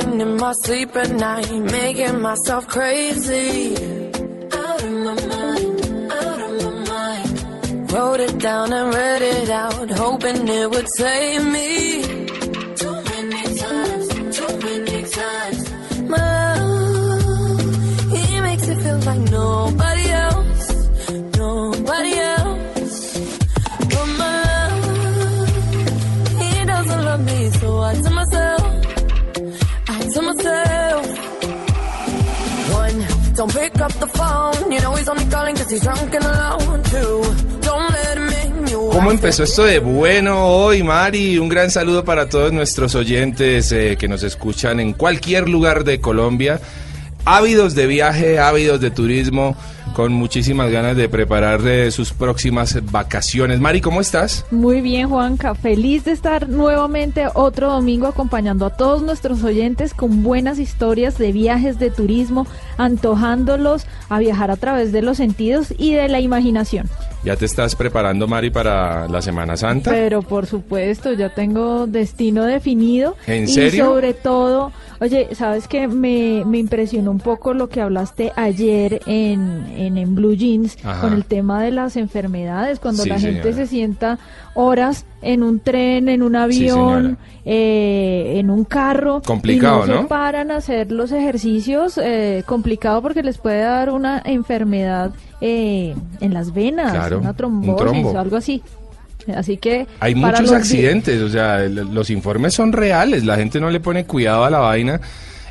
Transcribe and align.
In 0.00 0.36
my 0.36 0.52
sleep 0.62 0.94
at 0.94 1.10
night, 1.10 1.50
making 1.50 2.20
myself 2.20 2.68
crazy. 2.68 3.74
Out 4.62 4.82
of 4.84 4.92
my 5.06 5.14
mind, 5.32 6.12
out 6.12 6.40
of 6.46 6.52
my 6.62 6.72
mind. 6.92 7.92
Wrote 7.92 8.20
it 8.20 8.38
down 8.38 8.72
and 8.72 8.94
read 8.94 9.22
it 9.22 9.50
out, 9.50 9.90
hoping 9.90 10.46
it 10.46 10.70
would 10.70 10.88
save 10.96 11.44
me. 11.46 12.02
Too 12.80 12.96
many 13.10 13.42
times, 13.64 14.08
too 14.36 14.52
many 14.68 15.02
times. 15.20 15.60
My 16.14 16.60
love, 16.62 18.12
he 18.12 18.40
makes 18.40 18.68
it 18.68 18.78
feel 18.84 18.98
like 18.98 19.24
nobody 19.30 19.97
¿Cómo 38.92 39.10
empezó 39.10 39.44
esto 39.44 39.64
de 39.64 39.78
bueno 39.78 40.46
hoy, 40.46 40.82
Mari? 40.82 41.38
Un 41.38 41.48
gran 41.48 41.70
saludo 41.70 42.04
para 42.04 42.28
todos 42.28 42.52
nuestros 42.52 42.94
oyentes 42.94 43.72
eh, 43.72 43.96
que 43.98 44.08
nos 44.08 44.22
escuchan 44.22 44.80
en 44.80 44.92
cualquier 44.92 45.48
lugar 45.48 45.84
de 45.84 46.00
Colombia. 46.00 46.60
Ávidos 47.24 47.74
de 47.74 47.86
viaje, 47.86 48.38
ávidos 48.38 48.80
de 48.80 48.90
turismo, 48.90 49.56
con 49.98 50.12
muchísimas 50.12 50.70
ganas 50.70 50.96
de 50.96 51.08
preparar 51.08 51.60
eh, 51.66 51.90
sus 51.90 52.12
próximas 52.12 52.78
vacaciones. 52.92 53.58
Mari, 53.58 53.80
¿cómo 53.80 54.00
estás? 54.00 54.46
Muy 54.52 54.80
bien, 54.80 55.08
Juanca. 55.08 55.56
Feliz 55.56 56.04
de 56.04 56.12
estar 56.12 56.48
nuevamente 56.48 57.26
otro 57.34 57.72
domingo 57.72 58.06
acompañando 58.06 58.64
a 58.64 58.70
todos 58.70 59.02
nuestros 59.02 59.42
oyentes 59.42 59.94
con 59.94 60.22
buenas 60.22 60.60
historias 60.60 61.18
de 61.18 61.32
viajes, 61.32 61.80
de 61.80 61.90
turismo, 61.90 62.46
antojándolos 62.76 63.88
a 64.08 64.20
viajar 64.20 64.52
a 64.52 64.56
través 64.56 64.92
de 64.92 65.02
los 65.02 65.16
sentidos 65.16 65.74
y 65.76 65.94
de 65.94 66.06
la 66.06 66.20
imaginación. 66.20 66.88
¿Ya 67.24 67.34
te 67.34 67.46
estás 67.46 67.74
preparando, 67.74 68.28
Mari, 68.28 68.50
para 68.50 69.08
la 69.08 69.20
Semana 69.20 69.56
Santa? 69.56 69.90
Pero 69.90 70.22
por 70.22 70.46
supuesto, 70.46 71.12
ya 71.12 71.34
tengo 71.34 71.88
destino 71.88 72.44
definido. 72.44 73.16
¿En 73.26 73.44
y 73.44 73.48
serio? 73.48 73.86
sobre 73.86 74.14
todo, 74.14 74.70
oye, 75.00 75.28
¿sabes 75.34 75.68
qué? 75.68 75.88
Me, 75.88 76.44
me 76.46 76.58
impresionó 76.58 77.10
un 77.10 77.18
poco 77.20 77.54
lo 77.54 77.68
que 77.68 77.80
hablaste 77.80 78.32
ayer 78.36 79.00
en, 79.06 79.66
en, 79.76 79.96
en 79.98 80.14
Blue 80.14 80.34
Jeans 80.34 80.76
Ajá. 80.84 81.00
con 81.00 81.12
el 81.12 81.24
tema 81.24 81.62
de 81.62 81.70
las 81.70 81.96
enfermedades, 81.96 82.78
cuando 82.80 83.02
Sí, 83.04 83.08
la 83.08 83.18
gente 83.18 83.42
señora. 83.42 83.56
se 83.56 83.66
sienta 83.66 84.18
horas 84.54 85.04
en 85.22 85.42
un 85.42 85.60
tren, 85.60 86.08
en 86.08 86.22
un 86.22 86.34
avión, 86.36 87.18
eh, 87.44 88.34
en 88.38 88.50
un 88.50 88.64
carro. 88.64 89.22
Complicado, 89.24 89.84
y 89.86 89.88
no, 89.88 89.94
¿no? 89.96 90.02
se 90.02 90.08
paran 90.08 90.50
a 90.50 90.56
hacer 90.56 90.90
los 90.92 91.12
ejercicios, 91.12 91.98
eh, 92.02 92.42
complicado 92.46 93.02
porque 93.02 93.22
les 93.22 93.38
puede 93.38 93.60
dar 93.62 93.90
una 93.90 94.20
enfermedad 94.24 95.12
eh, 95.40 95.94
en 96.20 96.34
las 96.34 96.52
venas, 96.52 96.92
Claro, 96.92 97.18
una 97.20 97.30
un 97.30 97.36
trombosis 97.36 97.76
trombo. 97.76 98.10
o 98.10 98.18
algo 98.18 98.36
así. 98.36 98.62
Así 99.34 99.56
que 99.56 99.86
Hay 100.00 100.14
muchos 100.14 100.52
accidentes, 100.52 101.20
o 101.20 101.28
sea, 101.28 101.60
los 101.68 102.10
informes 102.10 102.54
son 102.54 102.72
reales, 102.72 103.24
la 103.24 103.36
gente 103.36 103.60
no 103.60 103.70
le 103.70 103.80
pone 103.80 104.04
cuidado 104.04 104.44
a 104.44 104.50
la 104.50 104.58
vaina. 104.58 105.00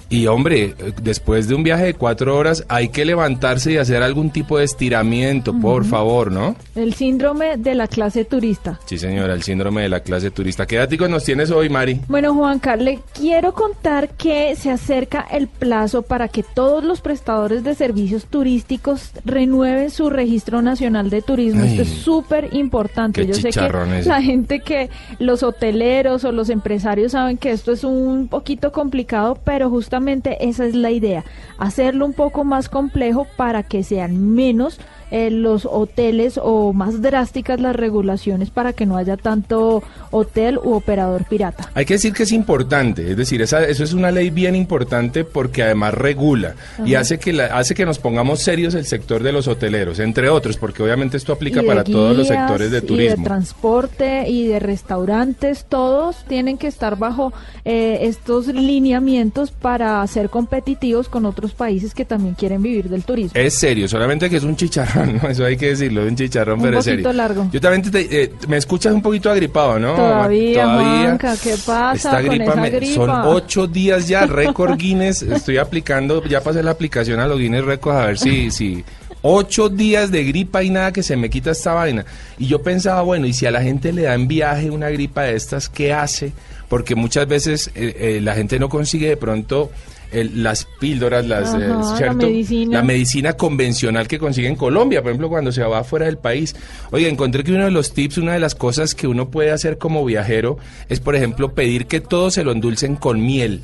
Y 0.09 0.28
hombre, 0.28 0.73
después 1.01 1.47
de 1.47 1.56
un 1.56 1.63
viaje 1.63 1.85
de 1.85 1.94
cuatro 1.94 2.38
horas 2.38 2.63
hay 2.69 2.90
que 2.90 3.03
levantarse 3.03 3.73
y 3.73 3.78
hacer 3.78 4.03
algún 4.03 4.29
tipo 4.29 4.57
de 4.57 4.63
estiramiento, 4.63 5.53
por 5.59 5.84
favor, 5.84 6.31
¿no? 6.31 6.56
El 6.75 6.94
síndrome 6.94 7.57
de 7.57 7.75
la 7.75 7.88
clase 7.88 8.23
turista. 8.23 8.79
Sí, 8.85 8.97
señora, 8.97 9.34
el 9.34 9.44
síndrome 9.44 9.81
de 9.81 9.90
la 9.90 10.00
clase 10.00 10.31
turista. 10.31 10.66
¿Qué 10.66 10.78
datos 10.78 11.09
nos 11.09 11.25
tienes 11.25 11.51
hoy, 11.51 11.69
Mari? 11.69 12.00
Bueno, 12.07 12.34
Juanca, 12.34 12.75
le 12.78 13.00
quiero 13.13 13.53
contar 13.53 14.09
que 14.09 14.56
se 14.56 14.72
acerca 14.72 15.25
el 15.29 15.47
plazo 15.47 16.03
para 16.03 16.29
que 16.29 16.44
todos 16.44 16.84
los 16.84 17.01
prestadores 17.01 17.63
de 17.66 17.75
servicios 17.75 18.25
turísticos 18.25 19.12
renueven 19.25 19.90
su 19.90 20.09
registro 20.09 20.62
nacional 20.62 21.09
de 21.09 21.22
turismo. 21.22 21.63
Ay, 21.63 21.72
Esto 21.72 21.81
es 21.81 21.90
súper 21.90 22.53
importante. 22.53 23.25
Yo 23.25 23.34
sé 23.34 23.50
que 23.50 24.00
ese. 24.00 24.09
la 24.09 24.22
gente 24.22 24.62
que 24.62 24.90
los 25.19 25.44
hoteleros 25.44 26.23
o 26.23 26.31
los 26.31 26.50
empresarios 26.50 27.12
saben 27.12 27.38
que 27.38 27.51
esto 27.51 27.73
es 27.73 27.84
un 27.84 28.28
poquito 28.29 28.72
complicado, 28.72 29.38
pero 29.44 29.69
justamente 29.69 29.97
esa 30.40 30.66
es 30.66 30.75
la 30.75 30.91
idea, 30.91 31.24
hacerlo 31.58 32.06
un 32.06 32.13
poco 32.13 32.44
más 32.44 32.69
complejo 32.69 33.28
para 33.35 33.63
que 33.63 33.84
sean 33.84 34.34
menos 34.35 34.80
eh, 35.12 35.29
los 35.31 35.66
hoteles 35.66 36.40
o 36.41 36.73
más 36.73 37.01
drásticas 37.01 37.59
las 37.59 37.75
regulaciones 37.75 38.50
para 38.50 38.73
que 38.73 38.85
no 38.85 38.97
haya 38.97 39.18
tanto 39.18 39.84
hotel 40.12 40.59
u 40.63 40.73
operador 40.73 41.25
pirata. 41.25 41.69
Hay 41.73 41.85
que 41.85 41.94
decir 41.95 42.13
que 42.13 42.23
es 42.23 42.31
importante, 42.31 43.12
es 43.12 43.17
decir, 43.17 43.41
esa- 43.41 43.63
eso 43.66 43.84
es 43.84 43.94
una 43.94 44.12
ley 44.12 44.29
bien 44.29 44.56
importante 44.56 45.23
porque 45.23 45.63
además 45.63 45.94
regula 45.94 46.56
y 46.85 46.96
hace 46.96 47.19
que, 47.19 47.34
la- 47.34 47.46
hace 47.57 47.73
que 47.75 47.85
nos 47.85 48.00
pongamos 48.00 48.40
serios 48.41 48.73
el 48.75 48.85
sector 48.85 49.23
de 49.23 49.31
los 49.31 49.47
hoteleros, 49.47 50.00
entre 50.00 50.29
otros, 50.29 50.57
porque 50.57 50.84
obviamente 50.84 51.17
esto 51.17 51.34
aplica 51.34 51.62
para 51.63 51.84
todos 51.84 52.16
los 52.16 52.28
sectores 52.28 52.72
de 52.72 52.78
Y 52.78 52.81
de 52.81 52.88
turismo. 52.88 53.23
transporte 53.23 54.29
y 54.29 54.47
de 54.47 54.59
restaurantes, 54.59 55.66
todos 55.67 56.25
tienen 56.28 56.57
que 56.57 56.67
estar 56.67 56.97
bajo 56.97 57.34
eh, 57.66 58.00
estos 58.01 58.47
lineamientos 58.47 59.51
para 59.51 60.06
ser 60.07 60.29
competitivos 60.29 61.09
con 61.09 61.25
otros 61.25 61.53
países 61.53 61.94
que 61.94 62.06
también 62.06 62.35
quieren 62.35 62.62
vivir 62.62 62.90
del 62.90 63.03
turismo. 63.03 63.31
Es 63.40 63.53
serio, 63.56 63.88
solamente 63.88 64.29
que 64.29 64.38
es 64.38 64.44
un 64.44 64.56
chicharrón, 64.56 64.97
¿no? 65.06 65.30
Eso 65.30 65.46
hay 65.46 65.58
que 65.58 65.68
decirlo, 65.69 66.03
un 66.03 66.16
chicharrón, 66.16 66.59
Un 66.59 66.63
pero 66.66 66.78
poquito 66.78 66.91
serio. 66.96 67.13
largo. 67.13 67.50
Yo 67.52 67.62
también 67.62 67.91
te, 67.91 68.24
eh, 68.24 68.31
me 68.47 68.58
escuchas 68.58 68.94
un 68.94 69.02
poquito 69.02 69.30
agripado, 69.30 69.78
¿no? 69.80 69.94
Todavía, 69.96 70.63
Todavía. 70.63 71.18
¿qué 71.44 71.56
pasa 71.66 71.94
Esta 71.94 72.12
con 72.22 72.30
gripa 72.30 72.52
esa 72.52 72.62
me- 72.62 72.69
gripa? 72.69 72.94
Son 72.96 73.09
ocho 73.25 73.68
días 73.68 74.08
ya, 74.08 74.25
récord 74.25 74.78
Guinness. 74.78 75.22
Estoy 75.22 75.58
aplicando, 75.58 76.24
ya 76.24 76.41
pasé 76.41 76.63
la 76.63 76.72
aplicación 76.72 77.19
a 77.19 77.28
los 77.28 77.40
Guinness 77.40 77.66
Records 77.66 77.97
a 78.00 78.06
ver 78.08 78.18
si, 78.18 78.52
si 78.52 78.84
ocho 79.22 79.68
días 79.69 80.12
de 80.12 80.24
gripa 80.24 80.63
y 80.63 80.69
nada 80.69 80.91
que 80.94 81.03
se 81.03 81.16
me 81.18 81.29
quita 81.29 81.52
esta 81.52 81.74
vaina. 81.74 82.06
Y 82.38 82.47
yo 82.47 82.62
pensaba, 82.62 83.02
bueno, 83.02 83.25
y 83.28 83.34
si 83.34 83.46
a 83.46 83.52
la 83.52 83.62
gente 83.62 83.91
le 83.91 84.03
da 84.03 84.14
en 84.14 84.28
viaje 84.28 84.69
una 84.69 84.90
gripa 84.90 85.24
de 85.24 85.35
estas, 85.35 85.69
¿qué 85.69 85.94
hace? 85.94 86.31
Porque 86.69 86.96
muchas 86.96 87.28
veces 87.28 87.72
eh, 87.75 87.96
eh, 88.00 88.19
la 88.22 88.35
gente 88.35 88.59
no 88.59 88.69
consigue 88.69 89.08
de 89.09 89.18
pronto 89.18 89.72
el- 90.12 90.44
las 90.44 90.66
píldoras, 90.79 91.25
las, 91.28 91.53
eh, 91.53 91.66
Ajá, 91.69 91.91
la 91.91 91.97
¿cierto? 91.97 92.28
medicina. 92.28 92.78
La 92.78 92.84
medicina 92.84 93.34
convencional 93.34 94.07
que 94.07 94.19
consigue 94.19 94.47
en 94.47 94.56
Colombia, 94.56 95.01
por 95.01 95.12
ejemplo, 95.12 95.29
cuando 95.29 95.51
se 95.51 95.63
va 95.63 95.84
fuera 95.84 96.06
del 96.06 96.18
país. 96.18 96.56
Oye, 96.91 97.09
encontré 97.09 97.44
que 97.44 97.51
uno 97.51 97.66
de 97.66 97.72
los 97.72 97.94
tips, 97.94 98.17
una 98.17 98.34
de 98.34 98.40
las 98.40 98.56
cosas 98.56 98.96
que 98.96 99.07
uno 99.07 99.29
puede 99.29 99.51
hacer 99.51 99.78
como 99.78 100.03
viajero 100.06 100.57
es, 100.90 101.00
por 101.00 101.16
ejemplo, 101.16 101.53
pedir 101.53 101.85
que 101.88 102.00
todo 102.01 102.31
se 102.31 102.44
lo 102.44 102.51
endulcen 102.51 102.96
con 102.96 103.25
miel. 103.25 103.62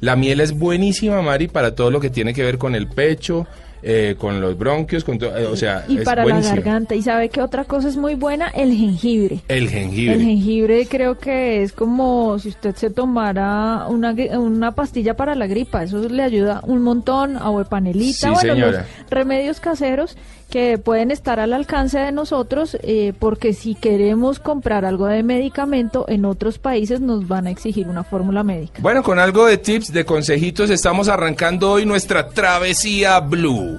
La 0.00 0.14
miel 0.16 0.40
es 0.40 0.52
buenísima, 0.52 1.22
Mari, 1.22 1.48
para 1.48 1.74
todo 1.74 1.90
lo 1.90 2.00
que 2.00 2.10
tiene 2.10 2.34
que 2.34 2.42
ver 2.42 2.58
con 2.58 2.74
el 2.74 2.86
pecho, 2.86 3.46
eh, 3.88 4.16
con 4.18 4.40
los 4.40 4.58
bronquios, 4.58 5.04
con 5.04 5.16
todo, 5.16 5.36
eh, 5.36 5.46
o 5.46 5.54
sea, 5.54 5.84
y 5.86 5.98
es 5.98 6.04
para 6.04 6.24
la 6.24 6.40
garganta. 6.40 6.96
¿Y 6.96 7.02
sabe 7.02 7.28
qué 7.28 7.40
otra 7.40 7.62
cosa 7.62 7.88
es 7.88 7.96
muy 7.96 8.16
buena? 8.16 8.48
El 8.48 8.74
jengibre. 8.74 9.42
El 9.46 9.68
jengibre. 9.68 10.14
El 10.14 10.22
jengibre 10.22 10.86
creo 10.86 11.16
que 11.18 11.62
es 11.62 11.70
como 11.70 12.36
si 12.40 12.48
usted 12.48 12.74
se 12.74 12.90
tomara 12.90 13.86
una, 13.88 14.12
una 14.38 14.72
pastilla 14.72 15.14
para 15.14 15.36
la 15.36 15.46
gripa. 15.46 15.84
Eso 15.84 16.00
le 16.08 16.20
ayuda 16.24 16.62
un 16.64 16.82
montón. 16.82 17.36
Agua 17.36 17.62
de 17.62 17.68
panelita. 17.68 18.26
Sí, 18.26 18.26
bueno, 18.26 18.54
señora. 18.54 18.70
los 18.72 19.05
remedios 19.10 19.60
caseros 19.60 20.16
que 20.50 20.78
pueden 20.78 21.10
estar 21.10 21.40
al 21.40 21.52
alcance 21.52 21.98
de 21.98 22.12
nosotros 22.12 22.76
eh, 22.82 23.12
porque 23.18 23.52
si 23.52 23.74
queremos 23.74 24.38
comprar 24.38 24.84
algo 24.84 25.06
de 25.06 25.22
medicamento 25.22 26.04
en 26.08 26.24
otros 26.24 26.58
países 26.58 27.00
nos 27.00 27.26
van 27.26 27.46
a 27.46 27.50
exigir 27.50 27.88
una 27.88 28.04
fórmula 28.04 28.42
médica. 28.42 28.80
Bueno, 28.80 29.02
con 29.02 29.18
algo 29.18 29.46
de 29.46 29.58
tips, 29.58 29.92
de 29.92 30.04
consejitos, 30.04 30.70
estamos 30.70 31.08
arrancando 31.08 31.72
hoy 31.72 31.86
nuestra 31.86 32.28
travesía 32.28 33.20
blue. 33.20 33.78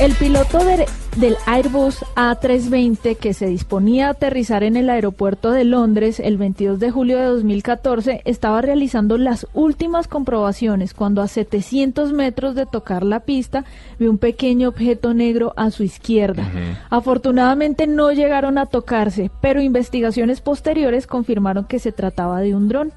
El 0.00 0.14
piloto 0.14 0.64
de, 0.64 0.86
del 1.18 1.36
Airbus 1.44 2.06
A320 2.16 3.18
que 3.18 3.34
se 3.34 3.44
disponía 3.48 4.06
a 4.06 4.10
aterrizar 4.12 4.62
en 4.62 4.78
el 4.78 4.88
aeropuerto 4.88 5.50
de 5.50 5.64
Londres 5.64 6.20
el 6.20 6.38
22 6.38 6.80
de 6.80 6.90
julio 6.90 7.18
de 7.18 7.26
2014 7.26 8.22
estaba 8.24 8.62
realizando 8.62 9.18
las 9.18 9.46
últimas 9.52 10.08
comprobaciones 10.08 10.94
cuando 10.94 11.20
a 11.20 11.28
700 11.28 12.14
metros 12.14 12.54
de 12.54 12.64
tocar 12.64 13.04
la 13.04 13.20
pista 13.20 13.66
vio 13.98 14.10
un 14.10 14.16
pequeño 14.16 14.70
objeto 14.70 15.12
negro 15.12 15.52
a 15.58 15.70
su 15.70 15.82
izquierda. 15.82 16.50
Afortunadamente 16.88 17.86
no 17.86 18.10
llegaron 18.10 18.56
a 18.56 18.64
tocarse, 18.64 19.30
pero 19.42 19.60
investigaciones 19.60 20.40
posteriores 20.40 21.06
confirmaron 21.06 21.66
que 21.66 21.78
se 21.78 21.92
trataba 21.92 22.40
de 22.40 22.54
un 22.54 22.68
dron 22.68 22.94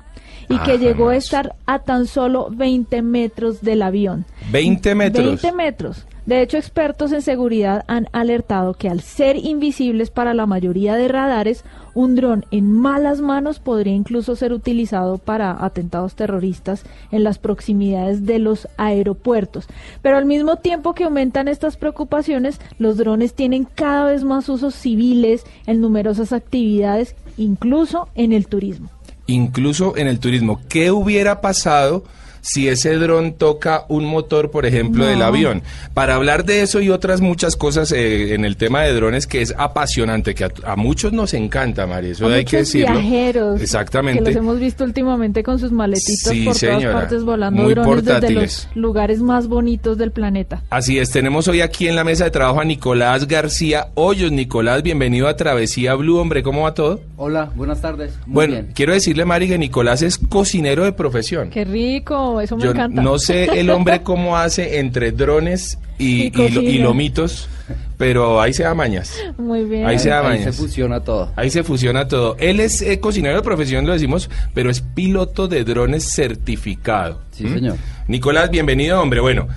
y 0.48 0.58
que 0.60 0.72
Ah, 0.72 0.78
llegó 0.78 1.10
a 1.10 1.18
estar 1.18 1.56
a 1.66 1.80
tan 1.80 2.08
solo 2.08 2.48
20 2.50 3.02
metros 3.02 3.62
del 3.62 3.82
avión. 3.82 4.24
20 4.52 4.96
metros. 4.96 5.26
20 5.26 5.52
metros. 5.52 6.06
De 6.26 6.42
hecho, 6.42 6.58
expertos 6.58 7.12
en 7.12 7.22
seguridad 7.22 7.84
han 7.88 8.08
alertado 8.14 8.76
que 8.76 8.88
al 8.88 9.02
ser 9.02 9.36
invisibles 9.36 10.10
para 10.10 10.34
la 10.34 10.46
mayoría 10.46 10.96
de 10.96 11.10
radares, 11.10 11.66
un 11.94 12.16
dron 12.16 12.46
en 12.50 12.72
malas 12.72 13.20
manos 13.20 13.60
podría 13.60 13.94
incluso 13.94 14.36
ser 14.38 14.54
utilizado 14.54 15.18
para 15.18 15.64
atentados 15.64 16.16
terroristas 16.16 16.84
en 17.12 17.24
las 17.24 17.40
proximidades 17.40 18.26
de 18.26 18.40
los 18.40 18.70
aeropuertos. 18.78 19.68
Pero 20.02 20.18
al 20.18 20.26
mismo 20.26 20.56
tiempo 20.56 20.94
que 20.94 21.04
aumentan 21.04 21.50
estas 21.50 21.76
preocupaciones, 21.76 22.60
los 22.80 22.98
drones 22.98 23.34
tienen 23.34 23.66
cada 23.66 24.06
vez 24.06 24.24
más 24.24 24.48
usos 24.48 24.76
civiles 24.76 25.44
en 25.68 25.82
numerosas 25.82 26.32
actividades, 26.32 27.16
incluso 27.38 28.08
en 28.16 28.32
el 28.32 28.48
turismo. 28.48 28.90
incluso 29.26 29.96
en 29.96 30.08
el 30.08 30.20
turismo. 30.20 30.60
¿Qué 30.68 30.92
hubiera 30.92 31.40
pasado 31.40 32.04
si 32.44 32.68
ese 32.68 32.94
dron 32.98 33.34
toca 33.34 33.86
un 33.88 34.06
motor, 34.06 34.52
por 34.52 34.66
ejemplo, 34.68 35.06
No. 35.06 35.10
del 35.10 35.22
avión? 35.24 35.64
Para 35.94 36.14
hablar 36.16 36.44
de 36.46 36.62
eso 36.62 36.82
y 36.82 36.90
otras 36.92 37.22
muchas 37.22 37.56
cosas 37.56 37.92
eh, 37.94 38.36
en 38.36 38.44
el 38.46 38.58
tema 38.58 38.82
de 38.84 38.94
drones 38.94 39.26
que 39.28 39.42
es 39.42 39.56
apasionante, 39.58 40.36
que 40.36 40.44
a, 40.44 40.52
a 40.66 40.76
muchos 40.76 41.14
nos 41.14 41.34
encanta, 41.34 41.88
María, 41.88 42.12
eso 42.12 42.28
A 42.28 42.34
hay 42.34 42.44
que 42.46 42.58
muchos 42.58 42.74
decirlo. 42.74 43.00
viajeros 43.00 43.62
Exactamente. 43.62 44.24
que 44.24 44.30
los 44.32 44.36
hemos 44.36 44.60
visto 44.60 44.84
últimamente 44.84 45.42
con 45.42 45.58
sus 45.58 45.72
maletitas 45.72 46.32
Sí, 46.34 46.44
por 46.46 46.56
señora. 46.56 46.80
todas 46.82 46.96
partes 46.96 47.24
volando 47.24 47.64
Muy 47.64 47.74
drones 47.74 48.04
desde 48.06 48.30
los 48.32 48.68
lugares 48.76 49.20
más 49.22 49.48
bonitos 49.48 49.98
del 49.98 50.12
planeta. 50.12 50.62
Así 50.70 51.00
es, 51.00 51.10
tenemos 51.12 51.48
hoy 51.48 51.62
aquí 51.62 51.88
en 51.88 51.96
la 51.96 52.04
mesa 52.04 52.26
de 52.26 52.32
trabajo 52.32 52.60
a 52.60 52.66
Nicolás 52.66 53.28
García 53.28 53.88
Hoyos. 53.96 54.32
Nicolás, 54.34 54.84
bienvenido 54.84 55.28
a 55.30 55.38
Travesía 55.38 55.96
Blue, 55.96 56.18
hombre, 56.18 56.44
¿cómo 56.44 56.64
va 56.64 56.74
todo? 56.74 57.00
Hola, 57.16 57.52
buenas 57.56 57.82
tardes. 57.82 58.14
Muy 58.26 58.34
bueno, 58.34 58.54
bien. 58.56 58.70
quiero 58.76 58.92
decirle, 58.94 59.24
Mari, 59.24 59.48
que 59.48 59.58
Nicolás 59.58 60.02
es 60.02 60.18
cocinero 60.18 60.84
de 60.84 60.92
profesión. 60.92 61.50
Qué 61.50 61.64
rico, 61.64 62.33
eso 62.42 62.58
me 62.58 62.64
Yo 62.64 62.72
encanta. 62.72 63.02
no 63.02 63.18
sé 63.20 63.46
el 63.60 63.70
hombre 63.70 64.02
cómo 64.04 64.38
hace 64.38 64.80
entre 64.80 65.12
drones 65.12 65.78
y, 65.98 66.24
Y 66.24 66.28
y 66.28 66.32
lo- 66.32 66.44
y 66.46 66.54
cocina. 66.54 66.84
lomitos, 66.86 67.50
pero 67.98 68.42
ahí 68.42 68.54
se 68.54 68.64
da 68.64 68.74
mañas. 68.74 69.16
Muy 69.38 69.64
bien. 69.64 69.86
Ahí 69.86 70.00
se 70.00 70.10
da 70.10 70.20
Ahí 70.20 70.38
se 70.38 70.44
mañas. 70.46 70.56
fusiona 70.58 71.00
todo. 71.02 71.32
Ahí 71.36 71.50
se 71.50 71.64
fusiona 71.64 72.08
todo. 72.08 72.36
Él 72.40 72.60
es 72.60 72.82
eh, 72.82 73.00
cocinero 73.00 73.36
de 73.38 73.42
profesión, 73.44 73.86
lo 73.86 73.94
decimos, 73.94 74.30
pero 74.54 74.70
es 74.70 74.82
piloto 74.82 75.48
de 75.48 75.64
drones 75.64 76.04
certificado. 76.14 77.20
Sí, 77.32 77.46
¿Mm? 77.46 77.54
señor. 77.54 77.78
Nicolás, 78.08 78.50
bienvenido, 78.50 79.02
hombre. 79.02 79.20
Bueno, 79.22 79.48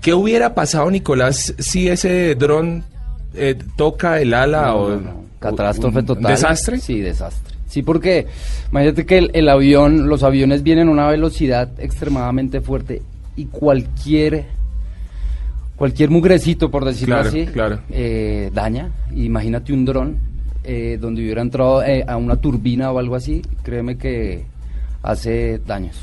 ¿qué 0.00 0.14
hubiera 0.14 0.54
pasado, 0.54 0.90
Nicolás, 0.90 1.54
si 1.58 1.88
ese 1.88 2.34
dron 2.34 2.82
eh, 3.34 3.56
toca 3.76 4.20
el 4.20 4.34
ala 4.34 4.66
No, 4.68 4.74
o 4.76 4.90
no, 4.90 4.96
no. 5.00 5.24
Catástrofe 5.38 6.02
total. 6.02 6.32
desastre? 6.32 6.80
Sí, 6.80 7.00
desastre. 7.00 7.47
Sí, 7.68 7.82
porque 7.82 8.26
imagínate 8.70 9.06
que 9.06 9.18
el, 9.18 9.30
el 9.34 9.48
avión, 9.48 10.08
los 10.08 10.22
aviones 10.22 10.62
vienen 10.62 10.88
a 10.88 10.90
una 10.90 11.08
velocidad 11.08 11.68
extremadamente 11.78 12.60
fuerte 12.60 13.02
y 13.36 13.44
cualquier 13.46 14.46
cualquier 15.76 16.10
mugrecito, 16.10 16.70
por 16.70 16.84
decirlo 16.84 17.14
Claro, 17.16 17.28
así, 17.28 17.46
claro. 17.46 17.78
eh, 17.90 18.50
daña. 18.52 18.90
Imagínate 19.14 19.72
un 19.72 19.84
dron 19.84 20.16
eh, 20.64 20.98
donde 21.00 21.22
hubiera 21.22 21.40
entrado 21.40 21.84
eh, 21.84 22.04
a 22.06 22.16
una 22.16 22.36
turbina 22.36 22.90
o 22.90 22.98
algo 22.98 23.14
así, 23.14 23.42
créeme 23.62 23.96
que 23.96 24.44
hace 25.02 25.60
daños. 25.66 25.96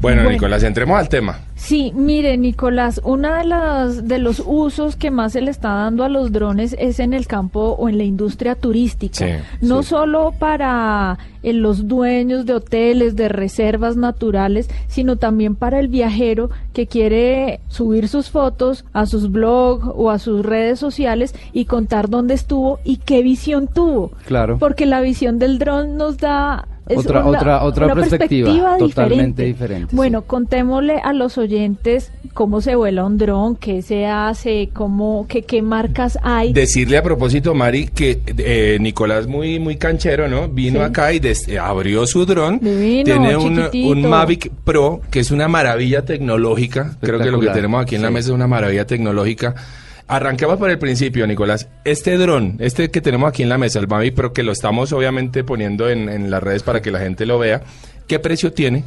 Bueno, 0.00 0.22
Bueno. 0.22 0.30
Nicolás, 0.30 0.62
entremos 0.62 0.98
al 0.98 1.08
tema. 1.08 1.40
Sí, 1.54 1.90
mire, 1.94 2.36
Nicolás, 2.36 3.00
uno 3.02 3.34
de, 3.34 3.44
las, 3.44 4.06
de 4.06 4.18
los 4.18 4.42
usos 4.44 4.94
que 4.94 5.10
más 5.10 5.32
se 5.32 5.40
le 5.40 5.50
está 5.50 5.70
dando 5.70 6.04
a 6.04 6.08
los 6.10 6.30
drones 6.30 6.76
es 6.78 7.00
en 7.00 7.14
el 7.14 7.26
campo 7.26 7.76
o 7.78 7.88
en 7.88 7.96
la 7.96 8.04
industria 8.04 8.54
turística. 8.54 9.14
Sí, 9.14 9.32
no 9.62 9.82
sí. 9.82 9.88
solo 9.88 10.34
para 10.38 11.18
eh, 11.42 11.54
los 11.54 11.88
dueños 11.88 12.44
de 12.44 12.52
hoteles, 12.54 13.16
de 13.16 13.28
reservas 13.28 13.96
naturales, 13.96 14.68
sino 14.86 15.16
también 15.16 15.56
para 15.56 15.80
el 15.80 15.88
viajero 15.88 16.50
que 16.74 16.86
quiere 16.86 17.60
subir 17.68 18.08
sus 18.08 18.28
fotos 18.30 18.84
a 18.92 19.06
sus 19.06 19.32
blogs 19.32 19.86
o 19.94 20.10
a 20.10 20.18
sus 20.18 20.44
redes 20.44 20.78
sociales 20.78 21.34
y 21.54 21.64
contar 21.64 22.10
dónde 22.10 22.34
estuvo 22.34 22.80
y 22.84 22.98
qué 22.98 23.22
visión 23.22 23.66
tuvo. 23.66 24.12
Claro. 24.26 24.58
Porque 24.58 24.84
la 24.84 25.00
visión 25.00 25.38
del 25.38 25.58
dron 25.58 25.96
nos 25.96 26.18
da 26.18 26.68
es 26.88 26.98
Otra- 26.98 27.20
una- 27.24 27.38
otra- 27.38 27.62
otra 27.64 27.86
una 27.86 27.94
perspectiva, 27.96 28.76
totalmente 28.78 29.42
diferente. 29.42 29.44
diferente, 29.44 29.96
Bueno, 29.96 30.20
sí. 30.20 30.24
contémosle 30.28 30.98
a 31.02 31.12
los 31.12 31.36
oyentes 31.36 32.12
cómo 32.32 32.60
se 32.60 32.76
vuela 32.76 33.04
un 33.04 33.18
dron, 33.18 33.56
qué 33.56 33.82
se 33.82 34.06
hace, 34.06 34.70
cómo, 34.72 35.26
qué, 35.28 35.42
qué 35.42 35.62
marcas 35.62 36.18
hay. 36.22 36.52
Decirle 36.52 36.98
a 36.98 37.02
propósito, 37.02 37.54
Mari, 37.54 37.88
que 37.88 38.20
eh, 38.38 38.78
Nicolás 38.80 39.26
muy 39.26 39.58
muy 39.58 39.76
canchero, 39.76 40.28
¿no? 40.28 40.48
Vino 40.48 40.78
Sí. 40.80 40.84
acá 40.84 41.12
y 41.12 41.18
des- 41.18 41.48
eh, 41.48 41.58
abrió 41.58 42.06
su 42.06 42.24
dron. 42.24 42.60
Divino, 42.60 43.04
Tiene 43.04 43.36
un, 43.36 43.60
un 43.72 44.08
Mavic 44.08 44.50
Pro, 44.64 45.00
que 45.10 45.20
es 45.20 45.30
una 45.32 45.48
maravilla 45.48 46.04
tecnológica. 46.04 46.96
Creo 47.00 47.18
que 47.18 47.30
lo 47.30 47.40
que 47.40 47.48
tenemos 47.48 47.82
aquí 47.82 47.96
en 47.96 48.02
la 48.02 48.10
mesa 48.10 48.28
es 48.28 48.34
una 48.34 48.46
maravilla 48.46 48.86
tecnológica. 48.86 49.54
Arranquemos 50.08 50.56
por 50.58 50.70
el 50.70 50.78
principio, 50.78 51.26
Nicolás. 51.26 51.68
Este 51.84 52.16
dron, 52.16 52.56
este 52.60 52.90
que 52.90 53.00
tenemos 53.00 53.28
aquí 53.28 53.42
en 53.42 53.48
la 53.48 53.58
mesa, 53.58 53.80
el 53.80 53.88
Mavic 53.88 54.14
Pro, 54.14 54.32
que 54.32 54.44
lo 54.44 54.52
estamos 54.52 54.92
obviamente 54.92 55.42
poniendo 55.42 55.90
en, 55.90 56.08
en 56.08 56.30
las 56.30 56.42
redes 56.42 56.62
para 56.62 56.80
que 56.80 56.92
la 56.92 57.00
gente 57.00 57.26
lo 57.26 57.38
vea, 57.38 57.62
¿qué 58.06 58.20
precio 58.20 58.52
tiene? 58.52 58.84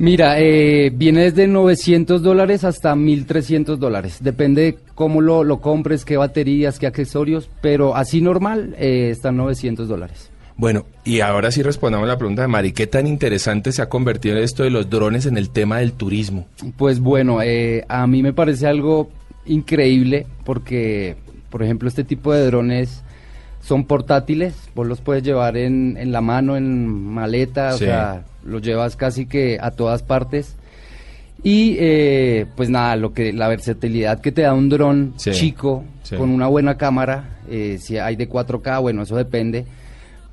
Mira, 0.00 0.40
eh, 0.40 0.90
viene 0.94 1.24
desde 1.24 1.46
900 1.46 2.22
dólares 2.22 2.64
hasta 2.64 2.96
1300 2.96 3.78
dólares. 3.78 4.16
Depende 4.20 4.62
de 4.62 4.78
cómo 4.94 5.20
lo, 5.20 5.44
lo 5.44 5.60
compres, 5.60 6.06
qué 6.06 6.16
baterías, 6.16 6.78
qué 6.78 6.86
accesorios, 6.86 7.50
pero 7.60 7.94
así 7.94 8.22
normal 8.22 8.74
eh, 8.78 9.10
están 9.10 9.36
900 9.36 9.88
dólares. 9.88 10.30
Bueno, 10.56 10.86
y 11.04 11.20
ahora 11.20 11.50
sí 11.50 11.62
respondamos 11.62 12.08
la 12.08 12.16
pregunta 12.16 12.40
de 12.40 12.48
Mari. 12.48 12.72
¿Qué 12.72 12.86
tan 12.86 13.06
interesante 13.06 13.72
se 13.72 13.82
ha 13.82 13.90
convertido 13.90 14.38
esto 14.38 14.62
de 14.62 14.70
los 14.70 14.88
drones 14.88 15.26
en 15.26 15.36
el 15.36 15.50
tema 15.50 15.80
del 15.80 15.92
turismo? 15.92 16.46
Pues 16.78 17.00
bueno, 17.00 17.42
eh, 17.42 17.84
a 17.88 18.06
mí 18.06 18.22
me 18.22 18.32
parece 18.32 18.66
algo 18.66 19.10
increíble 19.50 20.26
porque, 20.44 21.16
por 21.50 21.62
ejemplo, 21.62 21.88
este 21.88 22.04
tipo 22.04 22.32
de 22.32 22.46
drones 22.46 23.02
son 23.60 23.84
portátiles, 23.84 24.54
vos 24.74 24.86
los 24.86 25.00
puedes 25.00 25.22
llevar 25.22 25.56
en, 25.56 25.96
en 25.98 26.12
la 26.12 26.20
mano, 26.22 26.56
en 26.56 26.86
maleta, 26.88 27.72
Sí. 27.72 27.84
o 27.84 27.86
sea, 27.86 28.24
los 28.44 28.62
llevas 28.62 28.96
casi 28.96 29.26
que 29.26 29.58
a 29.60 29.70
todas 29.72 30.02
partes. 30.02 30.56
Y 31.42 31.76
eh, 31.78 32.46
pues 32.56 32.68
nada, 32.70 32.96
lo 32.96 33.12
que 33.14 33.32
la 33.32 33.48
versatilidad 33.48 34.20
que 34.20 34.30
te 34.32 34.42
da 34.42 34.52
un 34.54 34.68
dron 34.68 35.14
Sí, 35.16 35.30
chico 35.32 35.84
sí. 36.02 36.16
con 36.16 36.30
una 36.30 36.46
buena 36.48 36.76
cámara, 36.76 37.38
eh, 37.50 37.78
si 37.80 37.96
hay 37.98 38.16
de 38.16 38.28
4K, 38.28 38.80
bueno, 38.80 39.02
eso 39.02 39.16
depende. 39.16 39.64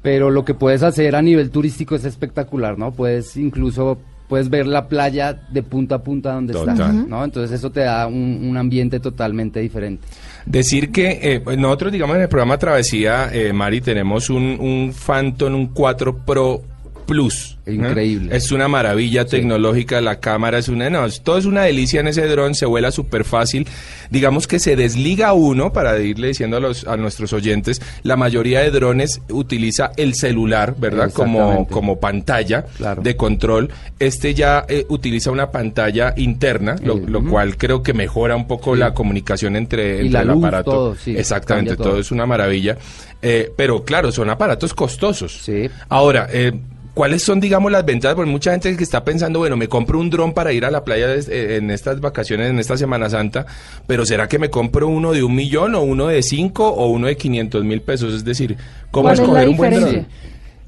Pero 0.01 0.30
lo 0.30 0.46
que 0.46 0.53
puedes 0.53 0.84
hacer 0.84 1.15
a 1.15 1.22
nivel 1.22 1.50
turístico 1.50 1.96
es 1.96 2.06
espectacular, 2.06 2.77
¿no? 2.77 2.92
Puedes 2.92 3.36
incluso 3.38 3.98
puedes 4.27 4.50
ver 4.50 4.67
la 4.67 4.88
playa 4.88 5.34
de 5.50 5.63
punta 5.63 5.96
a 5.96 6.00
punta 6.00 6.34
donde 6.34 6.53
Total. 6.53 6.74
estás. 6.74 6.93
¿no? 6.93 7.24
Entonces 7.24 7.57
eso 7.57 7.72
te 7.72 7.81
da 7.81 8.07
un, 8.07 8.48
un 8.50 8.57
ambiente 8.57 9.00
totalmente 9.00 9.60
diferente. 9.60 10.07
Decir 10.46 10.91
que 10.91 11.19
eh, 11.22 11.57
nosotros, 11.57 11.91
digamos, 11.91 12.15
en 12.15 12.24
el 12.24 12.29
programa 12.29 12.57
Travesía, 12.57 13.29
eh, 13.34 13.51
Mari, 13.53 13.81
tenemos 13.81 14.29
un, 14.29 14.57
un 14.60 14.93
Phantom, 14.93 15.53
un 15.53 15.67
4 15.67 16.17
Pro 16.25 16.62
Plus. 17.08 17.58
Increíble. 17.66 18.36
Es 18.36 18.52
una 18.52 18.68
maravilla 18.68 19.26
tecnológica, 19.26 20.00
la 20.02 20.20
cámara 20.20 20.58
es 20.58 20.68
una... 20.70 20.90
No, 20.90 21.10
todo 21.24 21.38
es 21.38 21.46
una 21.46 21.64
delicia 21.64 22.00
en 22.00 22.08
ese 22.08 22.26
dron, 22.28 22.54
se 22.56 22.66
vuela 22.66 22.92
súper 22.92 23.24
fácil. 23.26 23.68
Digamos 24.10 24.48
que 24.48 24.60
se 24.60 24.76
desliga 24.76 25.34
uno, 25.34 25.74
para 25.74 26.00
irle 26.00 26.28
diciendo 26.30 26.58
a, 26.58 26.60
los, 26.60 26.86
a 26.88 26.96
nuestros 26.98 27.34
oyentes, 27.34 27.82
la 28.04 28.16
mayoría 28.16 28.62
de 28.62 28.72
drones 28.72 29.22
utiliza 29.30 29.92
el 29.98 30.14
celular, 30.14 30.76
¿verdad? 30.78 31.12
Como, 31.12 31.68
como 31.68 32.00
pantalla 32.00 32.64
Claro. 32.78 33.02
de 33.02 33.16
control. 33.18 33.70
Este 34.00 34.34
ya 34.34 34.66
eh, 34.70 34.86
utiliza 34.90 35.32
una 35.32 35.50
pantalla 35.52 36.14
interna, 36.18 36.76
lo, 36.84 37.24
cual 37.26 37.58
creo 37.58 37.82
que 37.84 37.94
mejora 37.94 38.36
un 38.36 38.48
poco 38.48 38.74
Sí. 38.76 38.80
la 38.80 38.94
comunicación 38.94 39.56
entre, 39.56 39.98
Y 40.04 40.08
entre 40.08 40.12
la 40.12 40.22
el 40.22 40.28
luz, 40.28 40.38
aparato. 40.38 40.72
todo, 40.72 40.96
sí, 40.96 41.16
Exactamente, 41.18 41.76
todo. 41.78 42.00
es 42.00 42.12
una 42.12 42.26
maravilla. 42.26 42.78
Eh, 43.22 43.52
pero 43.58 43.84
claro, 43.84 44.12
son 44.12 44.30
aparatos 44.30 44.74
costosos. 44.74 45.40
Sí. 45.44 45.70
Ahora, 45.90 46.28
eh, 46.32 46.54
¿cuáles 46.98 47.22
son, 47.22 47.39
digamos, 47.39 47.72
las 47.72 47.86
ventajas? 47.86 48.16
Porque 48.16 48.32
mucha 48.32 48.50
gente 48.50 48.75
que 48.75 48.84
está 48.84 49.04
pensando, 49.04 49.38
bueno, 49.38 49.56
me 49.56 49.68
compro 49.68 50.00
un 50.00 50.10
dron 50.10 50.34
para 50.34 50.51
ir 50.51 50.66
a 50.66 50.72
la 50.72 50.84
playa 50.84 51.13
eh, 51.13 51.58
en 51.58 51.70
estas 51.70 52.01
vacaciones, 52.01 52.50
en 52.50 52.58
esta 52.58 52.75
Semana 52.75 53.08
Santa, 53.08 53.46
pero 53.86 54.04
¿será 54.04 54.27
que 54.27 54.39
me 54.39 54.50
compro 54.50 54.88
uno 54.88 55.13
de 55.13 55.22
un 55.22 55.36
millón 55.36 55.75
o 55.75 55.84
uno 55.84 56.08
de 56.08 56.24
cinco 56.24 56.68
o 56.68 56.88
uno 56.88 57.06
de 57.06 57.16
500 57.16 57.63
mil 57.63 57.82
pesos? 57.82 58.16
Es 58.16 58.25
decir, 58.25 58.58
¿cómo 58.89 59.04
¿Cuál 59.04 59.13
es 59.13 59.20
escoger 59.20 59.50
un 59.50 59.58
buen 59.58 59.74
dron? 59.75 60.08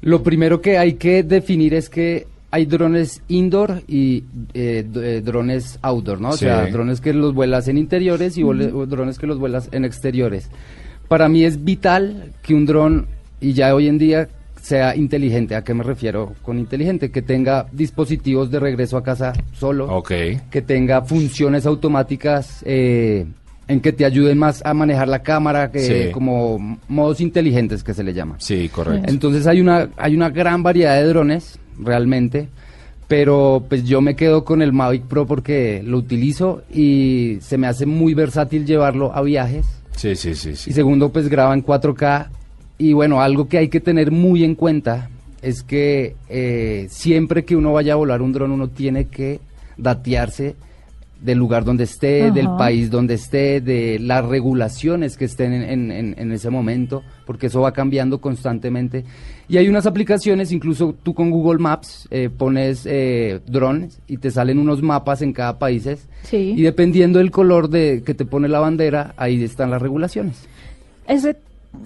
Lo 0.02 0.22
primero 0.22 0.60
que 0.60 0.78
hay 0.78 0.92
que 0.94 1.24
definir 1.24 1.74
es 1.74 1.90
que 1.90 2.28
hay 2.52 2.64
drones 2.66 3.22
indoor 3.26 3.82
y 3.88 4.22
eh, 4.54 4.86
eh, 4.94 5.22
drones 5.24 5.80
outdoor, 5.82 6.20
¿no? 6.20 6.28
O 6.30 6.36
Sí. 6.36 6.44
sea, 6.44 6.66
drones 6.68 7.00
que 7.00 7.12
los 7.12 7.34
vuelas 7.34 7.66
en 7.66 7.76
interiores 7.76 8.38
y 8.38 8.42
drones 8.44 9.18
que 9.18 9.26
los 9.26 9.38
vuelas 9.40 9.68
en 9.72 9.84
exteriores. 9.84 10.48
Para 11.08 11.28
mí 11.28 11.44
es 11.44 11.64
vital 11.64 12.30
que 12.42 12.54
un 12.54 12.66
dron, 12.66 13.06
y 13.40 13.52
ya 13.52 13.74
hoy 13.74 13.88
en 13.88 13.98
día, 13.98 14.28
sea 14.70 14.94
inteligente. 14.96 15.54
¿A 15.56 15.62
qué 15.64 15.74
me 15.74 15.82
refiero 15.82 16.34
con 16.42 16.58
inteligente? 16.58 17.10
Que 17.10 17.22
tenga 17.22 17.66
dispositivos 17.72 18.50
de 18.50 18.60
regreso 18.60 18.96
a 18.96 19.02
casa 19.02 19.32
solo. 19.52 19.86
Ok. 19.94 20.12
Que 20.50 20.62
tenga 20.62 21.02
funciones 21.02 21.66
automáticas 21.66 22.62
eh, 22.64 23.26
en 23.66 23.80
que 23.80 23.92
te 23.92 24.04
ayuden 24.04 24.38
más 24.38 24.62
a 24.64 24.72
manejar 24.74 25.08
la 25.08 25.22
cámara, 25.22 25.70
que 25.72 25.80
Sí. 25.80 26.12
como 26.12 26.78
modos 26.88 27.20
inteligentes 27.20 27.82
que 27.82 27.94
se 27.94 28.02
le 28.04 28.12
llama. 28.14 28.36
Sí, 28.38 28.68
correcto. 28.68 29.10
Entonces 29.10 29.46
hay 29.46 29.60
una, 29.60 29.88
hay 29.96 30.14
una 30.14 30.30
gran 30.30 30.62
variedad 30.62 30.94
de 30.96 31.06
drones, 31.08 31.58
realmente, 31.78 32.48
pero 33.08 33.64
pues 33.68 33.84
yo 33.84 34.00
me 34.00 34.14
quedo 34.14 34.44
con 34.44 34.62
el 34.62 34.72
Mavic 34.72 35.02
Pro 35.04 35.26
porque 35.26 35.82
lo 35.84 35.98
utilizo 35.98 36.62
y 36.72 37.38
se 37.40 37.58
me 37.58 37.66
hace 37.66 37.86
muy 37.86 38.14
versátil 38.14 38.64
llevarlo 38.66 39.12
a 39.14 39.22
viajes. 39.22 39.66
Sí, 39.96 40.14
sí, 40.16 40.34
sí, 40.34 40.54
sí. 40.56 40.70
Y 40.70 40.72
segundo, 40.72 41.08
pues 41.10 41.28
graba 41.28 41.52
en 41.54 41.62
4K. 41.64 42.28
Y 42.80 42.94
bueno, 42.94 43.20
algo 43.20 43.46
que 43.46 43.58
hay 43.58 43.68
que 43.68 43.78
tener 43.80 44.10
muy 44.10 44.42
en 44.42 44.54
cuenta 44.54 45.10
es 45.42 45.62
que 45.62 46.16
eh, 46.30 46.86
siempre 46.88 47.44
que 47.44 47.54
uno 47.54 47.74
vaya 47.74 47.92
a 47.92 47.96
volar 47.96 48.22
un 48.22 48.32
dron, 48.32 48.50
uno 48.52 48.68
tiene 48.68 49.04
que 49.08 49.38
datearse 49.76 50.54
del 51.20 51.36
lugar 51.36 51.64
donde 51.66 51.84
esté, 51.84 52.22
Ajá. 52.22 52.30
del 52.30 52.46
país 52.56 52.90
donde 52.90 53.12
esté, 53.14 53.60
de 53.60 53.98
las 53.98 54.24
regulaciones 54.24 55.18
que 55.18 55.26
estén 55.26 55.52
en, 55.52 55.62
en- 55.62 55.90
en- 55.92 56.14
en 56.18 56.32
ese 56.32 56.48
momento, 56.48 57.02
porque 57.26 57.48
eso 57.48 57.60
va 57.60 57.72
cambiando 57.72 58.18
constantemente. 58.22 59.04
Y 59.46 59.58
hay 59.58 59.68
unas 59.68 59.84
aplicaciones, 59.84 60.50
incluso 60.50 60.94
tú 61.02 61.12
con 61.12 61.30
Google 61.30 61.58
Maps 61.58 62.08
eh, 62.10 62.30
pones 62.34 62.86
eh, 62.86 63.40
drones 63.46 64.00
y 64.08 64.16
te 64.16 64.30
salen 64.30 64.58
unos 64.58 64.80
mapas 64.82 65.20
en 65.20 65.34
cada 65.34 65.58
país. 65.58 65.86
Sí. 66.22 66.54
Y 66.56 66.62
dependiendo 66.62 67.18
del 67.18 67.30
color 67.30 67.68
de 67.68 68.02
que 68.06 68.14
te 68.14 68.24
pone 68.24 68.48
la 68.48 68.60
bandera, 68.60 69.12
ahí 69.18 69.44
están 69.44 69.70
las 69.70 69.82
regulaciones. 69.82 70.36
Ese, 71.06 71.36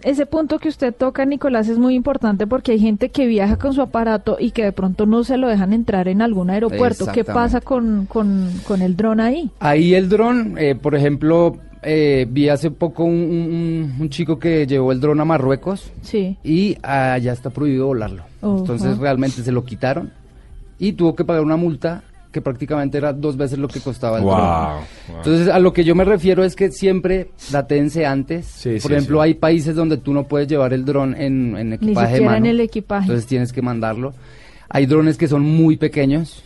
ese 0.02 0.26
punto 0.26 0.58
que 0.58 0.68
usted 0.68 0.94
toca, 0.94 1.24
Nicolás, 1.24 1.68
es 1.68 1.78
muy 1.78 1.94
importante 1.94 2.46
porque 2.46 2.72
hay 2.72 2.78
gente 2.78 3.10
que 3.10 3.26
viaja 3.26 3.56
con 3.58 3.72
su 3.74 3.82
aparato 3.82 4.36
y 4.40 4.50
que 4.50 4.64
de 4.64 4.72
pronto 4.72 5.06
no 5.06 5.24
se 5.24 5.36
lo 5.36 5.48
dejan 5.48 5.72
entrar 5.72 6.08
en 6.08 6.22
algún 6.22 6.50
aeropuerto. 6.50 7.06
¿Qué 7.12 7.24
pasa 7.24 7.60
con, 7.60 8.06
con, 8.06 8.50
con 8.66 8.82
el 8.82 8.96
dron 8.96 9.20
ahí? 9.20 9.50
Ahí 9.60 9.94
el 9.94 10.08
dron, 10.08 10.56
eh, 10.58 10.74
por 10.74 10.94
ejemplo, 10.94 11.56
eh, 11.82 12.26
vi 12.30 12.48
hace 12.48 12.70
poco 12.70 13.04
un, 13.04 13.12
un- 13.12 13.94
un 14.00 14.08
chico 14.10 14.38
que 14.38 14.66
llevó 14.66 14.90
el 14.92 15.00
dron 15.00 15.20
a 15.20 15.24
Marruecos 15.26 15.92
Sí. 16.02 16.38
y 16.42 16.76
allá 16.82 17.32
está 17.32 17.50
prohibido 17.50 17.86
volarlo. 17.86 18.22
Ujú. 18.40 18.58
Entonces 18.60 18.96
realmente 18.98 19.42
se 19.42 19.52
lo 19.52 19.64
quitaron 19.64 20.10
y 20.78 20.92
tuvo 20.92 21.14
que 21.14 21.24
pagar 21.26 21.42
una 21.42 21.56
multa 21.56 22.02
que 22.34 22.40
prácticamente 22.42 22.98
era 22.98 23.12
dos 23.12 23.36
veces 23.36 23.58
lo 23.60 23.68
que 23.68 23.78
costaba 23.80 24.18
el 24.18 24.24
Wow, 24.24 24.34
dron. 24.36 24.48
wow. 25.08 25.16
Entonces 25.18 25.48
a 25.48 25.58
lo 25.60 25.72
que 25.72 25.84
yo 25.84 25.94
me 25.94 26.04
refiero 26.04 26.42
es 26.44 26.56
que 26.56 26.72
siempre 26.72 27.28
datense 27.52 28.04
antes. 28.04 28.44
Sí, 28.46 28.70
por 28.82 28.90
sí, 28.90 28.92
ejemplo, 28.94 29.18
sí. 29.22 29.24
hay 29.28 29.34
países 29.34 29.76
donde 29.76 29.96
tú 29.98 30.12
no 30.12 30.24
puedes 30.24 30.48
llevar 30.48 30.72
el 30.72 30.84
dron 30.84 31.14
en, 31.14 31.56
en 31.56 31.68
Ni 31.70 31.76
equipaje 31.76 32.08
de 32.08 32.14
siquiera 32.16 32.36
en 32.36 32.46
el 32.46 32.60
equipaje. 32.60 33.04
Entonces 33.04 33.26
tienes 33.26 33.52
que 33.52 33.62
mandarlo. 33.62 34.12
Hay 34.68 34.86
drones 34.86 35.16
que 35.16 35.28
son 35.28 35.42
muy 35.42 35.76
pequeños. 35.76 36.42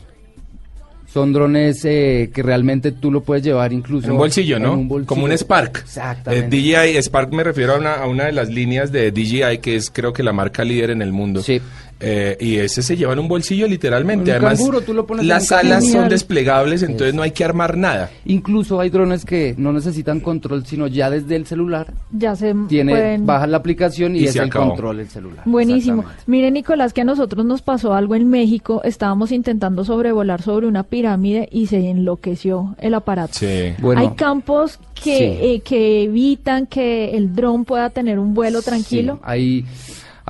Son 1.06 1.32
drones 1.32 1.82
eh, 1.86 2.30
que 2.34 2.42
realmente 2.42 2.92
tú 2.92 3.10
lo 3.10 3.22
puedes 3.22 3.42
llevar 3.42 3.72
incluso 3.72 4.06
En 4.08 4.12
un 4.12 4.18
bolsillo, 4.18 4.58
en 4.58 4.62
¿no? 4.64 4.74
un 4.74 4.88
bolsillo. 4.88 5.08
Como 5.08 5.24
un 5.24 5.32
Spark. 5.32 5.78
Exactamente. 5.78 6.54
Eh, 6.54 6.60
DJI, 6.92 7.02
Spark 7.02 7.32
me 7.32 7.42
refiero 7.44 7.72
a 7.74 7.78
una, 7.78 7.94
a 7.94 8.06
una 8.06 8.24
de 8.26 8.32
las 8.32 8.50
líneas 8.50 8.92
de 8.92 9.10
DJI, 9.10 9.56
que 9.62 9.76
es 9.76 9.90
creo 9.90 10.12
que 10.12 10.22
la 10.22 10.34
marca 10.34 10.64
líder 10.64 10.90
en 10.90 11.00
el 11.00 11.12
mundo. 11.12 11.40
Sí. 11.42 11.62
Eh, 12.00 12.36
y 12.40 12.56
ese 12.58 12.82
se 12.82 12.96
lleva 12.96 13.12
en 13.12 13.18
un 13.18 13.26
bolsillo 13.28 13.66
literalmente. 13.66 14.30
Un 14.30 14.36
Además, 14.36 14.58
canguro, 14.58 14.80
tú 14.82 14.94
lo 14.94 15.04
pones 15.06 15.22
en 15.22 15.28
las 15.28 15.50
alas 15.50 15.84
son 15.90 16.08
desplegables, 16.08 16.82
entonces 16.84 17.12
no 17.14 17.22
hay 17.22 17.32
que 17.32 17.44
armar 17.44 17.76
nada. 17.76 18.10
Incluso 18.24 18.78
hay 18.78 18.88
drones 18.90 19.24
que 19.24 19.54
no 19.58 19.72
necesitan 19.72 20.20
control, 20.20 20.64
sino 20.64 20.86
ya 20.86 21.10
desde 21.10 21.34
el 21.34 21.44
celular 21.46 21.92
Ya 22.12 22.36
se 22.36 22.54
tiene 22.68 22.92
pueden... 22.92 23.26
bajas 23.26 23.48
la 23.48 23.56
aplicación 23.56 24.14
y, 24.14 24.20
Y 24.20 24.24
es 24.26 24.32
se 24.34 24.38
el 24.38 24.44
acabó. 24.46 24.68
control 24.68 24.98
del 24.98 25.08
celular. 25.08 25.42
Buenísimo. 25.44 26.04
Mire, 26.26 26.50
Nicolás, 26.52 26.92
que 26.92 27.00
a 27.00 27.04
nosotros 27.04 27.44
nos 27.44 27.62
pasó 27.62 27.94
algo 27.94 28.14
en 28.14 28.28
México. 28.30 28.80
Estábamos 28.84 29.32
intentando 29.32 29.84
sobrevolar 29.84 30.40
sobre 30.42 30.66
una 30.68 30.84
pirámide 30.84 31.48
y 31.50 31.66
se 31.66 31.78
enloqueció 31.90 32.76
el 32.80 32.94
aparato. 32.94 33.32
Sí. 33.34 33.72
Bueno, 33.80 34.00
Hay 34.02 34.10
campos 34.10 34.78
que, 34.94 35.16
Sí. 35.18 35.24
eh, 35.24 35.60
que 35.64 36.04
evitan 36.04 36.66
que 36.66 37.16
el 37.16 37.34
dron 37.34 37.64
pueda 37.64 37.90
tener 37.90 38.18
un 38.20 38.34
vuelo 38.34 38.62
tranquilo. 38.62 39.14
Sí, 39.14 39.20
hay, 39.24 39.64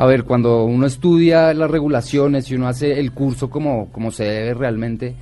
a 0.01 0.07
ver, 0.07 0.23
cuando 0.25 0.65
uno 0.65 0.87
estudia 0.87 1.53
las 1.55 1.71
regulaciones 1.71 2.49
y 2.51 2.55
uno 2.55 2.69
hace 2.69 3.01
el 3.01 3.11
curso 3.13 3.51
como, 3.51 3.91
como 3.91 4.13
se 4.13 4.23
debe 4.25 4.55
realmente, 4.55 5.15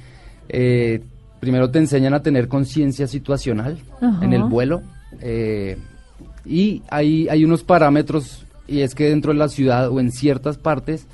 eh, 0.51 1.01
primero 1.41 1.71
te 1.71 1.79
enseñan 1.79 2.13
a 2.13 2.21
tener 2.23 2.47
conciencia 2.49 3.07
situacional 3.07 3.79
Ajá. 4.01 4.23
en 4.25 4.33
el 4.35 4.43
vuelo 4.45 4.83
eh, 5.23 5.79
y 6.45 6.83
hay, 6.91 7.27
hay 7.29 7.45
unos 7.45 7.63
parámetros 7.65 8.45
y 8.69 8.81
es 8.81 8.95
que 8.95 9.09
dentro 9.09 9.33
de 9.33 9.39
la 9.39 9.49
ciudad 9.49 9.89
o 9.91 9.99
en 9.99 10.13
ciertas 10.13 10.59
partes 10.59 11.07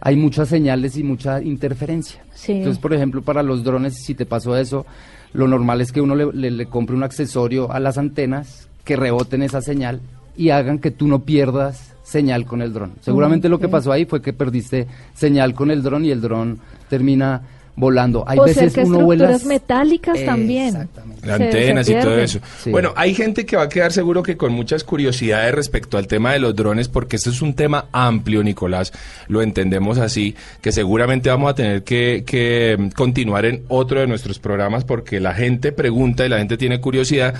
hay 0.00 0.16
muchas 0.16 0.48
señales 0.48 0.96
y 0.96 1.02
mucha 1.04 1.40
interferencia. 1.40 2.20
Sí. 2.34 2.52
Entonces, 2.52 2.80
por 2.82 2.92
ejemplo, 2.92 3.22
para 3.22 3.42
los 3.42 3.62
drones, 3.64 3.94
si 4.04 4.14
te 4.14 4.26
pasó 4.26 4.56
eso, 4.56 4.84
lo 5.32 5.46
normal 5.48 5.80
es 5.80 5.92
que 5.92 6.00
uno 6.00 6.14
le, 6.14 6.32
le- 6.32 6.50
le 6.50 6.66
compre 6.66 6.96
un 6.96 7.04
accesorio 7.04 7.70
a 7.72 7.78
las 7.80 7.96
antenas 7.96 8.68
que 8.84 8.96
reboten 8.96 9.42
esa 9.42 9.62
señal 9.62 10.00
y 10.36 10.50
hagan 10.50 10.78
que 10.78 10.90
tú 10.90 11.06
no 11.06 11.20
pierdas 11.20 11.93
señal 12.04 12.44
con 12.46 12.62
el 12.62 12.72
dron. 12.72 12.92
Seguramente 13.00 13.48
lo 13.48 13.58
que 13.58 13.68
pasó 13.68 13.90
ahí 13.90 14.04
fue 14.04 14.22
que 14.22 14.32
perdiste 14.32 14.86
señal 15.14 15.54
con 15.54 15.72
el 15.72 15.82
dron 15.82 16.04
y 16.04 16.10
el 16.10 16.20
dron 16.20 16.60
termina 16.88 17.42
volando. 17.76 18.24
Hay 18.26 18.38
o 18.38 18.44
veces 18.44 18.72
cerca 18.72 18.86
uno 18.86 19.00
estructuras 19.00 19.44
vuela 19.44 19.48
metálicas 19.54 20.24
también. 20.24 20.68
Exactamente. 20.68 21.26
Las 21.26 21.40
antenas 21.40 21.86
se 21.86 21.98
y 21.98 22.00
todo 22.00 22.18
eso. 22.18 22.38
Sí. 22.62 22.70
Bueno, 22.70 22.92
hay 22.96 23.14
gente 23.14 23.44
que 23.44 23.56
va 23.56 23.64
a 23.64 23.68
quedar 23.68 23.92
seguro 23.92 24.22
que 24.22 24.36
con 24.36 24.52
muchas 24.52 24.84
curiosidades 24.84 25.54
respecto 25.54 25.98
al 25.98 26.06
tema 26.06 26.32
de 26.32 26.38
los 26.38 26.54
drones, 26.54 26.88
porque 26.88 27.16
esto 27.16 27.30
es 27.30 27.42
un 27.42 27.54
tema 27.54 27.86
amplio, 27.90 28.44
Nicolás, 28.44 28.92
lo 29.28 29.42
entendemos 29.42 29.98
así, 29.98 30.36
que 30.60 30.70
seguramente 30.70 31.30
vamos 31.30 31.50
a 31.50 31.54
tener 31.54 31.82
que, 31.82 32.22
que 32.26 32.90
continuar 32.94 33.44
en 33.44 33.64
otro 33.68 34.00
de 34.00 34.06
nuestros 34.06 34.38
programas 34.38 34.84
porque 34.84 35.18
la 35.18 35.34
gente 35.34 35.72
pregunta 35.72 36.24
y 36.24 36.28
la 36.28 36.38
gente 36.38 36.56
tiene 36.56 36.80
curiosidad. 36.80 37.34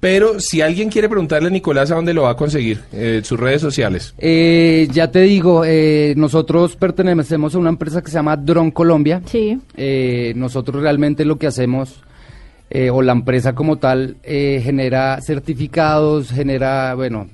Pero 0.00 0.40
si 0.40 0.62
alguien 0.62 0.88
quiere 0.88 1.08
preguntarle 1.10 1.48
a 1.48 1.50
Nicolás 1.50 1.90
a 1.90 1.94
dónde 1.94 2.14
lo 2.14 2.22
va 2.22 2.30
a 2.30 2.36
conseguir, 2.36 2.80
eh, 2.92 3.20
sus 3.22 3.38
redes 3.38 3.60
sociales. 3.60 4.14
Eh, 4.16 4.88
ya 4.92 5.10
te 5.10 5.20
digo, 5.20 5.62
eh, 5.66 6.14
nosotros 6.16 6.74
pertenecemos 6.76 7.54
a 7.54 7.58
una 7.58 7.68
empresa 7.68 8.00
que 8.02 8.10
se 8.10 8.14
llama 8.14 8.36
Drone 8.36 8.72
Colombia. 8.72 9.20
Sí. 9.26 9.58
Eh, 9.76 10.32
nosotros 10.36 10.82
realmente 10.82 11.26
lo 11.26 11.36
que 11.38 11.46
hacemos, 11.46 12.02
eh, 12.70 12.88
o 12.88 13.02
la 13.02 13.12
empresa 13.12 13.54
como 13.54 13.76
tal, 13.76 14.16
eh, 14.22 14.62
genera 14.64 15.20
certificados, 15.20 16.30
genera, 16.30 16.94
bueno, 16.94 17.28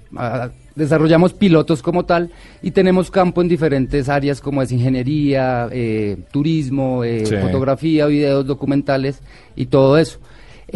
desarrollamos 0.74 1.34
pilotos 1.34 1.82
como 1.82 2.04
tal 2.04 2.30
y 2.62 2.72
tenemos 2.72 3.10
campo 3.10 3.42
en 3.42 3.48
diferentes 3.48 4.08
áreas 4.08 4.40
como 4.40 4.60
es 4.60 4.72
ingeniería, 4.72 5.68
eh, 5.70 6.16
turismo, 6.32 7.04
eh, 7.04 7.24
Sí. 7.26 7.36
fotografía, 7.36 8.06
videos, 8.06 8.44
documentales 8.46 9.20
y 9.54 9.66
todo 9.66 9.98
eso. 9.98 10.18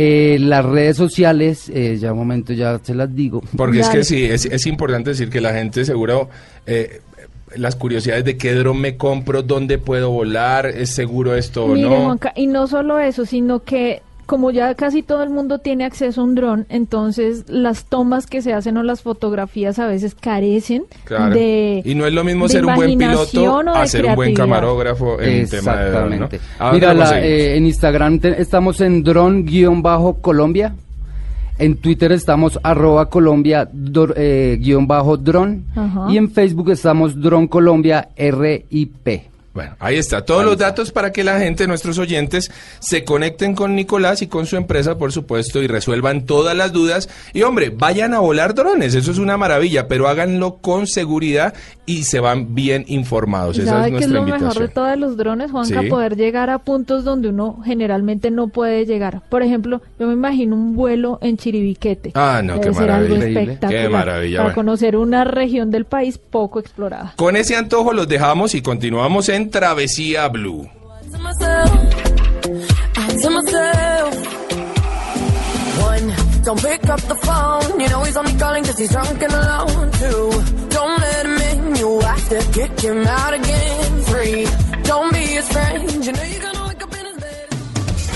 Eh, 0.03 0.39
las 0.41 0.65
redes 0.65 0.97
sociales, 0.97 1.69
eh, 1.69 1.99
ya 2.01 2.13
un 2.13 2.21
momento 2.21 2.55
ya 2.55 2.81
se 2.83 2.95
las 2.95 3.15
digo. 3.15 3.43
Porque 3.55 3.81
es 3.81 3.89
que 3.91 4.03
sí, 4.03 4.25
es, 4.25 4.47
es 4.47 4.67
importante 4.67 5.11
decir 5.11 5.29
que 5.29 5.43
la 5.43 5.53
gente 5.53 5.85
seguro, 5.85 6.31
eh, 6.65 7.03
las 7.55 7.77
curiosidades 7.77 8.25
de 8.25 8.39
qué 8.39 8.55
dron 8.55 8.81
me 8.81 8.97
compro, 8.97 9.43
dónde 9.43 9.77
puedo 9.77 10.11
volar, 10.11 10.65
es 10.65 10.89
seguro 10.89 11.35
esto 11.35 11.67
o 11.67 11.77
no. 11.77 12.05
Juanca, 12.05 12.33
y 12.35 12.47
no 12.47 12.67
solo 12.67 12.99
eso, 12.99 13.27
sino 13.27 13.63
que 13.63 14.01
como 14.31 14.53
ya 14.53 14.73
casi 14.77 15.03
todo 15.03 15.25
el 15.25 15.31
mundo 15.31 15.59
tiene 15.59 15.85
acceso 15.85 16.21
a 16.21 16.25
un 16.25 16.37
dron, 16.37 16.65
entonces 16.69 17.45
las 17.49 17.87
tomas 17.87 18.27
que 18.29 18.43
se 18.43 18.53
hacen 18.53 18.77
o 18.77 18.85
las 18.85 19.03
fotografías 19.03 19.81
a 19.81 19.89
veces 19.89 20.15
carecen 20.15 20.85
Claro. 21.05 21.35
de 21.35 21.83
y 21.85 21.95
no 21.97 22.07
es 22.07 22.13
lo 22.13 22.23
mismo 22.23 22.45
de 22.47 22.53
ser 22.53 22.65
un 22.65 22.75
buen 22.77 22.97
piloto 22.97 23.63
de 23.65 23.71
a 23.75 23.87
ser 23.89 24.05
un 24.07 24.15
buen 24.15 24.33
camarógrafo 24.35 25.21
en 25.21 25.49
tema 25.49 25.75
de 25.77 25.91
dron, 25.91 26.09
¿no? 26.11 26.15
Exactamente. 26.27 26.41
¿A 26.61 26.65
dónde 26.67 26.79
Mira, 26.79 26.95
la- 26.95 27.21
eh, 27.21 27.57
en 27.57 27.67
Instagram 27.67 28.19
te- 28.21 28.41
estamos 28.41 28.81
en 28.81 29.03
dron-colombia. 29.03 30.75
En 31.59 31.77
Twitter 31.77 32.13
estamos 32.13 32.59
arroba 32.63 33.11
colombia 33.11 33.69
eh, 34.17 34.57
guion 34.61 34.87
bajo 34.87 35.17
dron. 35.19 35.65
Ajá. 35.77 36.07
Y 36.09 36.17
en 36.17 36.31
Facebook 36.31 36.71
estamos 36.71 37.21
dron 37.21 37.49
colombia 37.49 38.09
RIP. 38.17 39.30
Bueno, 39.53 39.75
ahí 39.81 39.97
está. 39.97 40.25
Todos 40.25 40.45
los 40.45 40.57
datos 40.59 40.93
para 40.93 41.11
que 41.11 41.25
la 41.25 41.41
gente, 41.41 41.67
nuestros 41.67 41.99
oyentes, 41.99 42.53
se 42.79 43.05
conecten 43.05 43.57
con 43.57 43.75
Nicolás 43.75 44.23
y 44.23 44.29
con 44.29 44.47
su 44.47 44.57
empresa, 44.57 44.97
por 44.97 45.11
supuesto, 45.11 45.61
y 45.61 45.67
resuelvan 45.67 46.25
todas 46.25 46.57
las 46.57 46.73
dudas. 46.73 47.09
Y 47.33 47.43
hombre, 47.43 47.71
vayan 47.71 48.15
a 48.15 48.21
volar 48.21 48.55
drones, 48.55 48.95
eso 48.95 49.11
es 49.11 49.19
una 49.19 49.37
maravilla, 49.37 49.89
pero 49.89 50.07
háganlo 50.07 50.59
con 50.59 50.87
seguridad 50.87 51.53
y 51.85 52.05
se 52.05 52.21
van 52.21 52.55
bien 52.55 52.85
informados. 52.87 53.59
Esa 53.59 53.71
¿Sabe 53.71 53.89
es 53.89 53.99
qué 53.99 54.05
es 54.05 54.09
nuestra 54.11 54.39
lo 54.39 54.39
mejor 54.39 54.59
de 54.61 54.69
todos 54.69 54.97
los 54.97 55.17
drones, 55.17 55.51
Juanca? 55.51 55.81
Sí. 55.83 55.89
Poder 55.89 56.17
llegar 56.17 56.49
a 56.51 56.61
puntos 56.61 57.03
donde 57.03 57.29
uno 57.29 57.61
generalmente 57.65 58.31
no 58.31 58.49
puede 58.49 58.87
llegar. 58.87 59.23
Por 59.29 59.43
ejemplo, 59.43 59.83
yo 59.99 60.07
me 60.07 60.13
imagino 60.13 60.55
un 60.55 60.77
vuelo 60.77 61.19
en 61.23 61.37
Chiribiquete. 61.37 62.13
Ah, 62.15 62.41
no, 62.45 62.55
Debe 62.59 62.67
qué 62.67 62.81
maravilla. 62.81 63.59
Qué 63.69 63.89
maravilla, 63.89 64.37
Para 64.39 64.49
bueno. 64.51 64.55
conocer 64.55 64.97
una 64.97 65.25
región 65.25 65.73
del 65.73 65.87
país 65.87 66.19
poco 66.19 66.61
explorada. 66.61 67.15
Con 67.17 67.35
ese 67.35 67.57
antojo 67.57 67.93
los 67.93 68.07
dejamos 68.07 68.55
y 68.55 68.63
continuamos 68.63 69.29
en 69.29 69.40
Travesía 69.49 70.29
Blue. 70.29 70.69
Calling 78.39 78.65
drunk 78.65 79.23
and 79.23 79.35
alone. 79.35 79.91
Two, 79.93 80.31
let 80.99 81.27
him 81.27 81.39
in. 81.39 81.77
You 81.77 82.01
have 82.01 82.29
to 82.31 82.41
kick 82.53 82.81
him 82.81 83.07
out 83.07 83.35
again. 83.35 84.05
Be. 84.13 84.47
You 86.05 86.13
know 86.13 86.23
gonna. 86.41 86.61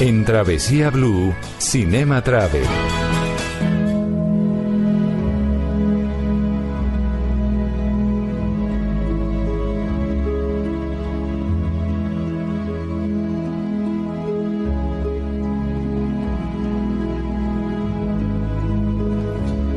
En 0.00 0.24
Travesía 0.24 0.90
Blue, 0.90 1.34
Cinema 1.58 2.20
Travel. 2.22 3.13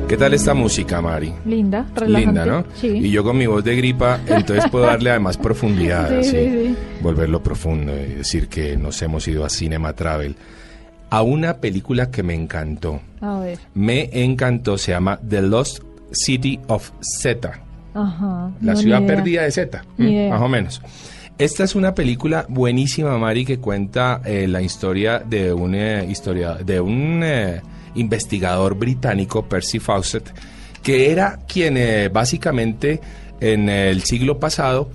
¿Qué 0.07 0.15
tal 0.15 0.33
esta 0.33 0.53
música, 0.53 1.01
Mari? 1.01 1.33
Linda, 1.45 1.85
relajante. 1.93 2.19
Linda, 2.39 2.45
¿no? 2.45 2.65
Sí. 2.75 2.87
Y 2.87 3.11
yo 3.11 3.23
con 3.25 3.37
mi 3.37 3.45
voz 3.45 3.63
de 3.63 3.75
gripa, 3.75 4.19
entonces 4.27 4.69
puedo 4.71 4.85
darle 4.85 5.09
además 5.09 5.37
profundidad, 5.37 6.07
Sí, 6.09 6.15
así, 6.15 6.29
sí, 6.31 6.49
sí. 6.67 6.75
volverlo 7.01 7.43
profundo 7.43 7.93
y 7.93 8.13
decir 8.15 8.47
que 8.47 8.77
nos 8.77 9.01
hemos 9.01 9.27
ido 9.27 9.43
a 9.43 9.49
Cinema 9.49 9.93
Travel. 9.93 10.35
A 11.09 11.21
una 11.23 11.57
película 11.57 12.09
que 12.09 12.23
me 12.23 12.33
encantó. 12.35 13.01
A 13.21 13.39
ver. 13.39 13.59
Me 13.73 14.09
encantó, 14.23 14.77
se 14.77 14.91
llama 14.91 15.19
The 15.27 15.41
Lost 15.41 15.83
City 16.11 16.59
of 16.67 16.89
Zeta. 17.21 17.59
Ajá. 17.93 18.51
La 18.61 18.73
no, 18.73 18.79
ciudad 18.79 19.05
perdida 19.05 19.43
de 19.43 19.51
Zeta, 19.51 19.83
Ni 19.97 20.05
¿m? 20.07 20.13
idea. 20.13 20.29
más 20.31 20.41
o 20.41 20.47
menos. 20.47 20.81
Esta 21.37 21.63
es 21.65 21.75
una 21.75 21.93
película 21.93 22.45
buenísima, 22.47 23.17
Mari, 23.17 23.43
que 23.45 23.59
cuenta 23.59 24.21
eh, 24.25 24.47
la 24.47 24.61
historia 24.61 25.19
de 25.19 25.51
un, 25.53 25.75
eh, 25.75 26.05
historia, 26.09 26.53
de 26.55 26.79
un 26.79 27.21
eh, 27.23 27.61
investigador 27.97 28.75
británico, 28.75 29.47
Percy 29.47 29.79
Fawcett, 29.79 30.31
que 30.83 31.11
era 31.11 31.39
quien 31.47 31.75
eh, 31.77 32.09
básicamente 32.09 33.01
en 33.39 33.69
el 33.69 34.03
siglo 34.03 34.39
pasado, 34.39 34.89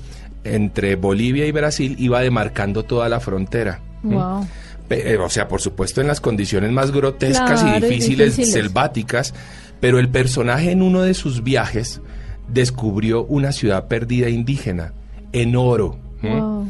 entre 0.45 0.97
Bolivia 0.97 1.47
y 1.47 1.53
Brasil, 1.53 1.95
iba 1.99 2.21
demarcando 2.21 2.85
toda 2.85 3.09
la 3.09 3.21
frontera. 3.21 3.81
Wow. 4.03 4.47
Eh, 4.91 5.17
o 5.17 5.29
sea, 5.31 5.49
por 5.49 5.61
supuesto 5.61 6.01
en 6.01 6.07
las 6.07 6.21
condiciones 6.21 6.71
más 6.73 6.91
grotescas 6.91 7.63
Claro, 7.63 7.79
y 7.87 7.89
difíciles, 7.89 8.37
difíciles. 8.37 8.53
selváticas, 8.53 9.35
pero 9.81 9.99
el 9.99 10.09
personaje 10.09 10.71
en 10.71 10.83
uno 10.83 11.03
de 11.03 11.15
sus 11.15 11.43
viajes 11.43 12.01
descubrió 12.49 13.25
una 13.25 13.53
ciudad 13.53 13.87
perdida 13.89 14.29
indígena 14.29 14.93
en 15.33 15.57
oro. 15.57 15.99
Wow. 16.23 16.69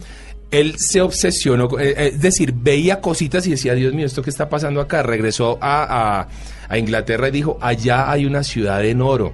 Él 0.52 0.74
se 0.78 1.00
obsesionó, 1.00 1.66
con- 1.68 1.80
eh, 1.80 1.94
eh, 1.96 2.10
es 2.14 2.20
decir, 2.20 2.52
veía 2.54 3.00
cositas 3.00 3.46
y 3.46 3.50
decía, 3.50 3.74
Dios 3.74 3.92
mío, 3.94 4.06
¿esto 4.06 4.22
qué 4.22 4.30
está 4.30 4.48
pasando 4.48 4.80
acá? 4.80 5.02
Regresó 5.02 5.58
a, 5.60 6.20
a- 6.20 6.28
a 6.68 6.78
Inglaterra 6.78 7.28
y 7.28 7.32
dijo, 7.32 7.58
allá 7.60 8.10
hay 8.10 8.24
una 8.26 8.42
ciudad 8.44 8.84
en 8.84 9.00
oro. 9.02 9.32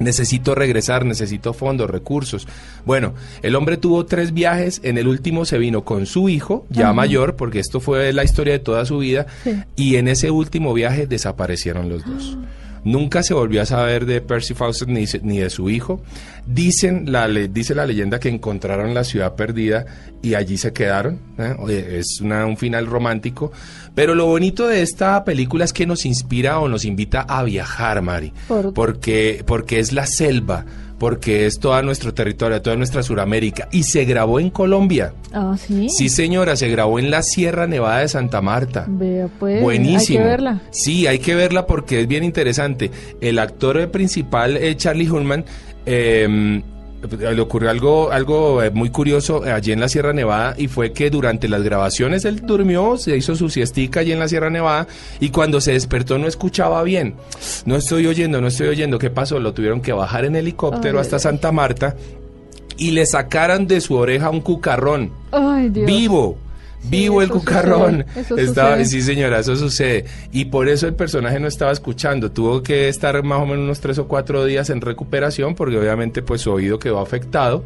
Necesito 0.00 0.56
regresar, 0.56 1.04
necesito 1.04 1.52
fondos, 1.52 1.88
recursos. 1.88 2.48
Bueno, 2.84 3.14
el 3.42 3.54
hombre 3.54 3.76
tuvo 3.76 4.06
tres 4.06 4.32
viajes, 4.32 4.80
en 4.82 4.98
el 4.98 5.06
último 5.06 5.44
se 5.44 5.58
vino 5.58 5.84
con 5.84 6.06
su 6.06 6.28
hijo, 6.28 6.66
ya 6.68 6.86
Ajá. 6.86 6.92
mayor, 6.94 7.36
porque 7.36 7.60
esto 7.60 7.78
fue 7.78 8.12
la 8.12 8.24
historia 8.24 8.54
de 8.54 8.58
toda 8.58 8.84
su 8.86 8.98
vida, 8.98 9.26
Sí. 9.44 9.52
y 9.76 9.96
en 9.96 10.08
ese 10.08 10.32
último 10.32 10.72
viaje 10.74 11.06
desaparecieron 11.06 11.88
los 11.88 12.04
dos. 12.04 12.38
Nunca 12.84 13.22
se 13.22 13.32
volvió 13.34 13.62
a 13.62 13.66
saber 13.66 14.04
de 14.06 14.20
Percy 14.20 14.54
Fawcett 14.54 14.88
ni, 14.88 15.04
ni 15.22 15.38
de 15.38 15.48
su 15.50 15.70
hijo. 15.70 16.02
Dicen 16.46 17.10
la, 17.10 17.26
le- 17.28 17.48
dice 17.48 17.74
la 17.74 17.86
leyenda 17.86 18.20
que 18.20 18.28
encontraron 18.28 18.92
la 18.92 19.04
ciudad 19.04 19.34
perdida 19.34 19.86
y 20.22 20.34
allí 20.34 20.58
se 20.58 20.72
quedaron. 20.72 21.18
¿eh? 21.38 21.98
Es 21.98 22.20
una- 22.20 22.44
un 22.46 22.56
final 22.58 22.86
romántico. 22.86 23.52
Pero 23.94 24.14
lo 24.14 24.26
bonito 24.26 24.66
de 24.68 24.82
esta 24.82 25.24
película 25.24 25.64
es 25.64 25.72
que 25.72 25.86
nos 25.86 26.04
inspira 26.04 26.58
o 26.58 26.68
nos 26.68 26.84
invita 26.84 27.22
a 27.22 27.42
viajar, 27.44 28.02
Mari. 28.02 28.32
Por- 28.48 28.74
Porque, 28.74 29.42
porque 29.46 29.78
es 29.78 29.92
la 29.92 30.04
selva, 30.06 30.64
porque 30.98 31.46
es 31.46 31.58
todo 31.58 31.80
nuestro 31.82 32.14
territorio, 32.14 32.60
toda 32.62 32.76
nuestra 32.76 33.02
Suramérica. 33.02 33.68
Y 33.72 33.82
se 33.84 34.04
grabó 34.04 34.40
en 34.40 34.50
Colombia. 34.50 35.12
Ah, 35.32 35.56
sí. 35.58 35.88
Sí, 35.88 36.08
señora, 36.08 36.56
se 36.56 36.68
grabó 36.68 36.98
en 36.98 37.10
la 37.10 37.22
Sierra 37.22 37.66
Nevada 37.66 38.00
de 38.00 38.08
Santa 38.08 38.40
Marta. 38.40 38.86
Vea, 38.88 39.28
pues. 39.38 39.62
Buenísimo. 39.62 40.18
Hay 40.18 40.24
que 40.24 40.30
verla. 40.30 40.62
Sí, 40.70 41.06
hay 41.06 41.18
que 41.18 41.34
verla 41.34 41.66
porque 41.66 42.00
es 42.00 42.08
bien 42.08 42.24
interesante. 42.24 42.90
El 43.20 43.38
actor 43.38 43.90
principal, 43.90 44.56
eh, 44.56 44.76
Charlie 44.76 45.10
Hunnam, 45.10 45.44
eh, 45.86 46.62
le 47.08 47.40
ocurrió 47.40 47.70
algo, 47.70 48.10
algo 48.10 48.62
eh, 48.62 48.70
muy 48.70 48.90
curioso 48.90 49.44
eh, 49.44 49.52
allí 49.52 49.72
en 49.72 49.80
la 49.80 49.88
Sierra 49.88 50.12
Nevada 50.12 50.54
y 50.56 50.68
fue 50.68 50.92
que 50.92 51.10
durante 51.10 51.48
las 51.48 51.62
grabaciones 51.62 52.24
él 52.24 52.42
durmió, 52.44 52.96
se 52.96 53.16
hizo 53.16 53.36
su 53.36 53.48
siestica 53.48 54.00
allí 54.00 54.12
en 54.12 54.18
la 54.18 54.28
Sierra 54.28 54.50
Nevada 54.50 54.86
y 55.20 55.30
cuando 55.30 55.60
se 55.60 55.72
despertó 55.72 56.18
no 56.18 56.26
escuchaba 56.26 56.82
bien. 56.82 57.14
No 57.66 57.76
estoy 57.76 58.06
oyendo, 58.06 58.40
no 58.40 58.48
estoy 58.48 58.68
oyendo. 58.68 58.98
¿Qué 58.98 59.10
pasó? 59.10 59.38
Lo 59.38 59.52
tuvieron 59.52 59.80
que 59.80 59.92
bajar 59.92 60.24
en 60.24 60.36
helicóptero 60.36 60.98
Ay, 60.98 61.02
hasta 61.02 61.18
Santa 61.18 61.52
Marta 61.52 61.96
y 62.76 62.90
le 62.90 63.06
sacaran 63.06 63.66
de 63.66 63.80
su 63.80 63.94
oreja 63.94 64.30
un 64.30 64.40
cucarrón. 64.40 65.12
Ay, 65.32 65.68
Dios. 65.68 65.86
Vivo. 65.86 66.38
Vivo 66.84 67.22
el 67.22 67.28
cucarrón. 67.28 68.04
sucede, 68.14 68.42
Estaba, 68.42 68.84
sí, 68.84 69.02
señora, 69.02 69.40
eso 69.40 69.56
sucede. 69.56 70.04
Y 70.32 70.46
por 70.46 70.68
eso 70.68 70.86
el 70.86 70.94
personaje 70.94 71.40
no 71.40 71.48
estaba 71.48 71.72
escuchando. 71.72 72.30
Tuvo 72.30 72.62
que 72.62 72.88
estar 72.88 73.22
más 73.22 73.40
o 73.40 73.46
menos 73.46 73.64
unos 73.64 73.80
tres 73.80 73.98
o 73.98 74.06
cuatro 74.06 74.44
días 74.44 74.70
en 74.70 74.80
recuperación 74.80 75.54
porque 75.54 75.78
obviamente 75.78 76.22
pues 76.22 76.42
su 76.42 76.52
oído 76.52 76.78
quedó 76.78 77.00
afectado. 77.00 77.64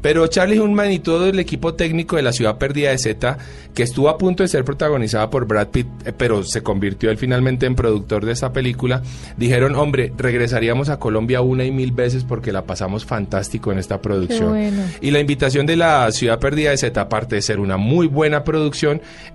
Pero 0.00 0.26
Charlie 0.28 0.60
Hunnam 0.60 0.90
y 0.92 1.00
todo 1.00 1.26
el 1.26 1.38
equipo 1.40 1.74
técnico 1.74 2.16
de 2.16 2.22
la 2.22 2.32
ciudad 2.32 2.56
perdida 2.56 2.90
de 2.90 2.98
Z, 2.98 3.36
que 3.74 3.82
estuvo 3.82 4.08
a 4.08 4.16
punto 4.16 4.44
de 4.44 4.48
ser 4.48 4.64
protagonizada 4.64 5.28
por 5.28 5.46
Brad 5.46 5.68
Pitt, 5.68 5.88
eh, 6.04 6.12
pero 6.16 6.44
se 6.44 6.62
convirtió 6.62 7.10
él 7.10 7.18
finalmente 7.18 7.66
en 7.66 7.74
productor 7.74 8.24
de 8.24 8.32
esta 8.32 8.52
película, 8.52 9.02
dijeron, 9.36 9.74
hombre, 9.74 10.12
regresaríamos 10.16 10.88
a 10.88 10.98
Colombia 11.00 11.40
una 11.40 11.64
y 11.64 11.72
mil 11.72 11.90
veces 11.92 12.22
porque 12.22 12.52
la 12.52 12.62
pasamos 12.62 13.04
fantástico 13.04 13.72
en 13.72 13.78
esta 13.78 14.00
producción. 14.00 14.50
bueno. 14.50 14.82
Y 15.00 15.10
la 15.10 15.18
invitación 15.18 15.66
de 15.66 15.76
la 15.76 16.10
Ciudad 16.12 16.38
Perdida 16.38 16.70
de 16.70 16.76
Z, 16.76 17.00
aparte 17.00 17.34
de 17.34 17.42
ser 17.42 17.58
una 17.58 17.76
muy 17.76 18.06
buena 18.06 18.44
producción, 18.44 18.57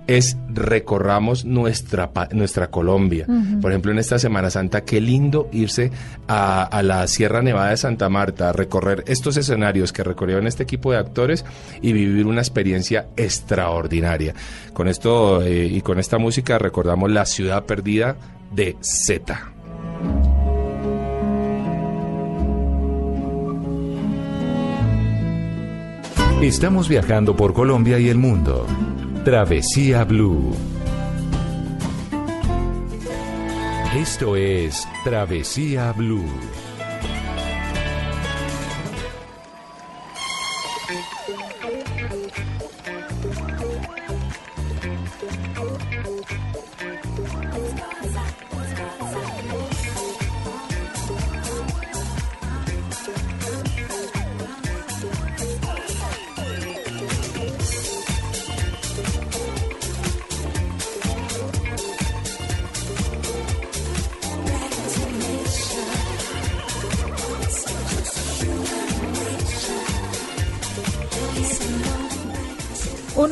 es 0.06 0.36
recorramos 0.48 1.44
nuestra, 1.44 2.10
nuestra 2.32 2.70
Colombia. 2.70 3.26
Por 3.60 3.70
ejemplo, 3.70 3.92
en 3.92 3.98
esta 3.98 4.18
Semana 4.18 4.50
Santa, 4.50 4.82
qué 4.82 5.00
lindo 5.00 5.48
irse 5.52 5.90
a, 6.28 6.62
a 6.62 6.82
la 6.82 7.06
Sierra 7.06 7.42
Nevada 7.42 7.70
de 7.70 7.76
Santa 7.76 8.08
Marta, 8.08 8.50
a 8.50 8.52
recorrer 8.52 9.04
estos 9.06 9.36
escenarios 9.36 9.92
que 9.92 10.04
recorrieron 10.04 10.46
este 10.46 10.62
equipo 10.62 10.92
de 10.92 10.98
actores 10.98 11.44
y 11.80 11.92
vivir 11.92 12.26
una 12.26 12.40
experiencia 12.40 13.06
extraordinaria. 13.16 14.34
Con 14.72 14.88
esto 14.88 15.42
eh, 15.42 15.66
y 15.66 15.80
con 15.80 15.98
esta 15.98 16.18
música 16.18 16.58
recordamos 16.58 17.10
la 17.10 17.24
Ciudad 17.26 17.64
Perdida 17.64 18.16
de 18.52 18.76
Z. 18.80 19.54
Estamos 26.40 26.88
viajando 26.88 27.34
por 27.34 27.54
Colombia 27.54 27.98
y 27.98 28.10
el 28.10 28.18
mundo. 28.18 28.66
Travesía 29.24 30.04
Blue. 30.04 30.54
Esto 33.96 34.36
es 34.36 34.86
Travesía 35.02 35.92
Blue. 35.92 36.28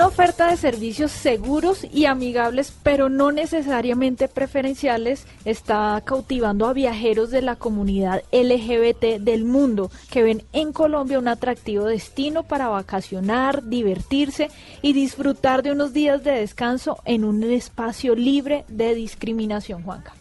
Una 0.03 0.09
oferta 0.09 0.51
de 0.51 0.57
servicios 0.57 1.13
seguros 1.13 1.87
y 1.93 2.07
amigables, 2.07 2.73
pero 2.83 3.09
no 3.09 3.31
necesariamente 3.31 4.27
preferenciales, 4.27 5.27
está 5.45 6.03
cautivando 6.05 6.67
a 6.67 6.73
viajeros 6.73 7.31
de 7.31 7.41
la 7.41 7.55
comunidad 7.55 8.25
LGBT 8.33 9.21
del 9.21 9.45
mundo 9.45 9.93
que 10.11 10.25
ven 10.25 10.43
en 10.53 10.73
Colombia 10.73 11.21
un 11.21 11.29
atractivo 11.29 11.85
destino 11.85 12.43
para 12.43 12.67
vacacionar, 12.67 13.63
divertirse 13.69 14.51
y 14.83 14.93
disfrutar 14.93 15.63
de 15.63 15.71
unos 15.71 15.93
días 15.93 16.25
de 16.25 16.33
descanso 16.33 16.99
en 17.05 17.23
un 17.23 17.45
espacio 17.45 18.17
libre 18.17 18.65
de 18.67 18.97
discriminación, 18.97 19.85
Juanca. 19.85 20.15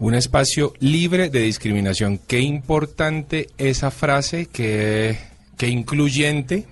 Un 0.00 0.14
espacio 0.14 0.72
libre 0.80 1.30
de 1.30 1.42
discriminación. 1.42 2.18
Qué 2.26 2.40
importante 2.40 3.48
esa 3.58 3.92
frase, 3.92 4.46
qué, 4.46 5.16
qué 5.56 5.68
incluyente. 5.68 6.66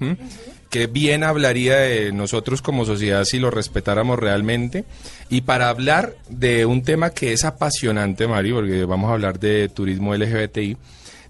Qué 0.71 0.87
bien 0.87 1.25
hablaría 1.25 1.77
de 1.77 2.13
nosotros 2.13 2.63
como 2.63 2.85
sociedad 2.85 3.25
si 3.25 3.39
lo 3.39 3.51
respetáramos 3.51 4.19
realmente. 4.19 4.85
Y 5.29 5.43
para 5.43 5.69
hablar 5.69 6.15
de 6.29 6.67
un 6.67 6.83
tema 6.83 7.11
que 7.11 7.33
es 7.33 7.45
apasionante, 7.45 8.27
Mario, 8.27 8.57
porque 8.57 8.85
vamos 8.85 9.11
a 9.11 9.15
hablar 9.15 9.39
de 9.39 9.69
turismo 9.69 10.15
LGBTI, 10.15 10.77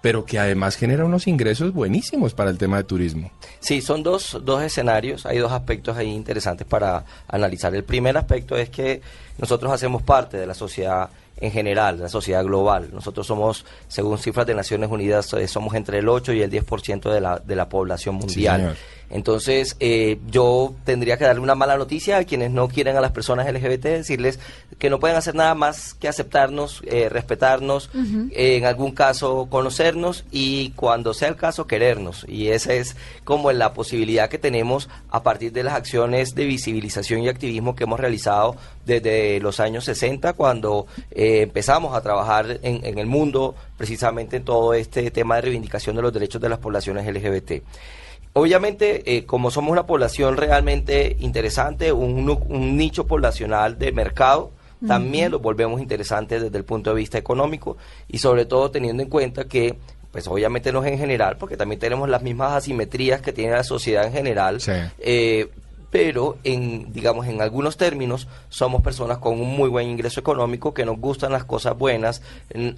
pero 0.00 0.24
que 0.24 0.38
además 0.38 0.76
genera 0.76 1.04
unos 1.04 1.26
ingresos 1.26 1.72
buenísimos 1.72 2.34
para 2.34 2.50
el 2.50 2.58
tema 2.58 2.78
de 2.78 2.84
turismo. 2.84 3.30
Sí, 3.60 3.80
son 3.80 4.02
dos, 4.02 4.38
dos 4.42 4.62
escenarios, 4.62 5.26
hay 5.26 5.38
dos 5.38 5.52
aspectos 5.52 5.96
ahí 5.96 6.08
interesantes 6.08 6.66
para 6.66 7.04
analizar. 7.28 7.74
El 7.74 7.84
primer 7.84 8.16
aspecto 8.16 8.56
es 8.56 8.70
que 8.70 9.00
nosotros 9.38 9.72
hacemos 9.72 10.02
parte 10.02 10.36
de 10.36 10.46
la 10.46 10.54
sociedad 10.54 11.10
en 11.38 11.50
general, 11.50 12.00
la 12.00 12.08
sociedad 12.08 12.42
global. 12.44 12.88
Nosotros 12.92 13.26
somos, 13.26 13.66
según 13.88 14.18
cifras 14.18 14.46
de 14.46 14.54
Naciones 14.54 14.90
Unidas, 14.90 15.32
eh, 15.34 15.46
somos 15.46 15.74
entre 15.74 15.98
el 15.98 16.08
8 16.08 16.32
y 16.32 16.40
el 16.40 16.50
10% 16.50 17.12
de 17.12 17.20
la, 17.20 17.38
de 17.38 17.56
la 17.56 17.68
población 17.68 18.14
mundial. 18.14 18.74
Entonces, 19.10 19.76
eh, 19.78 20.18
yo 20.28 20.74
tendría 20.84 21.16
que 21.16 21.24
darle 21.24 21.40
una 21.40 21.54
mala 21.54 21.76
noticia 21.76 22.18
a 22.18 22.24
quienes 22.24 22.50
no 22.50 22.68
quieren 22.68 22.96
a 22.96 23.00
las 23.00 23.12
personas 23.12 23.46
LGBT, 23.46 23.84
decirles 23.84 24.40
que 24.78 24.90
no 24.90 24.98
pueden 24.98 25.16
hacer 25.16 25.34
nada 25.34 25.54
más 25.54 25.94
que 25.94 26.08
aceptarnos, 26.08 26.82
eh, 26.86 27.08
respetarnos, 27.08 27.90
en 28.32 28.64
algún 28.64 28.92
caso 28.92 29.46
conocernos 29.48 30.24
y 30.30 30.70
cuando 30.70 31.14
sea 31.14 31.28
el 31.28 31.36
caso 31.36 31.66
querernos. 31.66 32.26
Y 32.28 32.48
esa 32.48 32.74
es 32.74 32.96
como 33.24 33.50
la 33.52 33.72
posibilidad 33.72 34.28
que 34.28 34.38
tenemos 34.38 34.88
a 35.10 35.22
partir 35.22 35.52
de 35.52 35.62
las 35.62 35.74
acciones 35.74 36.34
de 36.34 36.44
visibilización 36.44 37.22
y 37.22 37.28
activismo 37.28 37.76
que 37.76 37.84
hemos 37.84 38.00
realizado 38.00 38.56
desde 38.84 39.40
los 39.40 39.60
años 39.60 39.84
60, 39.84 40.32
cuando 40.34 40.86
eh, 41.10 41.42
empezamos 41.42 41.94
a 41.94 42.00
trabajar 42.00 42.60
en, 42.62 42.84
en 42.84 42.98
el 42.98 43.06
mundo 43.06 43.54
precisamente 43.76 44.36
en 44.36 44.44
todo 44.44 44.74
este 44.74 45.10
tema 45.10 45.36
de 45.36 45.42
reivindicación 45.42 45.96
de 45.96 46.02
los 46.02 46.12
derechos 46.12 46.40
de 46.40 46.48
las 46.48 46.58
poblaciones 46.58 47.06
LGBT. 47.06 47.62
Obviamente, 48.38 49.16
eh, 49.16 49.24
como 49.24 49.50
somos 49.50 49.72
una 49.72 49.86
población 49.86 50.36
realmente 50.36 51.16
interesante, 51.20 51.90
un, 51.90 52.28
un 52.28 52.76
nicho 52.76 53.06
poblacional 53.06 53.78
de 53.78 53.92
mercado, 53.92 54.52
también 54.86 55.30
lo 55.30 55.38
volvemos 55.38 55.80
interesante 55.80 56.38
desde 56.38 56.58
el 56.58 56.64
punto 56.64 56.90
de 56.90 56.96
vista 56.96 57.16
económico 57.16 57.78
y 58.08 58.18
sobre 58.18 58.44
todo 58.44 58.70
teniendo 58.70 59.02
en 59.02 59.08
cuenta 59.08 59.48
que 59.48 59.78
pues 60.12 60.28
obviamente 60.28 60.70
no 60.70 60.84
es 60.84 60.92
en 60.92 60.98
general, 60.98 61.38
porque 61.38 61.56
también 61.56 61.78
tenemos 61.78 62.10
las 62.10 62.20
mismas 62.20 62.52
asimetrías 62.52 63.22
que 63.22 63.32
tiene 63.32 63.52
la 63.52 63.64
sociedad 63.64 64.04
en 64.04 64.12
general, 64.12 64.58
eh, 64.98 65.48
pero 65.90 66.36
en 66.44 66.92
digamos 66.92 67.26
en 67.26 67.40
algunos 67.40 67.76
términos 67.76 68.28
somos 68.48 68.82
personas 68.82 69.18
con 69.18 69.40
un 69.40 69.56
muy 69.56 69.68
buen 69.68 69.88
ingreso 69.88 70.20
económico 70.20 70.74
que 70.74 70.84
nos 70.84 70.98
gustan 70.98 71.32
las 71.32 71.44
cosas 71.44 71.76
buenas 71.78 72.22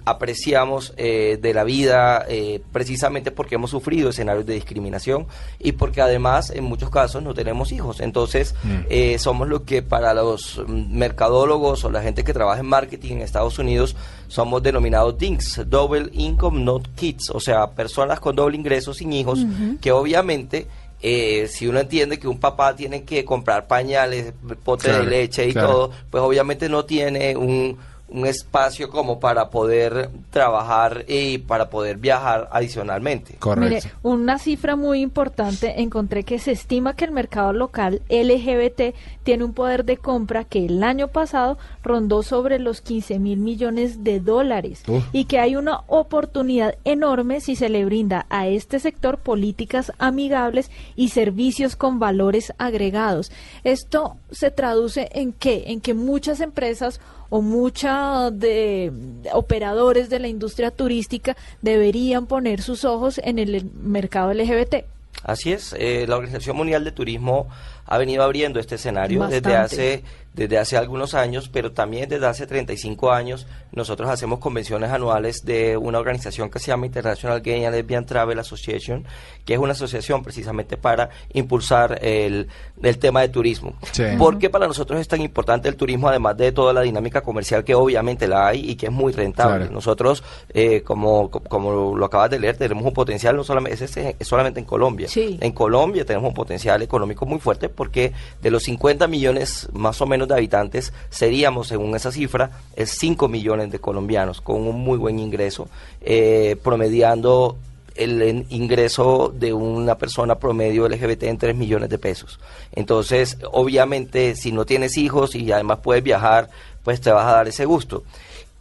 apreciamos 0.05 0.93
eh, 0.97 1.37
de 1.41 1.53
la 1.53 1.63
vida 1.63 2.25
eh, 2.27 2.61
precisamente 2.71 3.31
porque 3.31 3.55
hemos 3.55 3.71
sufrido 3.71 4.09
escenarios 4.09 4.45
de 4.45 4.53
discriminación 4.53 5.27
y 5.59 5.73
porque 5.73 6.01
además 6.01 6.49
en 6.49 6.63
muchos 6.63 6.89
casos 6.89 7.23
no 7.23 7.33
tenemos 7.33 7.71
hijos. 7.71 7.99
Entonces 7.99 8.55
mm. 8.63 8.77
eh, 8.89 9.19
somos 9.19 9.47
lo 9.47 9.63
que 9.63 9.81
para 9.81 10.13
los 10.13 10.61
mercadólogos 10.67 11.83
o 11.83 11.91
la 11.91 12.01
gente 12.01 12.23
que 12.23 12.33
trabaja 12.33 12.59
en 12.59 12.67
marketing 12.67 13.13
en 13.13 13.21
Estados 13.21 13.59
Unidos 13.59 13.95
somos 14.27 14.61
denominados 14.61 15.17
DINKs 15.17 15.69
Double 15.69 16.09
Income 16.13 16.61
Not 16.61 16.87
Kids. 16.95 17.29
O 17.31 17.39
sea 17.39 17.71
personas 17.71 18.19
con 18.19 18.35
doble 18.35 18.57
ingreso 18.57 18.93
sin 18.93 19.13
hijos 19.13 19.45
que 19.81 19.91
obviamente 19.91 20.67
eh, 21.01 21.47
si 21.47 21.67
uno 21.67 21.79
entiende 21.79 22.19
que 22.19 22.27
un 22.27 22.39
papá 22.39 22.75
tiene 22.75 23.03
que 23.03 23.23
comprar 23.23 23.67
pañales, 23.67 24.33
pote 24.63 24.91
de 24.91 25.05
leche 25.05 25.47
y 25.47 25.53
todo, 25.53 25.91
pues 26.09 26.21
obviamente 26.21 26.67
no 26.67 26.85
tiene 26.85 27.35
un, 27.37 27.77
un 28.11 28.25
espacio 28.25 28.89
como 28.89 29.19
para 29.19 29.49
poder 29.49 30.09
trabajar 30.31 31.05
y 31.07 31.39
para 31.39 31.69
poder 31.69 31.97
viajar 31.97 32.49
adicionalmente. 32.51 33.35
Correcto. 33.35 33.87
Mire, 33.87 33.95
una 34.03 34.39
cifra 34.39 34.75
muy 34.75 35.01
importante, 35.01 35.81
encontré 35.81 36.23
que 36.23 36.39
se 36.39 36.51
estima 36.51 36.95
que 36.95 37.05
el 37.05 37.11
mercado 37.11 37.53
local 37.53 38.01
LGBT 38.09 38.95
tiene 39.23 39.43
un 39.43 39.53
poder 39.53 39.85
de 39.85 39.97
compra 39.97 40.43
que 40.43 40.65
el 40.65 40.83
año 40.83 41.09
pasado 41.09 41.57
rondó 41.83 42.23
sobre 42.23 42.59
los 42.59 42.81
15 42.81 43.19
mil 43.19 43.39
millones 43.39 44.03
de 44.03 44.19
dólares 44.19 44.83
y 45.11 45.25
que 45.25 45.39
hay 45.39 45.55
una 45.55 45.81
oportunidad 45.87 46.75
enorme 46.83 47.41
si 47.41 47.55
se 47.55 47.69
le 47.69 47.85
brinda 47.85 48.25
a 48.29 48.47
este 48.47 48.79
sector 48.79 49.19
políticas 49.19 49.91
amigables 49.99 50.71
y 50.95 51.09
servicios 51.09 51.75
con 51.75 51.99
valores 51.99 52.53
agregados. 52.57 53.31
Esto 53.63 54.17
se 54.31 54.51
traduce 54.51 55.09
en 55.13 55.33
qué? 55.33 55.65
En 55.67 55.81
que 55.81 55.93
muchas 55.93 56.39
empresas 56.41 56.99
o 57.29 57.41
mucha 57.41 58.31
de 58.31 58.91
operadores 59.33 60.09
de 60.09 60.19
la 60.19 60.27
industria 60.27 60.71
turística 60.71 61.35
deberían 61.61 62.25
poner 62.27 62.61
sus 62.61 62.85
ojos 62.85 63.19
en 63.23 63.39
el 63.39 63.65
mercado 63.81 64.33
LGBT. 64.33 64.85
Así 65.23 65.51
es, 65.51 65.75
eh, 65.77 66.05
la 66.07 66.15
Organización 66.15 66.55
Mundial 66.55 66.83
de 66.83 66.91
Turismo 66.91 67.47
ha 67.85 67.97
venido 67.97 68.23
abriendo 68.23 68.59
este 68.59 68.75
escenario 68.75 69.27
desde 69.27 69.55
hace 69.55 70.03
desde 70.39 70.57
hace 70.57 70.77
algunos 70.77 71.15
años, 71.15 71.49
pero 71.51 71.73
también 71.73 72.07
desde 72.07 72.25
hace 72.25 72.47
35 72.47 73.11
años 73.11 73.45
nosotros 73.73 74.09
hacemos 74.09 74.39
convenciones 74.39 74.89
anuales 74.89 75.43
de 75.43 75.75
una 75.75 75.99
organización 75.99 76.49
que 76.49 76.59
se 76.59 76.67
llama 76.67 76.85
International 76.85 77.41
Gay 77.41 77.65
and 77.65 77.75
Lesbian 77.75 78.05
Travel 78.05 78.39
Association, 78.39 79.03
que 79.43 79.55
es 79.55 79.59
una 79.59 79.73
asociación 79.73 80.23
precisamente 80.23 80.77
para 80.77 81.09
impulsar 81.33 81.99
el, 82.01 82.47
el 82.81 82.97
tema 82.99 83.19
de 83.19 83.27
turismo. 83.27 83.73
¿Por 84.17 84.39
qué 84.39 84.49
para 84.49 84.65
nosotros 84.65 85.01
es 85.01 85.09
tan 85.09 85.19
importante 85.19 85.67
el 85.67 85.75
turismo, 85.75 86.07
además 86.07 86.37
de 86.37 86.53
toda 86.53 86.71
la 86.71 86.81
dinámica 86.81 87.19
comercial 87.19 87.65
que 87.65 87.75
obviamente 87.75 88.25
la 88.25 88.47
hay 88.47 88.71
y 88.71 88.75
que 88.77 88.85
es 88.85 88.93
muy 88.93 89.11
rentable? 89.11 89.69
Nosotros, 89.69 90.23
eh, 90.53 90.83
como, 90.83 91.29
como 91.29 91.97
lo 91.97 92.05
acabas 92.05 92.29
de 92.29 92.39
leer, 92.39 92.55
tenemos 92.55 92.85
un 92.85 92.93
potencial, 92.93 93.35
no 93.35 93.43
solamente, 93.43 93.83
es, 93.83 94.15
solamente 94.25 94.61
en 94.61 94.65
Colombia. 94.65 95.09
En 95.13 95.51
Colombia 95.51 96.05
tenemos 96.05 96.29
un 96.29 96.33
potencial 96.33 96.81
económico 96.81 97.25
muy 97.25 97.39
fuerte 97.39 97.67
porque 97.67 98.13
de 98.41 98.51
los 98.51 98.63
50 98.63 99.05
millones 99.09 99.67
más 99.73 99.99
o 99.99 100.05
menos 100.05 100.28
de 100.29 100.39
habitantes, 100.39 100.93
seríamos, 101.09 101.67
según 101.67 101.95
esa 101.95 102.11
cifra, 102.11 102.51
es 102.75 102.91
5 102.91 103.27
millones 103.27 103.71
de 103.71 103.79
colombianos 103.79 104.41
con 104.41 104.67
un 104.67 104.79
muy 104.79 104.97
buen 104.97 105.19
ingreso, 105.19 105.67
eh, 106.01 106.57
promediando 106.63 107.57
el 107.95 108.45
ingreso 108.49 109.33
de 109.35 109.51
una 109.51 109.95
persona 109.95 110.39
promedio 110.39 110.87
LGBT 110.87 111.23
en 111.23 111.37
3 111.37 111.55
millones 111.55 111.89
de 111.89 111.97
pesos. 111.97 112.39
Entonces, 112.71 113.37
obviamente, 113.51 114.35
si 114.35 114.53
no 114.53 114.65
tienes 114.65 114.97
hijos 114.97 115.35
y 115.35 115.51
además 115.51 115.79
puedes 115.83 116.01
viajar, 116.01 116.49
pues 116.83 117.01
te 117.01 117.11
vas 117.11 117.25
a 117.25 117.33
dar 117.33 117.47
ese 117.47 117.65
gusto. 117.65 118.03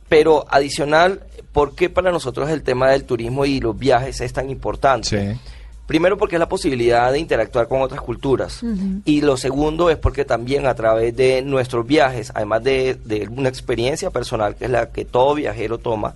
Pero 0.08 0.46
adicional, 0.50 1.20
¿por 1.52 1.74
qué 1.74 1.88
para 1.88 2.10
nosotros 2.10 2.50
el 2.50 2.62
tema 2.62 2.90
del 2.90 3.04
turismo 3.04 3.44
y 3.44 3.60
los 3.60 3.78
viajes 3.78 4.20
es 4.20 4.32
tan 4.32 4.50
importante? 4.50 5.38
Primero 5.88 6.18
porque 6.18 6.36
es 6.36 6.38
la 6.38 6.50
posibilidad 6.50 7.10
de 7.10 7.18
interactuar 7.18 7.66
con 7.66 7.80
otras 7.80 8.02
culturas. 8.02 8.60
Y 9.06 9.22
lo 9.22 9.38
segundo 9.38 9.88
es 9.88 9.96
porque 9.96 10.26
también 10.26 10.66
a 10.66 10.74
través 10.74 11.16
de 11.16 11.40
nuestros 11.40 11.86
viajes, 11.86 12.30
además 12.34 12.62
de, 12.62 13.26
una 13.34 13.48
experiencia 13.48 14.10
personal 14.10 14.54
que 14.54 14.66
es 14.66 14.70
la 14.70 14.90
que 14.90 15.06
todo 15.06 15.34
viajero 15.34 15.78
toma, 15.78 16.12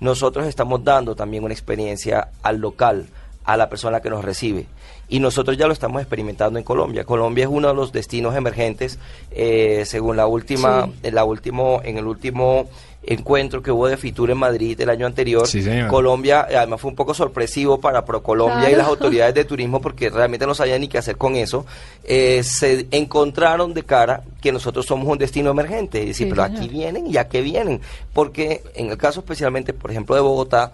nosotros 0.00 0.48
estamos 0.48 0.82
dando 0.82 1.14
también 1.14 1.44
una 1.44 1.54
experiencia 1.54 2.30
al 2.42 2.58
local, 2.58 3.06
a 3.44 3.56
la 3.56 3.68
persona 3.68 4.00
que 4.00 4.10
nos 4.10 4.24
recibe. 4.24 4.66
Y 5.08 5.18
nosotros 5.20 5.56
ya 5.58 5.66
lo 5.66 5.72
estamos 5.74 6.00
experimentando 6.00 6.58
en 6.58 6.64
Colombia. 6.64 7.04
Colombia 7.04 7.44
es 7.44 7.50
uno 7.50 7.68
de 7.68 7.74
los 7.74 7.92
destinos 7.92 8.34
emergentes, 8.34 8.98
eh, 9.30 9.82
según 9.86 10.16
la 10.16 10.26
última, 10.26 10.88
en 11.02 11.14
la 11.14 11.24
último, 11.24 11.82
en 11.84 11.98
el 11.98 12.06
último 12.06 12.68
encuentro 13.04 13.62
que 13.62 13.72
hubo 13.72 13.88
de 13.88 13.96
Fitur 13.96 14.30
en 14.30 14.38
Madrid 14.38 14.80
el 14.80 14.88
año 14.88 15.06
anterior. 15.06 15.46
Sí, 15.46 15.60
señor. 15.60 15.88
Colombia, 15.88 16.46
además 16.48 16.80
fue 16.80 16.90
un 16.90 16.96
poco 16.96 17.12
sorpresivo 17.14 17.78
para 17.80 18.04
ProColombia 18.04 18.60
y 18.60 18.74
Claro. 18.74 18.78
las 18.78 18.86
autoridades 18.86 19.34
de 19.34 19.44
turismo 19.44 19.80
porque 19.82 20.08
realmente 20.08 20.46
no 20.46 20.54
sabían 20.54 20.80
ni 20.80 20.88
qué 20.88 20.98
hacer 20.98 21.16
con 21.16 21.34
eso. 21.36 21.66
Eh, 22.04 22.42
se 22.44 22.86
encontraron 22.92 23.74
de 23.74 23.82
cara 23.82 24.22
que 24.40 24.52
nosotros 24.52 24.86
somos 24.86 25.08
un 25.08 25.18
destino 25.18 25.50
emergente. 25.50 26.00
Y 26.02 26.06
decir, 26.06 26.26
Sí, 26.28 26.30
pero 26.30 26.44
señor. 26.44 26.58
aquí 26.58 26.68
vienen 26.68 27.06
y 27.08 27.16
a 27.16 27.28
qué 27.28 27.42
vienen. 27.42 27.80
Porque 28.14 28.62
en 28.76 28.90
el 28.90 28.96
caso 28.96 29.20
especialmente, 29.20 29.72
por 29.74 29.90
ejemplo, 29.90 30.14
de 30.14 30.20
Bogotá, 30.22 30.72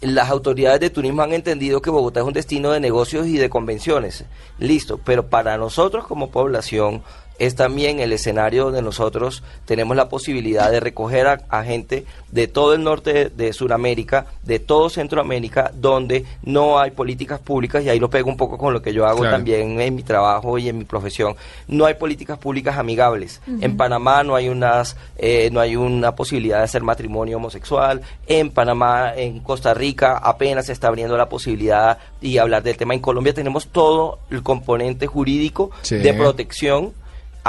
las 0.00 0.28
autoridades 0.30 0.80
de 0.80 0.90
turismo 0.90 1.22
han 1.22 1.32
entendido 1.32 1.80
que 1.80 1.90
Bogotá 1.90 2.20
es 2.20 2.26
un 2.26 2.32
destino 2.32 2.70
de 2.70 2.80
negocios 2.80 3.26
y 3.26 3.38
de 3.38 3.48
convenciones. 3.48 4.24
Listo, 4.58 5.00
pero 5.02 5.28
para 5.28 5.56
nosotros 5.56 6.06
como 6.06 6.30
población 6.30 7.02
es 7.38 7.54
también 7.54 8.00
el 8.00 8.12
escenario 8.12 8.64
donde 8.64 8.82
nosotros 8.82 9.42
tenemos 9.64 9.96
la 9.96 10.08
posibilidad 10.08 10.70
de 10.70 10.80
recoger 10.80 11.26
a, 11.26 11.40
a 11.48 11.64
gente 11.64 12.04
de 12.32 12.48
todo 12.48 12.74
el 12.74 12.82
norte 12.84 13.12
de, 13.12 13.28
de 13.30 13.52
Sudamérica, 13.52 14.26
de 14.42 14.58
todo 14.58 14.88
Centroamérica, 14.90 15.70
donde 15.74 16.24
no 16.42 16.78
hay 16.78 16.90
políticas 16.90 17.38
públicas, 17.40 17.82
y 17.84 17.88
ahí 17.88 17.98
lo 17.98 18.10
pego 18.10 18.28
un 18.28 18.36
poco 18.36 18.58
con 18.58 18.72
lo 18.72 18.82
que 18.82 18.92
yo 18.92 19.06
hago 19.06 19.20
Claro. 19.20 19.36
también 19.36 19.80
en 19.80 19.94
mi 19.94 20.02
trabajo 20.02 20.58
y 20.58 20.68
en 20.68 20.78
mi 20.78 20.84
profesión, 20.84 21.36
no 21.68 21.84
hay 21.86 21.94
políticas 21.94 22.38
públicas 22.38 22.76
amigables. 22.78 23.40
En 23.60 23.76
Panamá 23.76 24.22
no 24.22 24.34
hay 24.34 24.48
unas, 24.48 24.96
eh, 25.16 25.48
no 25.52 25.60
hay 25.60 25.76
una 25.76 26.14
posibilidad 26.14 26.58
de 26.58 26.64
hacer 26.64 26.82
matrimonio 26.82 27.36
homosexual. 27.36 28.00
En 28.26 28.50
Panamá, 28.50 29.12
en 29.16 29.40
Costa 29.40 29.74
Rica, 29.74 30.16
apenas 30.18 30.66
se 30.66 30.72
está 30.72 30.88
abriendo 30.88 31.16
la 31.16 31.28
posibilidad 31.28 31.98
y 32.20 32.38
hablar 32.38 32.62
del 32.62 32.76
tema. 32.76 32.94
En 32.94 33.00
Colombia 33.00 33.34
tenemos 33.34 33.68
todo 33.68 34.18
el 34.30 34.42
componente 34.42 35.06
jurídico 35.06 35.70
Sí. 35.82 35.96
de 35.96 36.12
protección 36.14 36.92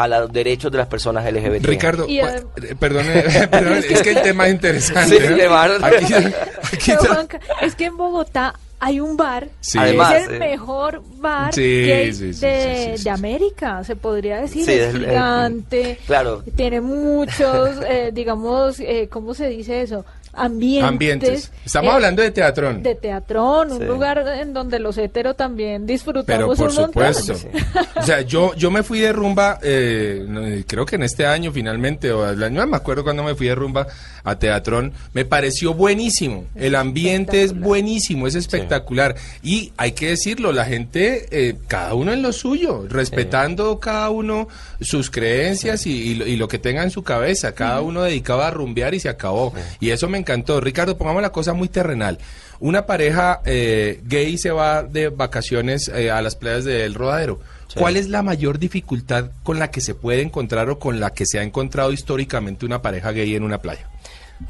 a 0.03 0.07
los 0.07 0.31
derechos 0.31 0.71
de 0.71 0.77
las 0.77 0.87
personas 0.87 1.25
LGBT. 1.31 1.65
Ricardo, 1.65 2.05
eh, 2.07 2.21
eh, 2.61 2.75
perdone, 2.79 3.23
perdone, 3.51 3.79
es 3.79 4.01
que 4.01 4.11
el 4.11 4.21
tema 4.21 4.47
es 4.47 4.53
interesante. 4.53 5.17
Sí, 5.27 5.47
van- 5.49 5.83
Aquí, 5.83 6.13
aquí 6.13 6.81
Pero, 6.85 7.01
tra- 7.01 7.07
Juanca, 7.13 7.39
es 7.61 7.75
que 7.75 7.85
en 7.85 7.97
Bogotá 7.97 8.53
hay 8.79 8.99
un 8.99 9.17
bar 9.17 9.47
Sí. 9.59 9.79
Además, 9.79 10.13
es 10.13 10.27
el 10.27 10.35
eh, 10.35 10.39
mejor 10.39 11.01
bar 11.17 11.51
Sí, 11.51 11.61
gay 11.87 12.13
sí, 12.13 12.31
sí, 12.31 12.39
de, 12.41 12.75
sí, 12.75 12.91
sí, 12.91 12.97
sí. 12.99 13.03
de 13.05 13.09
América, 13.09 13.83
se 13.83 13.95
podría 13.95 14.37
decir. 14.39 14.65
Sí, 14.65 14.71
es 14.71 14.79
es 14.89 14.93
el- 14.95 15.03
el- 15.05 15.09
gigante. 15.09 15.99
claro. 16.05 16.43
Tiene 16.55 16.81
muchos, 16.81 17.71
eh, 17.89 18.11
digamos, 18.13 18.79
eh, 18.79 19.09
¿cómo 19.11 19.33
se 19.33 19.47
dice 19.49 19.81
eso? 19.81 20.05
Ambientes. 20.37 20.87
ambientes. 20.89 21.51
Estamos 21.65 21.91
eh, 21.91 21.95
hablando 21.95 22.21
de 22.21 22.31
teatrón. 22.31 22.83
de 22.83 22.95
teatrón, 22.95 23.71
un 23.71 23.79
Sí. 23.79 23.83
lugar 23.85 24.19
en 24.39 24.53
donde 24.53 24.79
los 24.79 24.97
heteros 24.97 25.35
también 25.35 25.83
Pero 25.85 25.93
disfrutamos 25.93 26.57
por 26.57 26.69
un 26.69 26.75
montón. 26.75 27.13
supuesto. 27.13 27.49
O 27.95 28.03
sea, 28.03 28.21
yo, 28.21 28.53
yo 28.55 28.69
me 28.71 28.83
fui 28.83 28.99
de 28.99 29.11
rumba, 29.11 29.59
eh, 29.63 30.63
creo 30.67 30.85
que 30.85 30.95
en 30.95 31.03
este 31.03 31.25
año 31.25 31.51
finalmente, 31.51 32.11
o 32.11 32.29
el 32.29 32.41
año, 32.43 32.65
me 32.67 32.77
acuerdo 32.77 33.03
cuando 33.03 33.23
me 33.23 33.35
fui 33.35 33.47
de 33.47 33.55
rumba 33.55 33.87
a 34.23 34.37
Teatrón, 34.37 34.93
me 35.13 35.25
pareció 35.25 35.73
buenísimo. 35.73 36.45
El 36.55 36.75
ambiente 36.75 37.43
es 37.43 37.57
buenísimo, 37.57 38.27
es 38.27 38.35
espectacular. 38.35 39.15
Y 39.41 39.71
hay 39.77 39.93
que 39.93 40.09
decirlo, 40.09 40.51
la 40.51 40.65
gente, 40.65 41.25
eh, 41.31 41.55
cada 41.67 41.93
uno 41.95 42.13
en 42.13 42.21
lo 42.21 42.31
suyo, 42.33 42.85
respetando 42.89 43.79
cada 43.79 44.09
uno 44.09 44.47
sus 44.81 45.09
creencias 45.09 45.85
y, 45.87 45.91
y 46.11 46.15
lo, 46.15 46.27
y 46.27 46.35
lo 46.35 46.47
que 46.47 46.59
tenga 46.59 46.83
en 46.83 46.91
su 46.91 47.03
cabeza, 47.03 47.53
cada 47.55 47.81
uno 47.81 48.03
dedicado 48.03 48.43
a 48.43 48.51
rumbear 48.51 48.93
y 48.93 48.99
se 48.99 49.09
acabó. 49.09 49.53
Y 49.79 49.89
eso 49.91 50.07
me 50.09 50.17
encantó. 50.27 50.59
Ricardo, 50.59 50.97
pongamos 50.97 51.21
la 51.21 51.31
cosa 51.31 51.53
muy 51.53 51.69
terrenal. 51.69 52.17
Una 52.59 52.85
pareja 52.85 53.41
eh, 53.45 54.01
gay 54.05 54.37
se 54.37 54.51
va 54.51 54.83
de 54.83 55.09
vacaciones 55.09 55.87
eh, 55.89 56.11
a 56.11 56.21
las 56.21 56.35
playas 56.35 56.65
del 56.65 56.93
Rodadero. 56.95 57.39
Sí. 57.67 57.79
¿Cuál 57.79 57.97
es 57.97 58.09
la 58.09 58.23
mayor 58.23 58.59
dificultad 58.59 59.29
con 59.43 59.59
la 59.59 59.71
que 59.71 59.81
se 59.81 59.93
puede 59.95 60.21
encontrar 60.21 60.69
o 60.69 60.79
con 60.79 60.99
la 60.99 61.11
que 61.11 61.25
se 61.25 61.39
ha 61.39 61.43
encontrado 61.43 61.91
históricamente 61.91 62.65
una 62.65 62.81
pareja 62.81 63.11
gay 63.11 63.35
en 63.35 63.43
una 63.43 63.59
playa? 63.61 63.87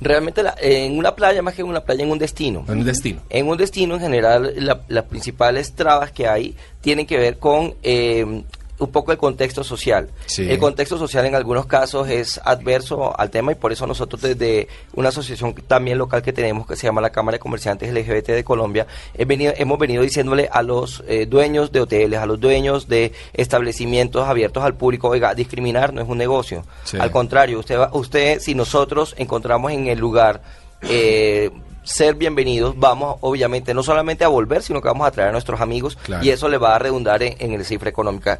Realmente 0.02 0.44
la- 0.44 0.56
en 0.62 0.98
una 0.98 1.16
playa, 1.16 1.42
más 1.42 1.54
que 1.54 1.62
en 1.62 1.68
una 1.70 1.80
playa, 1.82 2.04
en 2.04 2.12
un 2.12 2.20
destino. 2.20 2.66
En 2.68 2.80
un 2.80 2.86
destino. 2.86 3.22
En 3.30 3.48
un 3.48 3.56
destino, 3.58 3.96
en 3.96 4.02
general, 4.02 4.54
la- 4.58 4.82
las 4.90 5.06
principales 5.06 5.74
trabas 5.74 6.12
que 6.12 6.28
hay 6.28 6.56
tienen 6.82 7.06
que 7.06 7.18
ver 7.18 7.38
con 7.40 7.76
eh, 7.84 8.44
un 8.80 8.92
poco 8.92 9.12
el 9.12 9.18
contexto 9.18 9.64
social. 9.64 10.10
Sí. 10.28 10.48
El 10.50 10.60
contexto 10.60 10.98
social 10.98 11.26
en 11.26 11.34
algunos 11.36 11.66
casos 11.66 12.08
es 12.10 12.40
adverso 12.44 13.20
al 13.20 13.30
tema 13.32 13.52
y 13.52 13.56
por 13.56 13.72
eso 13.72 13.88
nosotros 13.88 14.22
desde 14.22 14.68
una 14.94 15.10
asociación 15.10 15.56
también 15.68 15.98
local 15.98 16.22
que 16.22 16.32
tenemos 16.32 16.68
que 16.68 16.76
se 16.76 16.86
llama 16.86 17.02
la 17.02 17.10
Cámara 17.10 17.36
de 17.36 17.40
Comerciantes 17.40 17.92
LGBT 17.92 18.28
de 18.34 18.44
Colombia, 18.44 18.86
he 19.16 19.26
venido- 19.26 19.54
hemos 19.58 19.80
venido 19.80 20.04
diciéndole 20.04 20.48
a 20.52 20.62
los 20.62 21.04
eh, 21.08 21.26
dueños 21.26 21.72
de 21.72 21.82
hoteles, 21.82 22.20
a 22.20 22.26
los 22.28 22.40
dueños 22.40 22.88
de 22.88 23.14
establecimientos 23.34 24.28
abiertos 24.28 24.64
al 24.64 24.76
público, 24.76 25.10
oiga, 25.10 25.34
discriminar 25.34 25.94
no 25.94 26.02
es 26.02 26.08
un 26.08 26.18
negocio. 26.18 26.64
Sí. 26.84 26.98
Al 27.00 27.10
contrario, 27.12 27.60
usted, 27.60 27.80
va- 27.80 27.90
usted 27.94 28.40
si 28.40 28.54
nosotros 28.54 29.16
encontramos 29.18 29.72
en 29.72 29.88
el 29.88 29.98
lugar 29.98 30.42
eh, 30.82 31.50
ser 31.84 32.16
bienvenidos, 32.16 32.78
vamos 32.78 33.16
obviamente 33.22 33.74
no 33.74 33.82
solamente 33.82 34.24
a 34.26 34.28
volver, 34.28 34.62
sino 34.62 34.82
que 34.82 34.90
vamos 34.90 35.08
a 35.08 35.12
traer 35.12 35.30
a 35.30 35.32
nuestros 35.32 35.62
amigos 35.62 35.98
Claro. 36.04 36.24
y 36.24 36.30
eso 36.30 36.50
le 36.50 36.58
va 36.58 36.76
a 36.76 36.80
redundar 36.80 37.24
en, 37.24 37.36
en 37.40 37.54
el 37.54 37.64
cifra 37.66 37.90
económica. 37.90 38.40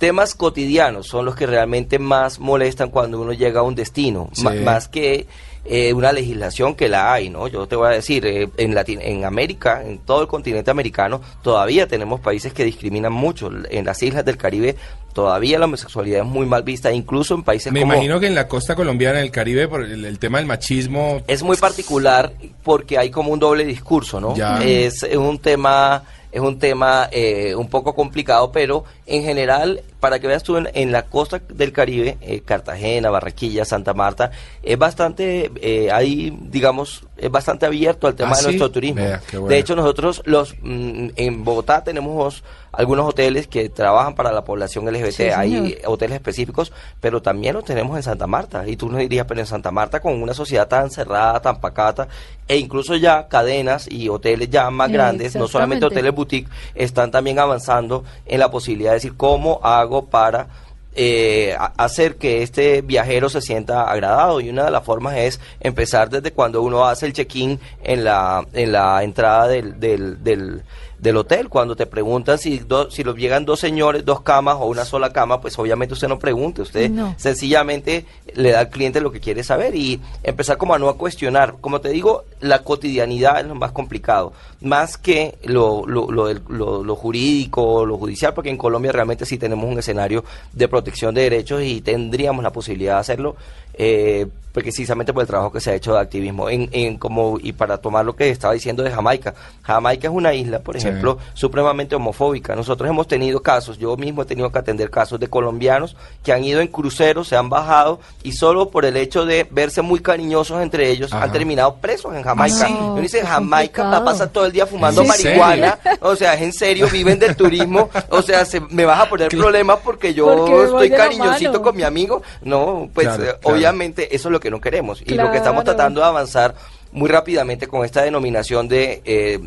Temas 0.00 0.34
cotidianos 0.34 1.08
son 1.08 1.26
los 1.26 1.36
que 1.36 1.44
realmente 1.46 1.98
más 1.98 2.38
molestan 2.38 2.88
cuando 2.88 3.20
uno 3.20 3.34
llega 3.34 3.60
a 3.60 3.62
un 3.62 3.74
destino, 3.74 4.30
Sí. 4.32 4.44
más 4.64 4.88
que 4.88 5.26
eh, 5.66 5.92
una 5.92 6.10
legislación 6.10 6.74
que 6.74 6.88
la 6.88 7.12
hay, 7.12 7.28
¿no? 7.28 7.46
Yo 7.46 7.66
te 7.68 7.76
voy 7.76 7.88
a 7.88 7.90
decir, 7.90 8.24
eh, 8.24 8.48
en, 8.56 8.74
Latin 8.74 8.98
en 9.02 9.26
América, 9.26 9.82
en 9.84 9.98
todo 9.98 10.22
el 10.22 10.26
continente 10.26 10.70
americano, 10.70 11.20
todavía 11.42 11.86
tenemos 11.86 12.18
países 12.20 12.54
que 12.54 12.64
discriminan 12.64 13.12
mucho. 13.12 13.50
En 13.68 13.84
las 13.84 14.02
islas 14.02 14.24
del 14.24 14.38
Caribe 14.38 14.74
todavía 15.12 15.58
la 15.58 15.66
homosexualidad 15.66 16.20
es 16.20 16.26
muy 16.26 16.46
mal 16.46 16.62
vista, 16.62 16.90
incluso 16.90 17.34
en 17.34 17.42
países 17.42 17.70
Me 17.70 17.80
como... 17.80 17.92
imagino 17.92 18.18
que 18.20 18.28
en 18.28 18.34
la 18.34 18.48
costa 18.48 18.74
colombiana, 18.74 19.18
en 19.18 19.24
el 19.26 19.30
Caribe, 19.30 19.68
por 19.68 19.84
el, 19.84 20.02
el 20.02 20.18
tema 20.18 20.38
del 20.38 20.46
machismo... 20.46 21.20
Es 21.26 21.42
muy 21.42 21.58
particular 21.58 22.32
porque 22.62 22.96
hay 22.96 23.10
como 23.10 23.30
un 23.30 23.38
doble 23.38 23.66
discurso, 23.66 24.18
¿no? 24.18 24.34
Ya. 24.34 24.64
Es 24.64 25.02
un 25.02 25.38
tema 25.40 26.04
es 26.32 26.40
un 26.40 26.58
tema 26.58 27.08
eh, 27.10 27.54
un 27.54 27.68
poco 27.68 27.94
complicado, 27.94 28.52
pero 28.52 28.84
en 29.06 29.22
general, 29.22 29.82
para 30.00 30.18
que 30.18 30.26
veas 30.26 30.42
tú 30.42 30.56
en, 30.56 30.68
en 30.74 30.90
la 30.92 31.02
costa 31.06 31.40
del 31.48 31.72
Caribe, 31.72 32.18
eh, 32.20 32.40
Cartagena, 32.40 33.10
Barranquilla, 33.10 33.64
Santa 33.64 33.94
Marta, 33.94 34.30
es 34.62 34.78
bastante, 34.78 35.50
eh, 35.60 35.90
ahí, 35.92 36.36
digamos, 36.50 37.04
es 37.16 37.30
bastante 37.30 37.66
abierto 37.66 38.06
al 38.06 38.14
tema 38.14 38.30
Ah, 38.32 38.36
de 38.36 38.40
¿sí? 38.40 38.44
nuestro 38.46 38.70
turismo. 38.70 39.02
Bueno. 39.32 39.46
De 39.48 39.58
hecho, 39.58 39.76
nosotros 39.76 40.22
los 40.24 40.54
mm, 40.62 41.08
en 41.16 41.44
Bogotá 41.44 41.84
tenemos 41.84 42.42
algunos 42.72 43.08
hoteles 43.08 43.46
que 43.48 43.68
trabajan 43.68 44.14
para 44.14 44.30
la 44.32 44.44
población 44.44 44.86
LGBT, 44.90 45.10
Sí, 45.12 45.22
hay 45.24 45.50
señor. 45.52 45.72
hoteles 45.86 46.14
específicos, 46.16 46.72
pero 47.00 47.20
también 47.20 47.54
los 47.54 47.64
tenemos 47.64 47.96
en 47.96 48.02
Santa 48.04 48.26
Marta. 48.28 48.66
Y 48.66 48.76
tú 48.76 48.88
nos 48.88 49.00
dirías, 49.00 49.26
pero 49.26 49.40
en 49.40 49.46
Santa 49.46 49.70
Marta 49.72 50.00
con 50.00 50.22
una 50.22 50.32
sociedad 50.34 50.68
tan 50.68 50.88
cerrada, 50.90 51.40
tan 51.42 51.60
pacata, 51.60 52.06
e 52.46 52.56
incluso 52.56 52.94
ya 52.96 53.26
cadenas 53.28 53.90
y 53.90 54.08
hoteles 54.08 54.48
ya 54.50 54.70
más 54.70 54.90
grandes, 54.90 55.34
no 55.36 55.46
solamente 55.48 55.84
hoteles 55.86 56.14
boutique, 56.14 56.48
están 56.74 57.10
también 57.10 57.38
avanzando 57.40 58.04
en 58.24 58.38
la 58.40 58.50
posibilidad 58.50 58.90
de 58.92 58.94
decir 58.96 59.16
cómo 59.16 59.60
hago 59.64 59.89
para 60.06 60.48
eh, 60.94 61.56
hacer 61.76 62.16
que 62.16 62.42
este 62.42 62.82
viajero 62.82 63.28
se 63.28 63.40
sienta 63.40 63.90
agradado. 63.90 64.40
Y 64.40 64.50
una 64.50 64.64
de 64.64 64.70
las 64.70 64.84
formas 64.84 65.16
es 65.16 65.40
empezar 65.60 66.10
desde 66.10 66.32
cuando 66.32 66.62
uno 66.62 66.86
hace 66.86 67.06
el 67.06 67.12
check-in 67.12 67.60
en 67.82 68.04
la, 68.04 68.44
en 68.52 68.72
la 68.72 69.02
entrada 69.02 69.48
del, 69.48 69.78
del, 69.78 70.22
del, 70.22 70.62
del 71.00 71.16
hotel, 71.16 71.48
cuando 71.48 71.74
te 71.76 71.86
preguntan 71.86 72.36
si, 72.38 72.58
do- 72.58 72.90
si 72.90 73.02
los 73.04 73.16
llegan 73.16 73.44
dos 73.46 73.58
señores, 73.60 74.04
dos 74.04 74.20
camas 74.20 74.56
o 74.60 74.66
una 74.66 74.84
sola 74.84 75.12
cama, 75.12 75.40
pues 75.40 75.58
obviamente 75.58 75.94
usted 75.94 76.08
no 76.08 76.18
pregunte, 76.18 76.60
usted 76.62 76.90
No. 76.90 77.14
sencillamente 77.16 78.04
le 78.34 78.50
da 78.52 78.60
al 78.60 78.68
cliente 78.68 79.00
lo 79.00 79.10
que 79.10 79.18
quiere 79.20 79.42
saber 79.42 79.74
y 79.74 80.00
empezar 80.22 80.58
como 80.58 80.74
a 80.74 80.78
no 80.78 80.88
a 80.88 80.96
cuestionar. 80.98 81.54
Como 81.60 81.80
te 81.80 81.88
digo, 81.88 82.24
la 82.40 82.62
cotidianidad 82.62 83.40
es 83.40 83.46
lo 83.46 83.54
más 83.54 83.72
complicado, 83.72 84.32
más 84.60 84.98
que 84.98 85.38
lo, 85.44 85.84
lo, 85.86 86.10
lo, 86.10 86.32
lo- 86.48 86.84
lo 86.84 86.96
jurídico, 86.96 87.86
lo 87.86 87.96
judicial, 87.96 88.34
porque 88.34 88.50
en 88.50 88.56
Colombia 88.58 88.92
realmente 88.92 89.24
sí 89.24 89.38
tenemos 89.38 89.64
un 89.70 89.78
escenario 89.78 90.24
de 90.52 90.68
protección 90.68 91.14
de 91.14 91.22
derechos 91.22 91.62
y 91.62 91.80
tendríamos 91.80 92.42
la 92.42 92.52
posibilidad 92.52 92.94
de 92.96 93.00
hacerlo. 93.00 93.36
Eh, 93.82 94.26
precisamente 94.52 95.12
por 95.12 95.22
el 95.22 95.28
trabajo 95.28 95.52
que 95.52 95.60
se 95.60 95.70
ha 95.70 95.74
hecho 95.74 95.92
de 95.94 96.00
activismo 96.00 96.50
en, 96.50 96.68
en 96.72 96.96
como 96.98 97.38
y 97.40 97.52
para 97.52 97.78
tomar 97.78 98.04
lo 98.04 98.16
que 98.16 98.30
estaba 98.30 98.52
diciendo 98.52 98.82
de 98.82 98.90
Jamaica 98.90 99.32
Jamaica 99.62 100.08
es 100.08 100.12
una 100.12 100.34
isla 100.34 100.58
por 100.58 100.74
Sí. 100.78 100.88
ejemplo 100.88 101.18
supremamente 101.34 101.94
homofóbica. 101.94 102.56
Nosotros 102.56 102.90
hemos 102.90 103.06
tenido 103.06 103.40
casos, 103.42 103.78
yo 103.78 103.96
mismo 103.96 104.22
he 104.22 104.24
tenido 104.24 104.50
que 104.50 104.58
atender 104.58 104.90
casos 104.90 105.20
de 105.20 105.28
colombianos 105.28 105.96
que 106.24 106.32
han 106.32 106.42
ido 106.42 106.60
en 106.60 106.66
cruceros, 106.66 107.28
se 107.28 107.36
han 107.36 107.48
bajado 107.48 108.00
y 108.24 108.32
solo 108.32 108.70
por 108.70 108.84
el 108.84 108.96
hecho 108.96 109.24
de 109.24 109.46
verse 109.52 109.82
muy 109.82 110.00
cariñosos 110.00 110.60
entre 110.60 110.90
ellos 110.90 111.12
Ajá. 111.12 111.24
han 111.26 111.32
terminado 111.32 111.76
presos 111.76 112.12
en 112.16 112.24
Jamaica. 112.24 112.68
Y 112.68 112.72
uno 112.72 112.96
dice, 113.00 113.20
Qué 113.20 113.26
Jamaica 113.26 113.84
la 113.84 114.04
pasa 114.04 114.26
todo 114.32 114.46
el 114.46 114.52
día 114.52 114.66
fumando 114.66 115.02
¿En 115.02 115.08
marihuana. 115.08 115.78
O 116.00 116.16
sea, 116.16 116.34
es 116.34 116.42
en 116.42 116.52
serio, 116.52 116.88
viven 116.90 117.20
del 117.20 117.36
turismo. 117.36 117.88
O 118.08 118.20
sea, 118.20 118.44
se, 118.44 118.58
me 118.60 118.84
vas 118.84 118.98
a 119.00 119.08
poner 119.08 119.28
problemas 119.36 119.78
porque 119.84 120.12
yo 120.12 120.26
Porque 120.26 120.64
estoy 120.64 120.90
cariñosito 120.90 121.62
con 121.62 121.76
mi 121.76 121.84
amigo. 121.84 122.20
No, 122.42 122.88
pues 122.92 123.06
Claro, 123.06 123.22
eh, 123.22 123.26
claro. 123.40 123.56
obviamente 123.56 123.69
eso 124.14 124.28
es 124.28 124.32
lo 124.32 124.40
que 124.40 124.50
no 124.50 124.60
queremos. 124.60 125.02
Y 125.04 125.14
lo 125.14 125.30
que 125.30 125.38
estamos 125.38 125.64
tratando 125.64 126.00
de 126.00 126.06
avanzar 126.06 126.54
muy 126.92 127.08
rápidamente 127.08 127.68
con 127.68 127.84
esta 127.84 128.02
denominación 128.02 128.68
de, 128.68 129.00
eh, 129.04 129.38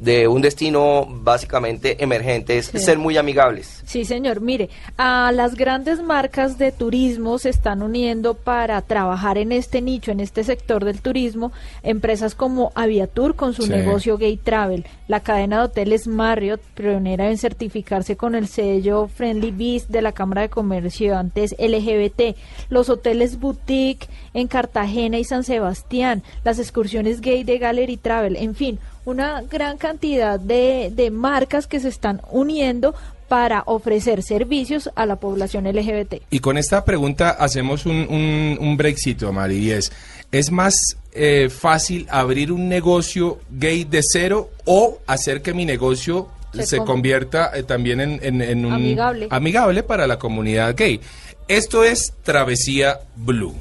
de 0.00 0.26
un 0.28 0.40
destino 0.42 1.06
básicamente 1.08 2.02
emergente 2.02 2.58
es 2.58 2.66
Sí. 2.66 2.78
ser 2.78 2.98
muy 2.98 3.16
amigables. 3.18 3.82
Sí, 3.84 4.04
señor. 4.04 4.40
Mire, 4.40 4.70
a 4.96 5.30
las 5.32 5.54
grandes 5.54 6.02
marcas 6.02 6.56
de 6.58 6.72
turismo 6.72 7.38
se 7.38 7.50
están 7.50 7.82
uniendo 7.82 8.34
para 8.34 8.80
trabajar 8.82 9.36
en 9.38 9.52
este 9.52 9.80
nicho, 9.82 10.10
en 10.10 10.20
este 10.20 10.42
sector 10.42 10.84
del 10.84 11.00
turismo. 11.02 11.52
Empresas 11.82 12.34
como 12.34 12.72
Aviatur 12.74 13.36
con 13.36 13.52
su 13.52 13.62
Sí. 13.64 13.70
negocio 13.70 14.16
Gay 14.16 14.36
Travel, 14.38 14.86
la 15.06 15.20
cadena 15.20 15.58
de 15.58 15.64
hoteles 15.64 16.06
Marriott, 16.06 16.60
pionera 16.74 17.28
en 17.30 17.36
certificarse 17.36 18.16
con 18.16 18.34
el 18.34 18.48
sello 18.48 19.08
Friendly 19.08 19.50
Beast 19.50 19.90
de 19.90 20.02
la 20.02 20.12
Cámara 20.12 20.42
de 20.42 20.48
Comercio 20.48 21.16
antes 21.16 21.54
LGBT, 21.58 22.36
los 22.70 22.88
hoteles 22.88 23.38
Boutique 23.38 24.08
en 24.32 24.48
Cartagena 24.48 25.18
y 25.18 25.24
San 25.24 25.44
Sebastián, 25.44 26.22
las 26.44 26.58
excursiones 26.58 27.20
gay 27.20 27.44
de 27.44 27.58
Gallery 27.58 27.96
Travel, 27.98 28.36
en 28.36 28.54
fin, 28.54 28.78
una 29.04 29.42
gran 29.42 29.78
cantidad 29.78 30.38
de, 30.38 30.90
de 30.94 31.10
marcas 31.10 31.66
que 31.66 31.80
se 31.80 31.88
están 31.88 32.20
uniendo 32.30 32.94
para 33.28 33.62
ofrecer 33.66 34.22
servicios 34.24 34.90
a 34.96 35.06
la 35.06 35.16
población 35.16 35.64
LGBT. 35.64 36.14
Y 36.30 36.40
con 36.40 36.58
esta 36.58 36.84
pregunta 36.84 37.30
hacemos 37.30 37.86
un, 37.86 38.06
un, 38.10 38.58
un 38.60 38.76
breakcito, 38.76 39.32
Mari, 39.32 39.70
es, 39.70 39.92
¿es 40.32 40.50
más 40.50 40.74
eh, 41.12 41.48
fácil 41.48 42.06
abrir 42.10 42.50
un 42.50 42.68
negocio 42.68 43.38
gay 43.50 43.84
de 43.84 44.00
cero 44.02 44.50
o 44.64 44.98
hacer 45.06 45.42
que 45.42 45.54
mi 45.54 45.64
negocio 45.64 46.28
Se 46.52 46.66
se, 46.66 46.76
con- 46.78 46.86
convierta 46.86 47.52
eh, 47.54 47.62
también 47.62 48.00
en, 48.00 48.18
en- 48.22 48.42
en 48.42 48.64
un 48.66 48.72
Amigable. 48.72 49.28
amigable 49.30 49.82
para 49.84 50.08
la 50.08 50.18
comunidad 50.18 50.74
gay? 50.76 51.00
Esto 51.46 51.84
es 51.84 52.12
Travesía 52.24 52.98
Blue. 53.16 53.54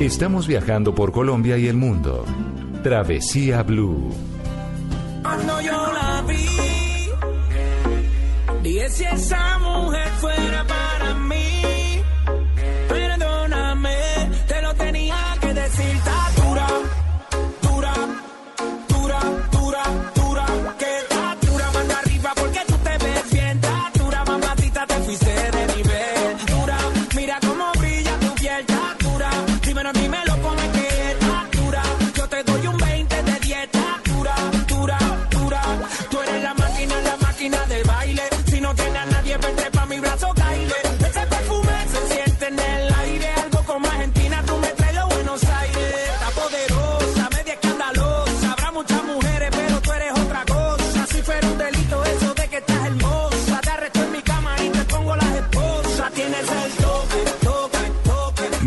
Estamos 0.00 0.48
viajando 0.48 0.92
por 0.92 1.12
Colombia 1.12 1.56
y 1.56 1.68
el 1.68 1.76
mundo. 1.76 2.24
Travesía 2.82 3.62
Blue. 3.62 4.12
Cuando 5.22 5.60
yo 5.60 5.92
la 5.92 6.24
vi, 6.26 6.48
dije 8.62 8.90
si 8.90 9.04
esa 9.04 9.58
mujer 9.60 10.08
fuera 10.20 10.64
para 10.66 11.03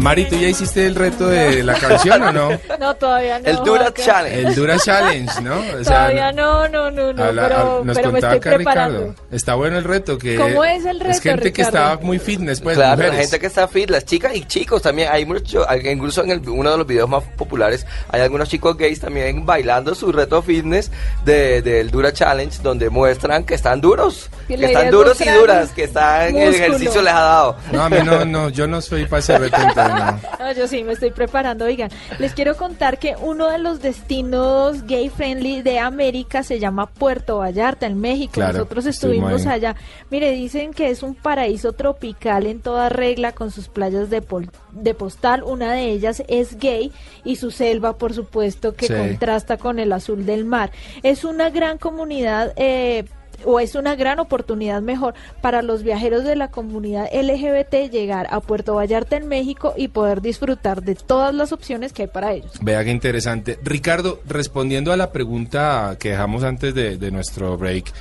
Mari, 0.08 0.24
¿tú 0.24 0.38
ya 0.38 0.48
hiciste 0.48 0.86
el 0.86 0.96
reto 0.96 1.28
de 1.28 1.63
la 1.65 1.74
canción 1.74 2.22
o 2.24 2.32
no? 2.32 2.50
No, 2.80 2.96
todavía 2.96 3.39
no. 3.39 3.46
El 3.50 3.58
Dura 3.58 3.82
Juanca. 3.82 4.04
Challenge. 4.06 4.39
El 4.48 4.56
Dura 4.56 4.78
Challenge, 4.80 5.41
¿no? 5.41 5.56
O 5.58 5.84
sea, 5.84 5.84
Todavía 5.84 6.32
no, 6.32 6.67
no, 6.70 6.89
no, 6.91 7.12
no, 7.12 7.24
habla- 7.26 7.48
pero, 7.50 7.82
nos 7.84 7.98
pero 7.98 8.08
me 8.12 8.22
contaba 8.22 8.36
estoy 8.36 8.50
acá 8.52 8.56
preparando. 8.56 9.00
Ricardo. 9.00 9.24
Está 9.32 9.56
bueno 9.56 9.78
el 9.80 9.84
reto. 9.84 10.17
que 10.17 10.36
¿Cómo 10.38 10.63
es 10.63 10.86
el 10.86 11.00
reto, 11.02 11.12
Es 11.12 11.20
gente 11.22 11.52
que 11.52 11.63
Ricardo? 11.65 11.93
está 11.96 12.06
muy 12.06 12.20
fitness, 12.20 12.62
pues, 12.62 12.78
claro, 12.78 12.91
la 12.91 12.96
mujeres. 13.08 13.20
gente 13.20 13.39
que 13.41 13.48
está 13.48 13.67
fit, 13.67 13.89
las 13.89 14.06
chicas 14.06 14.34
y 14.36 14.46
chicos 14.46 14.82
también. 14.82 15.10
Hay 15.12 15.26
mucho, 15.26 15.65
incluso 15.84 16.24
en 16.24 16.32
el- 16.32 16.48
uno 16.50 16.72
de 16.72 16.78
los 16.78 16.88
videos 16.88 17.10
más 17.10 17.24
populares, 17.36 17.86
hay 18.10 18.22
algunos 18.22 18.48
chicos 18.48 18.78
gays 18.78 19.02
también 19.02 19.46
bailando 19.46 19.93
su 19.93 20.12
reto 20.13 20.41
fitness 20.41 20.89
de- 21.26 21.62
del 21.62 21.91
Dura 21.91 22.13
Challenge, 22.13 22.58
donde 22.63 22.89
muestran 22.89 23.43
que 23.43 23.56
están 23.56 23.82
duros, 23.82 24.30
que 24.48 24.54
están 24.54 24.86
es 24.86 24.91
duros 24.91 25.20
y 25.20 25.30
duras, 25.30 25.72
que 25.72 25.84
están 25.84 26.34
el 26.38 26.56
ejercicio 26.56 27.02
les 27.02 27.13
ha 27.13 27.20
dado. 27.20 27.58
No, 27.74 27.84
a 27.84 27.89
mí 27.89 27.98
no, 28.06 28.24
no, 28.24 28.50
yo 28.50 28.67
no 28.67 28.80
soy 28.80 29.06
para 29.06 29.20
ese 29.20 29.38
reto, 29.38 29.58
entonces 29.58 29.97
no. 29.98 30.20
No, 30.40 30.52
yo 30.54 30.68
sí 30.68 30.84
me 30.84 30.94
estoy 30.94 31.12
preparando. 31.12 31.66
Oigan, 31.66 31.90
les 32.20 32.34
quiero 32.34 32.56
contar 32.56 33.00
que 33.00 33.16
uno 33.22 33.50
de 33.50 33.58
los 33.58 33.82
destinos 33.82 34.84
gay 34.86 35.10
friendly 35.10 35.62
de 35.62 35.80
América 35.80 36.44
se 36.44 36.60
llama 36.60 36.86
Puerto 36.86 37.40
Vallarta, 37.40 37.86
en 37.88 38.00
México. 38.00 38.34
Claro, 38.34 38.54
Nosotros 38.60 38.86
estuvimos 38.86 39.46
allá. 39.46 39.76
Mire, 40.10 40.32
dicen 40.32 40.74
que 40.74 40.90
es 40.90 41.04
un 41.04 41.16
paraíso 41.16 41.74
tropical 41.74 42.46
en 42.46 42.62
toda 42.62 42.90
regla 42.90 43.32
con 43.34 43.52
sus 43.52 43.68
playas 43.68 44.10
de, 44.10 44.22
pol- 44.22 44.52
de 44.72 44.94
postal. 44.94 45.44
Una 45.44 45.74
de 45.74 45.90
ellas 45.90 46.24
es 46.28 46.58
gay 46.58 46.92
y 47.24 47.36
su 47.38 47.52
selva, 47.52 47.98
por 47.98 48.14
supuesto, 48.14 48.74
que 48.76 48.88
Sí. 48.88 48.94
contrasta 48.94 49.58
con 49.58 49.80
el 49.80 49.92
azul 49.92 50.26
del 50.26 50.46
mar. 50.46 50.72
Es 51.04 51.24
una 51.24 51.50
gran 51.50 51.78
comunidad. 51.78 52.54
Eh, 52.56 53.06
o 53.45 53.60
es 53.60 53.76
una 53.76 53.95
gran 53.95 54.19
oportunidad 54.19 54.82
mejor 54.82 55.13
para 55.41 55.62
los 55.62 55.84
viajeros 55.84 56.23
de 56.23 56.36
la 56.36 56.50
comunidad 56.50 57.08
LGBT 57.13 57.91
llegar 57.91 58.28
a 58.32 58.39
Puerto 58.39 58.76
Vallarta 58.76 59.17
en 59.17 59.28
México 59.28 59.73
y 59.78 59.89
poder 59.89 60.21
disfrutar 60.21 60.82
de 60.82 60.95
todas 60.95 61.34
las 61.34 61.52
opciones 61.52 61.93
que 61.93 62.04
hay 62.04 62.08
para 62.08 62.34
ellos. 62.34 62.52
Vea 62.62 62.84
qué 62.84 62.91
interesante. 62.91 63.60
Ricardo, 63.63 64.19
respondiendo 64.26 64.91
a 64.91 64.97
la 64.97 65.12
pregunta 65.12 65.97
que 66.00 66.12
dejamos 66.12 66.43
antes 66.43 66.73
de, 66.73 67.12
nuestro 67.12 67.58
break, 67.58 67.91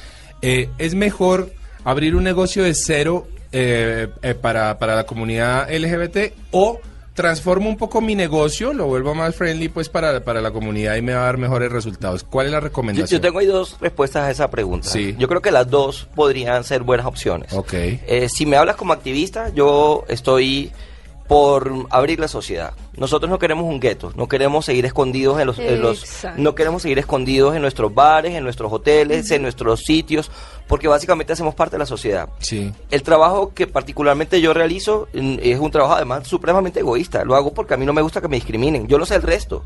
eh, 0.43 0.69
¿es 0.79 0.95
mejor 0.95 1.53
abrir 1.85 2.17
un 2.17 2.25
negocio 2.25 2.65
de 2.65 2.75
cero 2.75 3.29
eh, 3.53 4.09
eh, 4.23 4.35
para, 4.35 4.79
para 4.79 4.97
la 4.97 5.05
comunidad 5.05 5.71
LGBT 5.71 6.33
o 6.51 6.81
transformo 7.17 7.69
un 7.69 7.77
poco 7.77 8.01
mi 8.01 8.15
negocio, 8.15 8.73
lo 8.73 8.87
vuelvo 8.87 9.15
más 9.15 9.35
friendly 9.35 9.69
pues 9.69 9.89
para, 9.89 10.23
para 10.23 10.41
la 10.41 10.53
comunidad 10.53 10.95
y 10.95 11.03
me 11.03 11.15
va 11.15 11.23
a 11.23 11.25
dar 11.25 11.39
mejores 11.39 11.73
resultados? 11.73 12.23
¿Cuál 12.23 12.47
es 12.47 12.53
la 12.53 12.59
Yo, 12.59 12.65
recomendación? 12.65 13.09
yo 13.09 13.21
tengo 13.21 13.41
ahí 13.41 13.47
dos 13.47 13.77
respuestas 13.81 14.23
a 14.25 14.31
esa 14.31 14.49
pregunta. 14.51 14.89
Sí. 14.89 15.17
Yo 15.19 15.27
creo 15.27 15.41
que 15.43 15.51
las 15.51 15.69
dos 15.69 16.07
podrían 16.15 16.63
ser 16.63 16.83
buenas 16.85 17.07
opciones. 17.07 17.53
Ok. 17.55 17.73
Eh, 17.73 18.29
si 18.29 18.47
me 18.47 18.57
hablas 18.57 18.77
como 18.77 18.93
activista, 18.93 19.49
yo 19.49 20.05
estoy 20.09 20.71
por 21.29 21.71
abrir 21.91 22.21
la 22.21 22.29
sociedad. 22.29 22.73
Nosotros 22.97 23.29
no 23.31 23.39
queremos 23.39 23.65
un 23.65 23.79
gueto, 23.81 24.13
no 24.17 24.27
queremos 24.29 24.65
seguir 24.65 24.87
escondidos 24.87 25.39
en 25.41 25.47
los, 25.47 25.59
en 25.59 25.83
los- 25.83 26.03
Exacto. 26.03 26.41
no 26.41 26.55
queremos 26.55 26.83
seguir 26.83 26.99
escondidos 26.99 27.55
en 27.55 27.63
nuestros 27.63 27.95
bares, 27.95 28.35
en 28.35 28.45
nuestros 28.45 28.73
hoteles, 28.73 29.31
en 29.31 29.43
nuestros 29.43 29.81
sitios, 29.81 30.31
porque 30.67 30.89
básicamente 30.89 31.33
hacemos 31.33 31.55
parte 31.55 31.75
de 31.77 31.81
la 31.81 31.87
sociedad. 31.87 32.29
Sí. 32.39 32.73
El 32.91 33.03
trabajo 33.03 33.53
que 33.55 33.67
particularmente 33.67 34.41
yo 34.41 34.55
realizo 34.55 35.09
es 35.13 35.59
un 35.59 35.71
trabajo 35.71 35.95
además 35.95 36.27
supremamente 36.27 36.81
egoísta. 36.81 37.25
Lo 37.25 37.35
hago 37.37 37.53
porque 37.53 37.75
a 37.75 37.77
mí 37.77 37.85
no 37.85 37.93
me 37.93 38.03
gusta 38.03 38.21
que 38.21 38.29
me 38.29 38.37
discriminen. 38.37 38.87
Yo 38.87 38.97
lo 38.99 39.05
sé 39.07 39.17
el 39.17 39.23
resto. 39.23 39.63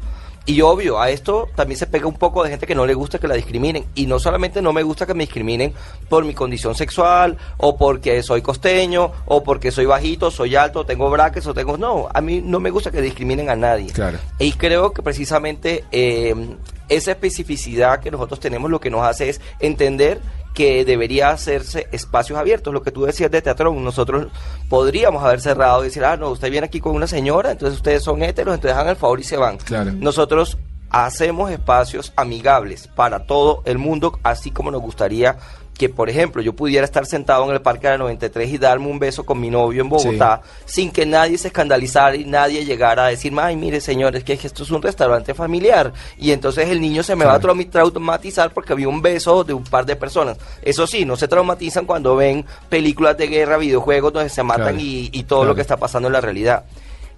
Y 0.47 0.63
obvio, 0.63 1.01
a 1.01 1.11
esto 1.11 1.49
también 1.55 1.79
se 1.79 1.87
pega 1.87 2.07
un 2.07 2.17
poco 2.17 2.43
de 2.43 2.51
gente 2.51 2.67
que 2.67 2.75
no 2.75 2.87
le 2.87 2.95
gusta 2.95 3.19
que 3.19 3.29
la 3.29 3.35
discriminen. 3.35 3.85
Y 3.95 4.07
no 4.07 4.19
solamente 4.19 4.63
no 4.63 4.73
me 4.73 4.83
gusta 4.83 5.07
que 5.07 5.15
me 5.15 5.25
discriminen 5.25 5.73
por 6.09 6.25
mi 6.25 6.35
condición 6.35 6.75
sexual, 6.75 7.37
o 7.59 7.77
porque 7.77 8.23
soy 8.23 8.43
costeño, 8.43 9.13
o 9.27 9.45
porque 9.45 9.71
soy 9.71 9.87
bajito, 9.87 10.31
soy 10.31 10.57
alto, 10.57 10.85
tengo 10.85 11.11
brackets, 11.11 11.47
o 11.47 11.55
tengo... 11.55 11.77
No, 11.77 12.09
a 12.13 12.21
mí 12.21 12.43
no 12.45 12.59
me 12.59 12.71
gusta 12.71 12.91
que 12.91 13.01
discriminen 13.01 13.49
a 13.51 13.57
nadie. 13.57 13.93
Claro. 13.93 14.19
Y 14.39 14.53
creo 14.53 14.93
que 14.93 15.03
precisamente 15.03 15.85
eh, 15.93 16.35
esa 16.89 17.13
especificidad 17.13 18.01
que 18.01 18.11
nosotros 18.11 18.41
tenemos 18.41 18.71
lo 18.71 18.81
que 18.81 18.91
nos 18.91 19.03
hace 19.03 19.29
es 19.29 19.41
entender 19.61 20.21
que 20.55 20.85
debería 20.85 21.31
hacerse 21.31 21.89
espacios 21.93 22.39
abiertos. 22.39 22.73
Lo 22.73 22.83
que 22.83 22.91
tú 22.91 23.05
decías 23.05 23.31
de 23.31 23.43
teatro, 23.43 23.73
nosotros 23.73 24.29
podríamos 24.69 25.23
haber 25.23 25.41
cerrado 25.41 25.83
y 25.83 25.87
decir, 25.87 26.05
ah, 26.05 26.17
no, 26.17 26.31
usted 26.31 26.51
viene 26.51 26.67
aquí 26.67 26.81
con 26.81 26.95
una 26.95 27.07
señora, 27.07 27.53
entonces 27.53 27.77
ustedes 27.77 28.03
son 28.03 28.23
héteros, 28.23 28.55
entonces 28.55 28.77
hagan 28.77 28.91
el 28.91 28.97
favor 28.97 29.21
y 29.21 29.25
se 29.25 29.37
van. 29.37 29.59
Claro. 29.59 29.93
Nosotros 29.93 30.59
hacemos 30.91 31.51
espacios 31.51 32.13
amigables 32.17 32.89
para 32.89 33.27
todo 33.27 33.63
el 33.65 33.79
mundo, 33.79 34.19
así 34.23 34.51
como 34.51 34.71
nos 34.71 34.83
gustaría 34.83 35.39
que, 35.81 35.89
por 35.89 36.11
ejemplo, 36.11 36.43
yo 36.43 36.53
pudiera 36.53 36.85
estar 36.85 37.07
sentado 37.07 37.43
en 37.47 37.53
el 37.53 37.63
Parque 37.63 37.87
de 37.87 37.95
la 37.95 37.99
93 38.01 38.51
y 38.51 38.59
darme 38.59 38.89
un 38.89 38.99
beso 38.99 39.25
con 39.25 39.41
mi 39.41 39.49
novio 39.49 39.81
en 39.81 39.89
Bogotá, 39.89 40.43
sin 40.67 40.91
que 40.91 41.07
nadie 41.07 41.39
se 41.39 41.49
escandalizara 41.49 42.17
y 42.17 42.27
nadie 42.27 42.67
llegara 42.67 43.07
a 43.07 43.09
decir, 43.09 43.33
ay, 43.41 43.57
mire, 43.57 43.81
señores, 43.81 44.23
que 44.23 44.35
esto 44.35 44.63
es 44.63 44.71
un 44.71 44.83
restaurante 44.83 45.33
familiar. 45.33 45.91
Y 46.19 46.33
entonces 46.33 46.69
el 46.69 46.83
niño 46.83 47.03
se 47.03 47.17
me 47.17 47.25
va 47.25 47.37
a 47.37 47.41
traumatizar 47.41 48.53
porque 48.53 48.75
había 48.75 48.89
un 48.91 49.01
beso 49.01 49.43
de 49.43 49.55
un 49.55 49.65
par 49.65 49.87
de 49.87 49.97
personas. 49.97 50.37
Eso 50.61 50.87
sí, 50.87 51.07
no 51.07 51.17
se 51.17 51.29
traumatizan 51.29 51.87
cuando 51.87 52.15
ven 52.15 52.45
películas 52.69 53.17
de 53.17 53.29
guerra, 53.29 53.57
videojuegos 53.57 54.13
donde 54.13 54.29
se 54.29 54.43
matan 54.43 54.75
Claro. 54.75 54.81
y, 54.81 55.09
y 55.15 55.23
todo 55.23 55.39
Claro. 55.41 55.53
lo 55.53 55.55
que 55.55 55.63
está 55.63 55.79
pasando 55.79 56.09
en 56.09 56.13
la 56.13 56.21
realidad. 56.21 56.65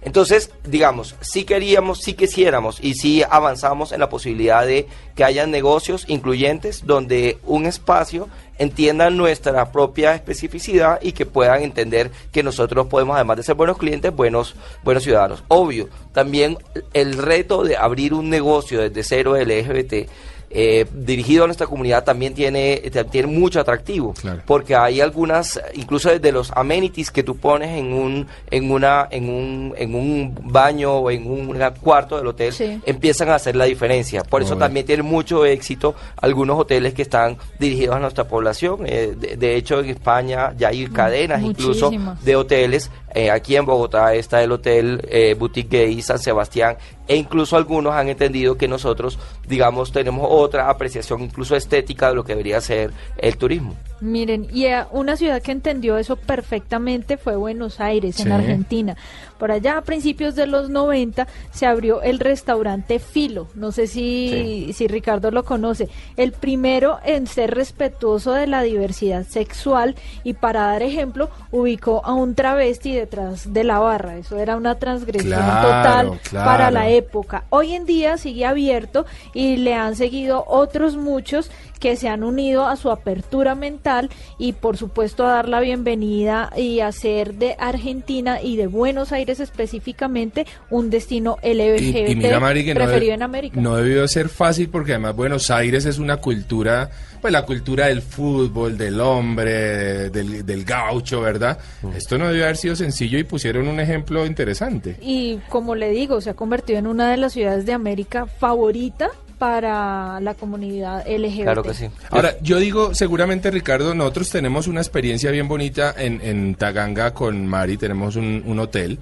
Entonces, 0.05 0.51
digamos, 0.65 1.15
sí 1.21 1.45
queríamos, 1.45 2.01
sí 2.01 2.13
quisiéramos 2.13 2.79
y 2.81 2.95
sí 2.95 3.23
avanzamos 3.29 3.91
en 3.91 4.01
la 4.01 4.09
posibilidad 4.09 4.65
de 4.65 4.87
que 5.15 5.23
haya 5.23 5.47
negocios 5.47 6.05
incluyentes 6.07 6.85
donde 6.85 7.37
un 7.45 7.65
espacio 7.65 8.27
entienda 8.57 9.09
nuestra 9.09 9.71
propia 9.71 10.13
especificidad 10.13 10.99
y 11.01 11.13
que 11.13 11.25
puedan 11.25 11.63
entender 11.63 12.11
que 12.31 12.43
nosotros 12.43 12.87
podemos, 12.87 13.15
además 13.15 13.37
de 13.37 13.43
ser 13.43 13.55
buenos 13.55 13.77
clientes, 13.77 14.13
buenos, 14.13 14.55
buenos 14.83 15.03
ciudadanos. 15.03 15.43
Obvio, 15.47 15.89
también 16.11 16.57
el 16.93 17.17
reto 17.17 17.63
de 17.63 17.77
abrir 17.77 18.13
un 18.13 18.29
negocio 18.29 18.81
desde 18.81 19.03
cero 19.03 19.37
LGBT 19.37 20.09
eh, 20.55 20.85
dirigido 20.93 21.43
a 21.43 21.47
nuestra 21.47 21.65
comunidad 21.67 22.03
también 22.03 22.33
tiene, 22.35 22.81
tiene 23.11 23.27
mucho 23.27 23.59
atractivo 23.59 24.13
Claro. 24.13 24.41
porque 24.45 24.75
hay 24.75 25.01
algunas 25.01 25.59
incluso 25.73 26.09
desde 26.11 26.31
los 26.31 26.51
amenities 26.51 27.09
que 27.09 27.23
tú 27.23 27.37
pones 27.37 27.69
en 27.77 27.91
un 27.93 28.27
en 28.51 28.69
una 28.71 29.07
en 29.09 29.29
un 29.29 29.73
en 29.77 29.95
un 29.95 30.35
baño 30.43 30.93
o 30.97 31.09
en 31.11 31.25
un 31.29 31.57
cuarto 31.81 32.17
del 32.17 32.27
hotel 32.27 32.53
Sí. 32.53 32.79
empiezan 32.85 33.29
a 33.29 33.35
hacer 33.35 33.55
la 33.55 33.65
diferencia 33.65 34.23
por 34.23 34.41
eso 34.43 34.51
bien. 34.53 34.59
también 34.59 34.85
tienen 34.85 35.05
mucho 35.05 35.43
éxito 35.45 35.95
algunos 36.21 36.59
hoteles 36.59 36.93
que 36.93 37.01
están 37.01 37.37
dirigidos 37.59 37.95
a 37.95 37.99
nuestra 37.99 38.25
población 38.27 38.81
Eh, 38.85 39.15
de, 39.17 39.35
de 39.37 39.55
hecho 39.55 39.79
en 39.79 39.89
España 39.89 40.53
ya 40.57 40.67
hay 40.67 40.85
cadenas 40.87 41.41
incluso 41.41 41.85
muchísimas. 41.87 42.23
de 42.23 42.35
hoteles 42.35 42.91
Eh, 43.15 43.29
aquí 43.29 43.55
en 43.55 43.63
Bogotá 43.65 44.15
está 44.15 44.41
el 44.41 44.51
hotel 44.51 44.99
eh, 45.07 45.35
Boutique 45.37 45.69
Gay 45.85 46.01
San 46.01 46.17
Sebastián 46.17 46.77
e 47.07 47.15
incluso 47.15 47.57
algunos 47.57 47.93
han 47.93 48.09
entendido 48.09 48.55
que 48.55 48.67
nosotros 48.67 49.19
digamos 49.47 49.91
tenemos 49.91 50.27
otra 50.29 50.69
apreciación 50.69 51.21
incluso 51.21 51.55
estética 51.55 52.09
de 52.09 52.15
lo 52.15 52.23
que 52.23 52.33
debería 52.33 52.61
ser 52.61 52.91
el 53.17 53.37
turismo 53.37 53.75
Miren, 54.03 54.47
y 54.51 54.65
eh, 54.65 54.83
una 54.91 55.15
ciudad 55.15 55.41
que 55.41 55.53
entendió 55.53 55.97
eso 55.97 56.17
perfectamente 56.17 57.15
fue 57.15 57.37
Buenos 57.37 57.79
Aires, 57.79 58.19
en. 58.19 58.33
Argentina. 58.33 58.97
Por 59.37 59.51
allá 59.51 59.77
a 59.77 59.81
principios 59.81 60.35
de 60.35 60.45
los 60.45 60.69
90 60.69 61.25
se 61.51 61.65
abrió 61.65 62.01
el 62.01 62.19
restaurante 62.19 62.99
Filo. 62.99 63.47
No 63.55 63.71
sé 63.71 63.87
si, 63.87 64.71
si 64.73 64.87
Ricardo 64.87 65.31
lo 65.31 65.43
conoce. 65.45 65.87
El 66.17 66.33
primero 66.33 66.99
en 67.05 67.27
ser 67.27 67.55
respetuoso 67.55 68.33
de 68.33 68.47
la 68.47 68.61
diversidad 68.61 69.25
sexual 69.25 69.95
y 70.25 70.33
para 70.33 70.63
dar 70.63 70.83
ejemplo 70.83 71.29
ubicó 71.51 72.01
a 72.05 72.13
un 72.13 72.35
travesti 72.35 72.93
detrás 72.93 73.53
de 73.53 73.63
la 73.63 73.79
barra. 73.79 74.17
Eso 74.17 74.37
era 74.37 74.57
una 74.57 74.75
transgresión 74.79 75.33
Claro, 75.33 75.67
total 75.67 76.19
claro. 76.29 76.45
para 76.45 76.71
la 76.71 76.89
época. 76.89 77.45
Hoy 77.49 77.73
en 77.73 77.85
día 77.85 78.17
sigue 78.17 78.45
abierto 78.45 79.05
y 79.33 79.55
le 79.57 79.75
han 79.75 79.95
seguido 79.95 80.43
otros 80.47 80.97
muchos 80.97 81.51
que 81.83 81.97
se 81.97 82.07
han 82.07 82.23
unido 82.23 82.65
a 82.65 82.77
su 82.77 82.89
apertura 82.89 83.55
mental 83.55 84.09
y 84.37 84.53
por 84.53 84.77
supuesto 84.77 85.25
a 85.25 85.31
dar 85.31 85.49
la 85.49 85.59
bienvenida 85.59 86.49
y 86.55 86.79
hacer 86.79 87.33
de 87.33 87.57
Argentina 87.59 88.41
y 88.41 88.55
de 88.55 88.67
Buenos 88.67 89.11
Aires 89.11 89.41
específicamente 89.41 90.47
un 90.69 90.89
destino 90.89 91.39
LGBT 91.43 91.81
Y, 91.81 92.11
y 92.13 92.15
mira, 92.15 92.39
Mari, 92.39 92.63
que 92.63 92.73
no, 92.73 92.85
preferido 92.85 93.13
en 93.13 93.21
América. 93.21 93.59
no 93.59 93.75
debió 93.75 94.07
ser 94.07 94.29
fácil 94.29 94.69
porque 94.69 94.93
además 94.93 95.13
Buenos 95.17 95.51
Aires 95.51 95.83
es 95.83 95.99
una 95.99 96.15
cultura, 96.21 96.89
pues 97.19 97.33
la 97.33 97.41
cultura 97.45 97.87
del 97.87 98.01
fútbol, 98.01 98.77
del 98.77 99.01
hombre, 99.01 100.09
del, 100.09 100.45
del 100.45 100.63
gaucho, 100.63 101.19
¿verdad? 101.19 101.57
Esto 101.97 102.17
no 102.17 102.29
debió 102.29 102.45
haber 102.45 102.55
sido 102.55 102.77
sencillo 102.77 103.19
y 103.19 103.25
pusieron 103.25 103.67
un 103.67 103.81
ejemplo 103.81 104.25
interesante. 104.25 104.95
Y 105.01 105.39
como 105.49 105.75
le 105.75 105.89
digo, 105.89 106.21
se 106.21 106.29
ha 106.29 106.33
convertido 106.33 106.79
en 106.79 106.87
una 106.87 107.11
de 107.11 107.17
las 107.17 107.33
ciudades 107.33 107.65
de 107.65 107.73
América 107.73 108.25
favorita 108.25 109.09
para 109.37 110.19
la 110.21 110.33
comunidad 110.33 111.05
LGBT. 111.07 111.43
claro 111.43 111.63
que 111.63 111.73
sí 111.73 111.85
Ahora, 112.09 112.35
yo 112.41 112.57
digo, 112.59 112.93
seguramente 112.93 113.51
Ricardo, 113.51 113.93
nosotros 113.93 114.29
tenemos 114.29 114.67
una 114.67 114.81
experiencia 114.81 115.31
bien 115.31 115.47
bonita 115.47 115.93
en, 115.97 116.19
en 116.21 116.55
Taganga 116.55 117.13
con 117.13 117.45
Mari, 117.47 117.77
tenemos 117.77 118.15
un, 118.15 118.43
un 118.45 118.59
hotel 118.59 118.99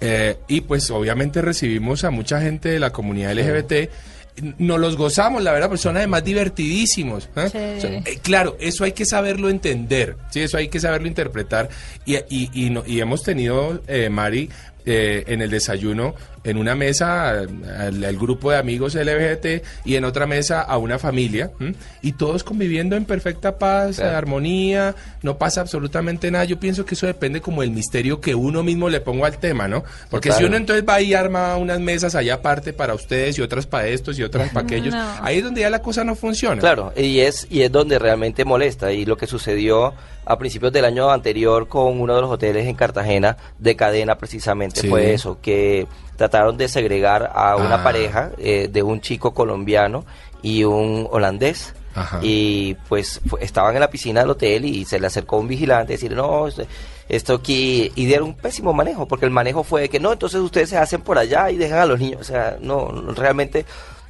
eh, 0.00 0.38
y 0.48 0.62
pues 0.62 0.90
obviamente 0.90 1.42
recibimos 1.42 2.04
a 2.04 2.10
mucha 2.10 2.40
gente 2.40 2.68
de 2.70 2.78
la 2.80 2.90
comunidad 2.90 3.32
LGBT. 3.34 3.90
Nos 4.58 4.80
los 4.80 4.96
gozamos, 4.96 5.42
la 5.44 5.52
verdad, 5.52 5.68
pues 5.68 5.80
son 5.80 5.96
además 5.96 6.24
divertidísimos. 6.24 7.28
¿eh? 7.36 7.48
Sí. 7.52 7.58
O 7.78 7.80
sea, 7.80 7.90
eh, 7.98 8.18
claro, 8.20 8.56
eso 8.58 8.82
hay 8.84 8.90
que 8.92 9.04
saberlo 9.06 9.48
entender, 9.48 10.16
¿sí? 10.30 10.40
eso 10.40 10.56
hay 10.56 10.66
que 10.68 10.80
saberlo 10.80 11.06
interpretar. 11.06 11.68
Y, 12.04 12.16
y, 12.28 12.50
y, 12.52 12.70
no- 12.70 12.82
y 12.84 13.00
hemos 13.00 13.22
tenido, 13.22 13.80
eh, 13.86 14.08
Mari, 14.08 14.50
eh, 14.86 15.22
en 15.28 15.40
el 15.40 15.50
desayuno, 15.50 16.14
en 16.44 16.56
una 16.58 16.74
mesa 16.74 17.30
al, 17.30 18.04
al 18.04 18.16
grupo 18.18 18.50
de 18.50 18.58
amigos 18.58 18.94
LGBT 18.94 19.64
y 19.84 19.96
en 19.96 20.04
otra 20.04 20.26
mesa 20.26 20.60
a 20.60 20.76
una 20.78 20.98
familia, 20.98 21.50
¿m? 21.58 21.74
y 22.02 22.12
todos 22.12 22.44
conviviendo 22.44 22.96
en 22.96 23.04
perfecta 23.06 23.58
paz, 23.58 23.96
Claro. 23.96 24.16
armonía, 24.16 24.94
no 25.22 25.38
pasa 25.38 25.62
absolutamente 25.62 26.30
nada. 26.30 26.44
Yo 26.44 26.58
pienso 26.60 26.84
que 26.84 26.94
eso 26.94 27.06
depende 27.06 27.40
como 27.40 27.62
el 27.62 27.70
misterio 27.70 28.20
que 28.20 28.34
uno 28.34 28.62
mismo 28.62 28.88
le 28.88 29.00
ponga 29.00 29.26
al 29.26 29.38
tema, 29.38 29.68
¿no? 29.68 29.84
Porque 30.10 30.32
si 30.32 30.44
uno 30.44 30.56
entonces 30.56 30.84
va 30.88 31.00
y 31.00 31.14
arma 31.14 31.56
unas 31.56 31.80
mesas 31.80 32.14
allá 32.14 32.34
aparte 32.34 32.72
para 32.72 32.94
ustedes 32.94 33.38
y 33.38 33.42
otras 33.42 33.66
para 33.66 33.86
estos 33.88 34.18
y 34.18 34.22
otras 34.22 34.50
para 34.50 34.66
aquellos, 34.66 34.92
No. 34.94 35.14
ahí 35.22 35.38
es 35.38 35.44
donde 35.44 35.62
ya 35.62 35.70
la 35.70 35.80
cosa 35.82 36.04
no 36.04 36.14
funciona. 36.14 36.60
Claro, 36.60 36.92
y 36.96 37.20
es, 37.20 37.46
y 37.50 37.62
es 37.62 37.72
donde 37.72 37.98
realmente 37.98 38.44
molesta. 38.44 38.92
Y 38.92 39.06
lo 39.06 39.16
que 39.16 39.26
sucedió 39.26 39.94
a 40.26 40.38
principios 40.38 40.72
del 40.72 40.84
año 40.86 41.10
anterior 41.10 41.68
con 41.68 42.00
uno 42.00 42.14
de 42.14 42.20
los 42.22 42.30
hoteles 42.30 42.66
en 42.66 42.74
Cartagena, 42.76 43.36
de 43.58 43.76
cadena 43.76 44.16
precisamente, 44.16 44.80
Sí. 44.80 44.88
fue 44.88 45.12
eso, 45.14 45.38
que 45.42 45.86
trataron 46.16 46.56
de 46.56 46.68
segregar 46.68 47.30
a 47.34 47.56
una 47.56 47.76
Ah. 47.76 47.84
pareja 47.84 48.30
eh, 48.38 48.68
de 48.70 48.82
un 48.82 49.00
chico 49.00 49.32
colombiano 49.34 50.04
y 50.42 50.64
un 50.64 51.08
holandés. 51.10 51.74
Ajá. 51.96 52.18
Y 52.22 52.74
pues 52.88 53.20
estaban 53.40 53.74
en 53.74 53.80
la 53.80 53.88
piscina 53.90 54.20
del 54.20 54.30
hotel 54.30 54.64
y 54.64 54.84
se 54.84 54.98
le 54.98 55.06
acercó 55.06 55.36
un 55.38 55.46
vigilante 55.46 55.92
y 55.92 55.96
decir, 55.96 56.12
no, 56.12 56.48
esto, 56.48 56.64
esto 57.08 57.34
aquí, 57.34 57.92
y 57.94 58.06
dieron 58.06 58.28
un 58.28 58.34
pésimo 58.34 58.72
manejo, 58.72 59.06
porque 59.06 59.26
el 59.26 59.30
manejo 59.30 59.62
fue 59.62 59.82
de 59.82 59.88
que 59.88 60.00
no, 60.00 60.12
entonces 60.12 60.40
ustedes 60.40 60.70
se 60.70 60.76
hacen 60.76 61.02
por 61.02 61.18
allá 61.18 61.50
y 61.52 61.56
dejan 61.56 61.78
a 61.78 61.86
los 61.86 62.00
niños, 62.00 62.20
o 62.22 62.24
sea, 62.24 62.56
no, 62.60 62.88
realmente 63.14 63.64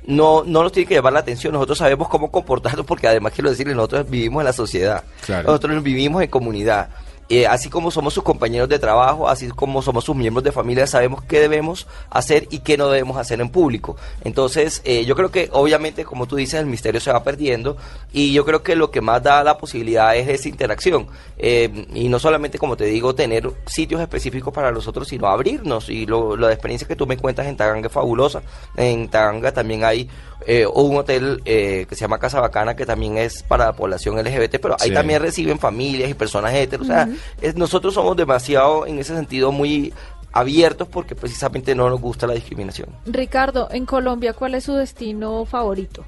no, 0.07 0.45
no 0.47 0.63
nos 0.63 0.73
tiene 0.73 0.87
que 0.89 0.95
llevar 0.95 1.13
la 1.13 1.19
atención, 1.21 1.53
nosotros 1.53 1.77
sabemos 1.77 2.09
cómo 2.09 2.31
comportarnos, 2.31 2.87
porque 2.87 3.07
además 3.07 3.33
quiero 3.35 3.51
decirles, 3.51 3.77
nosotros 3.77 4.09
vivimos 4.09 4.41
en 4.41 4.47
la 4.47 4.53
sociedad, 4.55 5.05
Claro. 5.27 5.49
nosotros 5.49 5.83
vivimos 5.83 6.23
en 6.23 6.31
comunidad. 6.31 6.89
Eh, 7.29 7.47
así 7.47 7.71
como 7.71 7.91
somos 7.91 8.13
sus 8.13 8.23
compañeros 8.23 8.69
de 8.69 8.79
trabajo, 8.79 9.29
así 9.29 9.49
como 9.49 9.81
somos 9.81 10.05
sus 10.05 10.15
miembros 10.15 10.45
de 10.45 10.53
familia, 10.53 10.87
sabemos 10.87 11.23
qué 11.23 11.41
debemos 11.41 11.87
hacer 12.11 12.47
y 12.51 12.59
qué 12.59 12.77
no 12.77 12.89
debemos 12.89 13.17
hacer 13.17 13.41
en 13.41 13.49
público. 13.49 13.97
Entonces, 14.25 14.83
eh, 14.85 15.05
yo 15.07 15.17
creo 15.17 15.31
que 15.31 15.49
obviamente, 15.53 16.05
como 16.05 16.27
tú 16.27 16.37
dices, 16.37 16.61
el 16.61 16.67
misterio 16.67 17.01
se 17.01 17.13
va 17.13 17.25
perdiendo 17.25 17.77
y 18.13 18.33
yo 18.33 18.45
creo 18.45 18.63
que 18.63 18.77
lo 18.77 18.91
que 18.91 19.01
más 19.01 19.23
da 19.23 19.43
la 19.43 19.57
posibilidad 19.57 20.15
es 20.17 20.29
esa 20.29 20.49
interacción. 20.49 21.07
Eh, 21.39 21.87
y 21.95 22.09
no 22.09 22.19
solamente, 22.19 22.59
como 22.59 22.77
te 22.77 22.85
digo, 22.85 23.15
tener 23.15 23.51
sitios 23.67 24.01
específicos 24.01 24.53
para 24.53 24.71
nosotros, 24.71 25.09
sino 25.09 25.27
abrirnos. 25.27 25.89
Y 25.89 26.07
lo, 26.07 26.37
la 26.37 26.53
experiencia 26.53 26.87
que 26.87 26.97
tú 26.97 27.07
me 27.07 27.17
cuentas 27.17 27.47
en 27.47 27.57
Taganga 27.57 27.87
es 27.87 27.93
fabulosa. 27.93 28.43
En 28.77 29.09
Taganga 29.09 29.53
también 29.53 29.85
hay 29.85 30.09
eh, 30.47 30.67
un 30.67 30.97
hotel 30.97 31.41
eh, 31.45 31.87
que 31.89 31.95
se 31.95 32.03
llama 32.03 32.19
Casa 32.19 32.41
Bacana, 32.41 32.77
que 32.77 32.85
también 32.87 33.17
es 33.19 33.43
para 33.43 33.67
la 33.67 33.73
población 33.75 34.17
LGBT, 34.19 34.59
pero 34.61 34.77
ahí 34.81 34.89
Sí. 34.89 34.95
también 34.95 35.23
reciben 35.23 35.59
familias 35.59 36.11
y 36.11 36.15
personas. 36.15 36.53
O 36.81 36.85
sea, 36.85 37.09
es- 37.41 37.57
nosotros 37.57 37.95
somos 37.95 38.17
demasiado, 38.17 38.87
en 38.87 38.99
ese 38.99 39.15
sentido, 39.15 39.53
muy 39.53 39.93
abiertos 40.33 40.89
porque 40.89 41.15
precisamente 41.15 41.75
no 41.75 41.89
nos 41.89 42.01
gusta 42.01 42.27
la 42.27 42.35
discriminación. 42.35 42.89
Ricardo, 43.07 43.69
en 43.71 43.87
Colombia, 43.87 44.33
¿cuál 44.33 44.55
es 44.57 44.65
su 44.65 44.75
destino 44.75 45.45
favorito? 45.45 46.05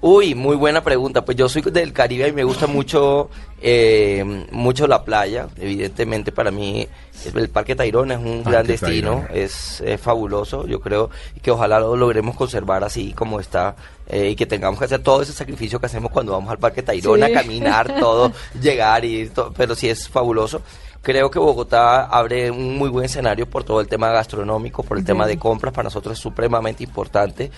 Uy, 0.00 0.34
muy 0.36 0.54
buena 0.56 0.82
pregunta. 0.82 1.24
Pues 1.24 1.36
yo 1.36 1.48
soy 1.48 1.62
del 1.62 1.92
Caribe 1.92 2.28
y 2.28 2.32
me 2.32 2.44
gusta 2.44 2.68
mucho, 2.68 3.30
eh, 3.60 4.46
mucho 4.52 4.86
la 4.86 5.02
playa. 5.04 5.48
Evidentemente 5.58 6.30
para 6.30 6.52
mí 6.52 6.86
el 7.34 7.48
Parque 7.48 7.74
Tayrona 7.74 8.14
es 8.14 8.20
un 8.20 8.42
Parque 8.44 8.50
gran 8.50 8.66
destino, 8.66 9.24
es, 9.34 9.80
es 9.80 10.00
fabuloso. 10.00 10.66
Yo 10.68 10.80
creo 10.80 11.10
que 11.42 11.50
ojalá 11.50 11.80
lo 11.80 11.96
logremos 11.96 12.36
conservar 12.36 12.84
así 12.84 13.12
como 13.12 13.40
está 13.40 13.74
eh, 14.06 14.28
y 14.30 14.36
que 14.36 14.46
tengamos 14.46 14.78
que 14.78 14.84
hacer 14.84 15.02
todo 15.02 15.22
ese 15.22 15.32
sacrificio 15.32 15.80
que 15.80 15.86
hacemos 15.86 16.12
cuando 16.12 16.30
vamos 16.32 16.50
al 16.50 16.58
Parque 16.58 16.82
Tayrona, 16.84 17.26
Sí. 17.26 17.32
caminar, 17.32 17.92
todo, 18.00 18.32
llegar 18.62 19.04
y 19.04 19.26
to- 19.30 19.52
pero 19.56 19.74
sí 19.74 19.88
es 19.88 20.08
fabuloso. 20.08 20.62
Creo 21.00 21.30
que 21.30 21.38
Bogotá 21.38 22.06
abre 22.06 22.50
un 22.50 22.76
muy 22.76 22.88
buen 22.90 23.04
escenario 23.06 23.48
por 23.48 23.62
todo 23.62 23.80
el 23.80 23.86
tema 23.86 24.10
gastronómico, 24.10 24.82
por 24.82 24.98
el 24.98 25.04
tema 25.04 25.26
de 25.28 25.38
compras, 25.38 25.72
para 25.72 25.84
nosotros 25.84 26.14
es 26.18 26.22
supremamente 26.22 26.82
importante. 26.82 27.50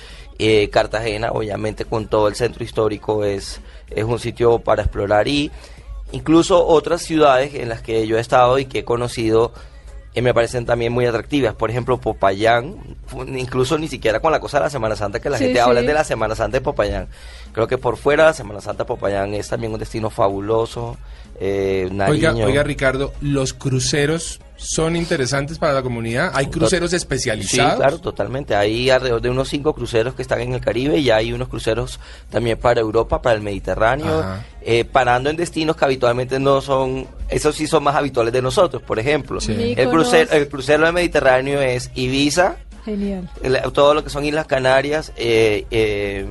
Eh, 0.43 0.71
Cartagena, 0.71 1.33
obviamente, 1.33 1.85
con 1.85 2.07
todo 2.09 2.27
el 2.29 2.35
centro 2.35 2.65
histórico, 2.65 3.25
es, 3.25 3.61
es 3.91 4.05
un 4.05 4.19
sitio 4.19 4.59
para 4.59 4.83
explorar 4.83 5.29
y 5.29 5.51
incluso 6.13 6.67
otras 6.67 7.03
ciudades 7.03 7.55
en 7.55 7.69
las 7.69 7.83
que 7.83 8.07
yo 8.07 8.17
he 8.17 8.21
estado 8.21 8.59
y 8.59 8.65
que 8.65 8.79
he 8.81 8.85
conocido 8.85 9.53
eh, 10.15 10.23
me 10.23 10.33
parecen 10.35 10.65
también 10.67 10.93
muy 10.93 11.05
atractivas. 11.07 11.55
Por 11.55 11.71
ejemplo, 11.71 11.99
Popayán, 12.01 12.97
incluso 13.37 13.79
ni 13.79 13.87
siquiera 13.87 14.19
con 14.21 14.33
la 14.33 14.41
cosa 14.41 14.59
de 14.59 14.65
la 14.65 14.71
Semana 14.71 14.97
Santa, 14.97 15.21
que 15.21 15.31
la 15.31 15.37
Sí, 15.39 15.45
gente 15.45 15.61
sí. 15.61 15.65
habla 15.65 15.83
de 15.83 15.93
la 15.93 16.03
Semana 16.05 16.35
Santa 16.35 16.57
de 16.57 16.63
Popayán. 16.63 17.07
Creo 17.53 17.67
que 17.67 17.79
por 17.79 17.97
fuera 17.97 18.33
Semana 18.33 18.61
Santa 18.61 18.87
Popayán 18.87 19.35
es 19.35 19.49
también 19.49 19.73
un 19.73 19.79
destino 19.79 20.11
fabuloso. 20.11 20.97
Eh, 21.43 21.89
Oiga, 21.91 22.29
Nariño. 22.31 22.45
oiga, 22.47 22.63
Ricardo, 22.63 23.13
los 23.23 23.55
cruceros 23.55 24.41
son 24.57 24.95
interesantes 24.95 25.59
para 25.59 25.73
la 25.73 25.83
comunidad. 25.83 26.33
Hay 26.35 26.49
cruceros 26.49 26.91
Sí, 26.91 26.97
especializados. 26.97 27.77
claro, 27.77 27.99
totalmente. 27.99 28.55
Hay 28.55 28.91
alrededor 28.91 29.23
de 29.23 29.31
unos 29.31 29.49
cinco 29.49 29.73
cruceros 29.75 30.15
que 30.15 30.21
están 30.21 30.43
en 30.43 30.53
el 30.53 30.61
Caribe 30.61 30.99
y 30.99 31.09
hay 31.11 31.33
unos 31.33 31.49
cruceros 31.49 31.99
también 32.29 32.59
para 32.59 32.81
Europa, 32.83 33.23
para 33.23 33.37
el 33.37 33.43
Mediterráneo. 33.43 34.23
Eh, 34.61 34.85
parando 34.85 35.31
en 35.31 35.37
destinos 35.37 35.77
que 35.77 35.85
habitualmente 35.87 36.39
no 36.39 36.61
son, 36.61 37.07
esos 37.31 37.57
sí 37.57 37.67
son 37.67 37.85
más 37.85 37.97
habituales 37.97 38.35
de 38.35 38.43
nosotros. 38.43 38.83
Por 38.83 38.99
ejemplo, 38.99 39.41
Sí. 39.41 39.75
el, 39.79 39.89
crucero, 39.89 40.31
el 40.33 40.47
crucero 40.47 40.85
del 40.85 40.93
Mediterráneo 40.93 41.63
es 41.63 41.91
Ibiza, 41.95 42.57
Genial. 42.85 43.29
el- 43.43 43.61
todo 43.73 43.95
lo 43.95 44.03
que 44.05 44.11
son 44.11 44.25
Islas 44.25 44.47
Canarias, 44.47 45.13
eh, 45.17 45.67
eh, 45.71 46.27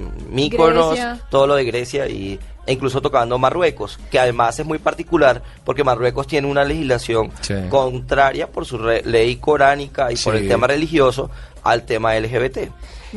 Grecia. 0.89 1.19
todo 1.29 1.47
lo 1.47 1.55
de 1.55 1.65
Grecia 1.65 2.07
y, 2.07 2.39
e 2.65 2.73
incluso 2.73 3.01
tocando 3.01 3.37
Marruecos, 3.37 3.99
que 4.11 4.19
además 4.19 4.59
es 4.59 4.65
muy 4.65 4.77
particular 4.79 5.41
porque 5.63 5.83
Marruecos 5.83 6.27
tiene 6.27 6.47
una 6.47 6.63
legislación 6.63 7.31
Sí. 7.41 7.53
contraria 7.69 8.47
por 8.51 8.65
su 8.65 8.77
re- 8.77 9.03
ley 9.05 9.35
coránica 9.37 10.11
y 10.11 10.15
por 10.17 10.35
el 10.35 10.47
tema 10.47 10.67
religioso 10.67 11.29
al 11.63 11.83
tema 11.83 12.15
LGBT. 12.15 12.71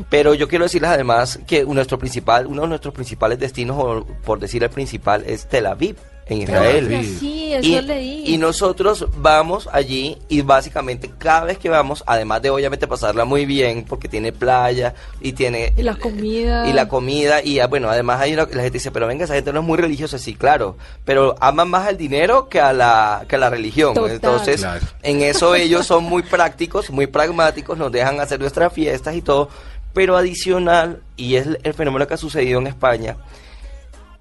Pero 0.08 0.32
yo 0.34 0.48
quiero 0.48 0.64
decirles 0.64 0.90
además 0.90 1.38
que 1.46 1.64
nuestro 1.64 1.98
principal, 1.98 2.46
uno 2.46 2.62
de 2.62 2.68
nuestros 2.68 2.94
principales 2.94 3.38
destinos, 3.38 3.76
o 3.78 4.06
por 4.24 4.38
decir 4.40 4.62
el 4.62 4.70
principal, 4.70 5.22
es 5.26 5.46
Tel 5.46 5.66
Aviv, 5.66 5.96
en 6.26 6.42
Israel. 6.42 7.04
Sí, 7.18 7.52
eso 7.52 7.66
Y, 7.68 7.80
leí. 7.82 8.22
y 8.26 8.38
nosotros 8.38 9.06
vamos 9.16 9.68
allí 9.72 10.16
y 10.28 10.40
básicamente 10.42 11.10
cada 11.18 11.44
vez 11.44 11.58
que 11.58 11.68
vamos, 11.68 12.02
además 12.06 12.40
de 12.42 12.50
obviamente 12.50 12.86
pasarla 12.86 13.24
muy 13.24 13.44
bien, 13.44 13.84
porque 13.88 14.08
tiene 14.08 14.32
playa 14.32 14.94
y 15.20 15.32
tiene... 15.32 15.72
Y 15.76 15.82
la 15.82 15.96
comida. 15.96 16.68
Y 16.68 16.72
la 16.72 16.88
comida, 16.88 17.42
y 17.42 17.58
ah, 17.60 17.66
bueno, 17.66 17.90
además 17.90 18.20
hay 18.20 18.34
una, 18.34 18.42
la 18.44 18.62
gente 18.62 18.70
dice, 18.70 18.90
pero 18.90 19.06
venga, 19.06 19.24
esa 19.24 19.34
gente 19.34 19.52
no 19.52 19.60
es 19.60 19.66
muy 19.66 19.78
religiosa, 19.78 20.18
sí, 20.18 20.34
claro, 20.34 20.76
pero 21.04 21.34
aman 21.40 21.68
más 21.68 21.86
al 21.88 21.96
dinero 21.96 22.48
que 22.48 22.60
a 22.60 22.72
la, 22.72 23.24
que 23.28 23.36
a 23.36 23.38
la 23.38 23.50
religión. 23.50 23.94
Total. 23.94 24.12
Entonces, 24.12 24.60
Claro. 24.60 24.86
en 25.02 25.22
eso 25.22 25.54
ellos 25.54 25.86
son 25.86 26.04
muy 26.04 26.22
prácticos, 26.22 26.90
muy 26.90 27.06
pragmáticos, 27.08 27.76
nos 27.76 27.90
dejan 27.92 28.20
hacer 28.20 28.38
nuestras 28.40 28.72
fiestas 28.72 29.14
y 29.16 29.22
todo, 29.22 29.48
pero 29.92 30.16
adicional, 30.16 31.02
y 31.16 31.34
es 31.36 31.46
el 31.62 31.74
fenómeno 31.74 32.06
que 32.06 32.14
ha 32.14 32.16
sucedido 32.16 32.58
en 32.60 32.68
España, 32.68 33.16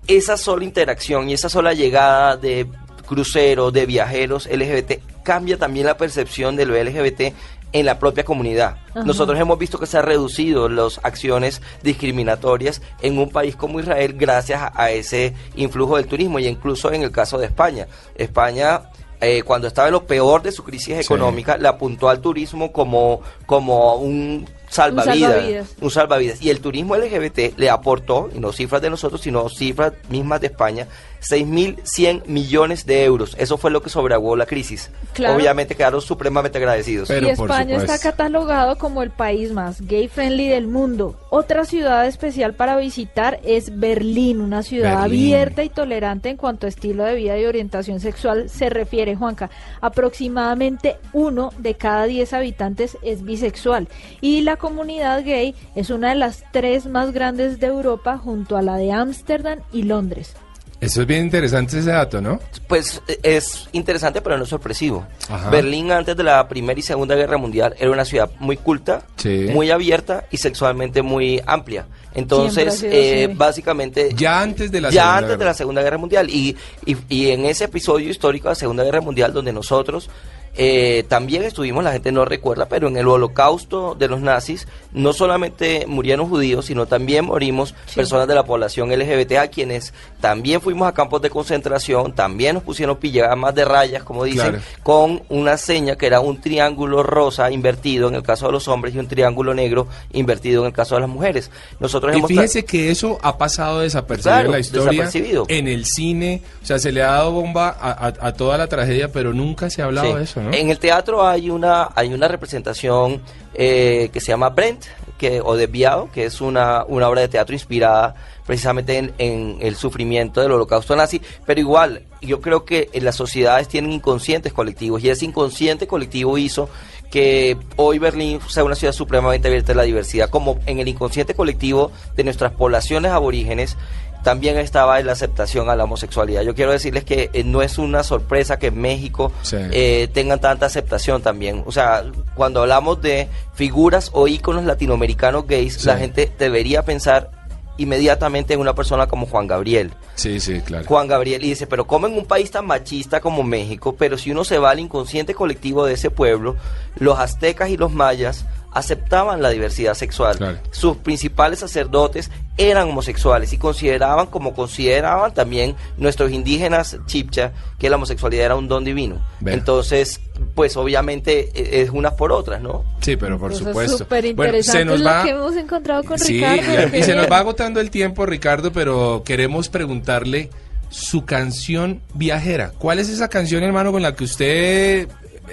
esa 0.07 0.37
sola 0.37 0.63
interacción 0.63 1.29
y 1.29 1.33
esa 1.33 1.49
sola 1.49 1.73
llegada 1.73 2.37
de 2.37 2.67
cruceros, 3.07 3.73
de 3.73 3.85
viajeros 3.85 4.47
LGBT, 4.47 5.23
cambia 5.23 5.57
también 5.57 5.85
la 5.85 5.97
percepción 5.97 6.55
de 6.55 6.65
lo 6.65 6.81
LGBT 6.81 7.33
en 7.73 7.85
la 7.85 7.99
propia 7.99 8.23
comunidad. 8.23 8.77
Ajá. 8.91 9.03
Nosotros 9.03 9.39
hemos 9.39 9.57
visto 9.57 9.79
que 9.79 9.85
se 9.85 9.97
han 9.97 10.05
reducido 10.05 10.67
las 10.67 10.99
acciones 11.03 11.61
discriminatorias 11.83 12.81
en 13.01 13.17
un 13.17 13.29
país 13.29 13.55
como 13.55 13.79
Israel 13.79 14.13
gracias 14.17 14.61
a, 14.73 14.91
ese 14.91 15.33
influjo 15.55 15.97
del 15.97 16.07
turismo 16.07 16.39
y 16.39 16.47
incluso 16.47 16.91
en 16.91 17.03
el 17.03 17.11
caso 17.11 17.37
de 17.37 17.45
España. 17.45 17.87
España 18.15 18.81
eh, 19.21 19.43
cuando 19.43 19.67
estaba 19.67 19.87
en 19.87 19.93
lo 19.93 20.05
peor 20.05 20.41
de 20.41 20.51
su 20.51 20.63
crisis 20.63 20.95
Sí. 20.95 21.01
económica, 21.01 21.55
le 21.57 21.67
apuntó 21.67 22.09
al 22.09 22.19
turismo 22.21 22.71
como, 22.71 23.21
como 23.45 23.95
un 23.95 24.47
salvavidas, 24.71 25.33
salvavidas. 25.33 25.75
un 25.81 25.91
salvavidas. 25.91 26.41
Y 26.41 26.49
el 26.49 26.61
turismo 26.61 26.95
LGBT 26.95 27.57
le 27.57 27.69
aportó, 27.69 28.29
y 28.33 28.39
no 28.39 28.51
cifras 28.53 28.81
de 28.81 28.89
nosotros, 28.89 29.21
sino 29.21 29.49
cifras 29.49 29.93
mismas 30.09 30.41
de 30.41 30.47
España, 30.47 30.87
6.100 31.21 32.25
millones 32.25 32.85
de 32.85 33.05
euros. 33.05 33.35
Eso 33.37 33.57
fue 33.57 33.71
lo 33.71 33.81
que 33.81 33.89
sobreaguó 33.89 34.35
la 34.35 34.45
crisis. 34.45 34.89
Claro. 35.13 35.35
Obviamente 35.35 35.75
quedaron 35.75 36.01
supremamente 36.01 36.57
agradecidos. 36.57 37.07
Pero 37.07 37.27
y 37.27 37.29
España 37.29 37.77
está 37.77 37.99
catalogado 37.99 38.77
como 38.77 39.03
el 39.03 39.11
país 39.11 39.51
más 39.51 39.81
gay 39.81 40.07
friendly 40.07 40.47
del 40.47 40.67
mundo. 40.67 41.15
Otra 41.29 41.65
ciudad 41.65 42.07
especial 42.07 42.55
para 42.55 42.75
visitar 42.75 43.39
es 43.43 43.79
Berlín, 43.79 44.41
una 44.41 44.63
ciudad 44.63 45.01
Berlín. 45.03 45.33
abierta 45.33 45.63
y 45.63 45.69
tolerante 45.69 46.29
en 46.29 46.37
cuanto 46.37 46.65
a 46.65 46.69
estilo 46.69 47.03
de 47.03 47.15
vida 47.15 47.37
y 47.37 47.45
orientación 47.45 47.99
sexual 47.99 48.49
se 48.49 48.69
refiere, 48.69 49.15
Juanca. 49.15 49.49
Aproximadamente 49.79 50.97
uno 51.13 51.51
de 51.57 51.75
cada 51.75 52.05
diez 52.05 52.33
habitantes 52.33 52.97
es 53.01 53.23
bisexual 53.23 53.87
y 54.21 54.41
la 54.41 54.57
comunidad 54.57 55.23
gay 55.23 55.55
es 55.75 55.89
una 55.89 56.09
de 56.09 56.15
las 56.15 56.43
tres 56.51 56.87
más 56.87 57.11
grandes 57.11 57.59
de 57.59 57.67
Europa 57.67 58.17
junto 58.17 58.57
a 58.57 58.61
la 58.61 58.77
de 58.77 58.91
Ámsterdam 58.91 59.59
y 59.71 59.83
Londres. 59.83 60.35
Eso 60.81 61.01
es 61.01 61.07
bien 61.07 61.25
interesante 61.25 61.77
ese 61.77 61.91
dato, 61.91 62.19
¿no? 62.19 62.39
Pues 62.67 63.01
eh, 63.07 63.19
es 63.21 63.69
interesante, 63.71 64.19
pero 64.19 64.35
no 64.37 64.43
es 64.45 64.49
sorpresivo. 64.49 65.05
Ajá. 65.29 65.51
Berlín 65.51 65.91
antes 65.91 66.17
de 66.17 66.23
la 66.23 66.47
Primera 66.47 66.79
y 66.79 66.81
Segunda 66.83 67.13
Guerra 67.15 67.37
Mundial 67.37 67.75
era 67.79 67.91
una 67.91 68.03
ciudad 68.03 68.31
muy 68.39 68.57
culta, 68.57 69.03
Sí. 69.15 69.47
muy 69.53 69.69
abierta 69.69 70.25
y 70.31 70.37
sexualmente 70.37 71.03
muy 71.03 71.39
amplia. 71.45 71.85
Entonces, 72.15 72.79
sido 72.79 72.91
eh, 72.93 73.31
básicamente... 73.33 74.09
Ya 74.15 74.41
antes 74.41 74.71
de 74.71 74.81
la 74.81 74.89
ya 74.89 75.03
Segunda 75.03 75.17
antes 75.17 75.29
de 75.29 75.37
Guerra. 75.37 75.49
la 75.51 75.53
Segunda 75.53 75.81
Guerra 75.83 75.97
Mundial. 75.99 76.29
Y, 76.31 76.57
y, 76.85 76.97
y 77.09 77.29
en 77.29 77.45
ese 77.45 77.65
episodio 77.65 78.09
histórico 78.09 78.47
de 78.47 78.51
la 78.51 78.55
Segunda 78.55 78.83
Guerra 78.83 79.01
Mundial, 79.01 79.31
donde 79.33 79.53
nosotros 79.53 80.09
eh, 80.55 81.05
también 81.07 81.43
estuvimos, 81.43 81.83
la 81.83 81.93
gente 81.93 82.11
no 82.11 82.25
recuerda, 82.25 82.67
pero 82.67 82.87
en 82.89 82.97
el 82.97 83.07
holocausto 83.07 83.95
de 83.95 84.07
los 84.07 84.21
nazis, 84.21 84.67
no 84.91 85.13
solamente 85.13 85.85
murieron 85.87 86.27
judíos, 86.27 86.65
sino 86.65 86.85
también 86.85 87.25
morimos 87.25 87.73
personas 87.95 88.27
de 88.27 88.35
la 88.35 88.43
población 88.43 88.89
LGBT, 88.91 89.33
a 89.37 89.47
quienes 89.47 89.93
también 90.19 90.59
fuimos 90.61 90.87
a 90.87 90.93
campos 90.93 91.21
de 91.21 91.29
concentración, 91.29 92.13
también 92.13 92.55
nos 92.55 92.63
pusieron 92.63 92.97
pijamas 92.97 93.55
de 93.55 93.63
rayas, 93.65 94.03
como 94.03 94.23
dicen, 94.25 94.49
Claro. 94.51 94.59
con 94.83 95.23
una 95.29 95.57
seña 95.57 95.95
que 95.95 96.05
era 96.07 96.19
un 96.19 96.41
triángulo 96.41 97.01
rosa 97.03 97.49
invertido 97.51 98.07
en 98.09 98.15
el 98.15 98.23
caso 98.23 98.47
de 98.47 98.51
los 98.51 98.67
hombres 98.67 98.93
y 98.93 98.99
un 98.99 99.07
triángulo 99.07 99.53
negro 99.53 99.87
invertido 100.11 100.61
en 100.61 100.67
el 100.67 100.73
caso 100.73 100.95
de 100.95 101.01
las 101.01 101.09
mujeres. 101.09 101.49
Nosotros 101.79 102.13
Y 102.13 102.17
hemos 102.19 102.27
fíjese 102.27 102.65
que 102.65 102.91
eso 102.91 103.17
ha 103.21 103.37
pasado 103.37 103.79
desapercibido 103.79 104.31
Claro, 104.33 104.45
en 104.47 104.51
la 104.51 104.59
historia, 104.59 104.91
desapercibido. 105.03 105.45
en 105.47 105.67
el 105.67 105.85
cine, 105.85 106.41
o 106.61 106.65
sea, 106.65 106.77
se 106.79 106.91
le 106.91 107.01
ha 107.03 107.11
dado 107.11 107.31
bomba 107.31 107.69
a, 107.69 107.91
a- 108.07 108.13
a 108.27 108.33
toda 108.33 108.57
la 108.57 108.67
tragedia, 108.67 109.11
pero 109.11 109.33
nunca 109.33 109.69
se 109.69 109.81
ha 109.81 109.85
hablado 109.85 110.11
Sí. 110.11 110.17
de 110.17 110.23
eso, 110.23 110.40
En 110.51 110.69
el 110.69 110.79
teatro 110.79 111.25
hay 111.25 111.49
una 111.49 111.89
hay 111.95 112.13
una 112.13 112.27
representación 112.27 113.21
eh, 113.53 114.09
que 114.11 114.19
se 114.19 114.27
llama 114.27 114.49
Brent 114.49 114.85
que 115.17 115.39
o 115.39 115.55
Desviado, 115.55 116.09
que 116.11 116.25
es 116.25 116.41
una, 116.41 116.83
una 116.87 117.07
obra 117.07 117.21
de 117.21 117.27
teatro 117.27 117.53
inspirada 117.53 118.15
precisamente 118.45 118.97
en, 118.97 119.13
en 119.19 119.57
el 119.61 119.75
sufrimiento 119.75 120.41
del 120.41 120.51
holocausto 120.51 120.95
nazi, 120.95 121.21
pero 121.45 121.59
igual 121.59 122.03
yo 122.21 122.41
creo 122.41 122.65
que 122.65 122.89
las 123.01 123.15
sociedades 123.15 123.67
tienen 123.67 123.91
inconscientes 123.91 124.51
colectivos 124.51 125.03
y 125.03 125.09
ese 125.09 125.25
inconsciente 125.25 125.85
colectivo 125.87 126.37
hizo 126.37 126.69
que 127.11 127.57
hoy 127.75 127.99
Berlín 127.99 128.39
sea 128.47 128.63
una 128.63 128.73
ciudad 128.73 128.93
supremamente 128.93 129.47
abierta 129.47 129.73
a 129.73 129.75
la 129.75 129.83
diversidad, 129.83 130.29
como 130.29 130.59
en 130.65 130.79
el 130.79 130.87
inconsciente 130.87 131.35
colectivo 131.35 131.91
de 132.15 132.23
nuestras 132.23 132.53
poblaciones 132.53 133.11
aborígenes 133.11 133.77
también 134.23 134.57
estaba 134.57 134.99
la 135.01 135.13
aceptación 135.13 135.69
a 135.69 135.75
la 135.75 135.83
homosexualidad. 135.85 136.41
Yo 136.43 136.53
quiero 136.55 136.71
decirles 136.71 137.03
que 137.03 137.29
eh, 137.33 137.43
no 137.43 137.61
es 137.61 137.77
una 137.77 138.03
sorpresa 138.03 138.59
que 138.59 138.67
en 138.67 138.79
México 138.79 139.31
Sí. 139.41 139.57
eh, 139.71 140.07
tengan 140.13 140.39
tanta 140.39 140.65
aceptación 140.67 141.21
también. 141.21 141.63
O 141.65 141.71
sea, 141.71 142.03
cuando 142.35 142.61
hablamos 142.61 143.01
de 143.01 143.27
figuras 143.53 144.09
o 144.13 144.27
íconos 144.27 144.65
latinoamericanos 144.65 145.47
gays, 145.47 145.73
Sí. 145.75 145.87
la 145.87 145.97
gente 145.97 146.31
debería 146.37 146.83
pensar 146.85 147.31
inmediatamente 147.77 148.53
en 148.53 148.59
una 148.59 148.75
persona 148.75 149.07
como 149.07 149.25
Juan 149.25 149.47
Gabriel. 149.47 149.91
Sí, 150.15 150.39
sí, 150.39 150.61
claro. 150.61 150.85
Juan 150.85 151.07
Gabriel 151.07 151.43
y 151.43 151.49
dice, 151.49 151.65
pero 151.67 151.87
como 151.87 152.05
en 152.05 152.13
un 152.13 152.25
país 152.25 152.51
tan 152.51 152.65
machista 152.67 153.21
como 153.21 153.41
México, 153.43 153.95
pero 153.97 154.17
si 154.17 154.29
uno 154.31 154.43
se 154.43 154.59
va 154.59 154.71
al 154.71 154.79
inconsciente 154.79 155.33
colectivo 155.33 155.85
de 155.85 155.93
ese 155.93 156.11
pueblo, 156.11 156.55
los 156.97 157.17
aztecas 157.17 157.69
y 157.69 157.77
los 157.77 157.91
mayas 157.91 158.45
aceptaban 158.71 159.41
la 159.41 159.49
diversidad 159.49 159.93
sexual. 159.93 160.37
Claro. 160.37 160.57
Sus 160.71 160.97
principales 160.97 161.59
sacerdotes 161.59 162.31
eran 162.57 162.89
homosexuales 162.89 163.51
y 163.53 163.57
consideraban, 163.57 164.27
como 164.27 164.53
consideraban 164.53 165.33
también 165.33 165.75
nuestros 165.97 166.31
indígenas 166.31 166.97
chipcha, 167.05 167.51
que 167.79 167.89
la 167.89 167.95
homosexualidad 167.97 168.45
era 168.45 168.55
un 168.55 168.67
don 168.67 168.83
divino. 168.83 169.19
Entonces, 169.45 170.21
pues 170.55 170.77
obviamente 170.77 171.49
eh, 171.53 171.81
es 171.81 171.89
unas 171.89 172.13
por 172.13 172.31
otras, 172.31 172.61
¿no? 172.61 172.83
Sí, 173.01 173.15
pero 173.17 173.37
por 173.39 173.53
supuesto. 173.53 173.97
súper 173.99 174.33
Bueno, 174.35 174.61
se 174.63 174.85
nos 174.85 174.99
lo 174.99 175.05
va 175.09 175.23
que 175.23 175.29
hemos 175.31 175.55
encontrado 175.55 176.03
con 176.03 176.17
Sí, 176.19 176.33
Ricardo. 176.43 176.95
y- 176.97 176.99
y 176.99 177.03
se 177.03 177.15
nos 177.15 177.29
va 177.29 177.39
agotando 177.39 177.79
el 177.79 177.89
tiempo, 177.89 178.25
Ricardo, 178.25 178.71
pero 178.71 179.23
queremos 179.25 179.69
preguntarle 179.69 180.49
su 180.89 181.23
canción 181.25 182.01
viajera. 182.13 182.73
¿Cuál 182.77 182.99
es 182.99 183.07
esa 183.09 183.29
canción, 183.29 183.63
hermano, 183.63 183.91
con 183.91 184.01
la 184.01 184.13
que 184.15 184.23
usted 184.25 185.07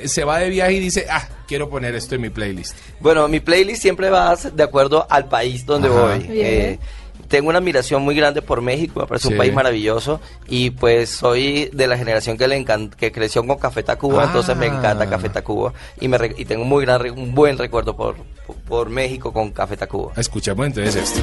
se 0.06 0.24
va 0.24 0.38
de 0.38 0.50
viaje 0.50 0.74
y 0.74 0.80
dice, 0.80 1.06
ah, 1.10 1.26
quiero 1.46 1.68
poner 1.68 1.94
esto 1.94 2.14
en 2.14 2.20
mi 2.20 2.30
playlist? 2.30 2.76
Bueno, 3.00 3.26
mi 3.28 3.40
playlist 3.40 3.82
siempre 3.82 4.10
va 4.10 4.36
de 4.36 4.62
acuerdo 4.62 5.06
al 5.10 5.28
país 5.28 5.64
donde 5.66 5.88
Ajá. 5.88 6.00
voy. 6.00 6.26
Eh, 6.30 6.78
tengo 7.28 7.50
una 7.50 7.58
admiración 7.58 8.00
muy 8.02 8.14
grande 8.14 8.40
por 8.40 8.62
México, 8.62 9.00
me 9.00 9.06
parece 9.06 9.28
Sí. 9.28 9.34
un 9.34 9.38
país 9.38 9.52
maravilloso 9.52 10.18
y 10.46 10.70
pues 10.70 11.10
soy 11.10 11.68
de 11.74 11.86
la 11.86 11.98
generación 11.98 12.38
que 12.38 12.48
le 12.48 12.64
que 12.96 13.12
creció 13.12 13.44
con 13.46 13.58
Café 13.58 13.82
Tacuba, 13.82 14.22
Ah. 14.22 14.26
entonces 14.28 14.56
me 14.56 14.66
encanta 14.66 15.08
Café 15.10 15.28
Tacuba 15.28 15.74
y 16.00 16.08
me 16.08 16.16
re- 16.16 16.34
y 16.38 16.46
tengo 16.46 16.62
un 16.62 16.68
muy 16.70 16.84
gran 16.86 17.00
re- 17.00 17.10
un 17.10 17.34
buen 17.34 17.58
recuerdo 17.58 17.94
por, 17.94 18.16
por, 18.46 18.56
por 18.56 18.88
México 18.88 19.30
con 19.32 19.50
Café 19.50 19.76
Tacuba. 19.76 20.12
Escuchamos 20.16 20.66
entonces 20.68 20.96
esto. 20.96 21.20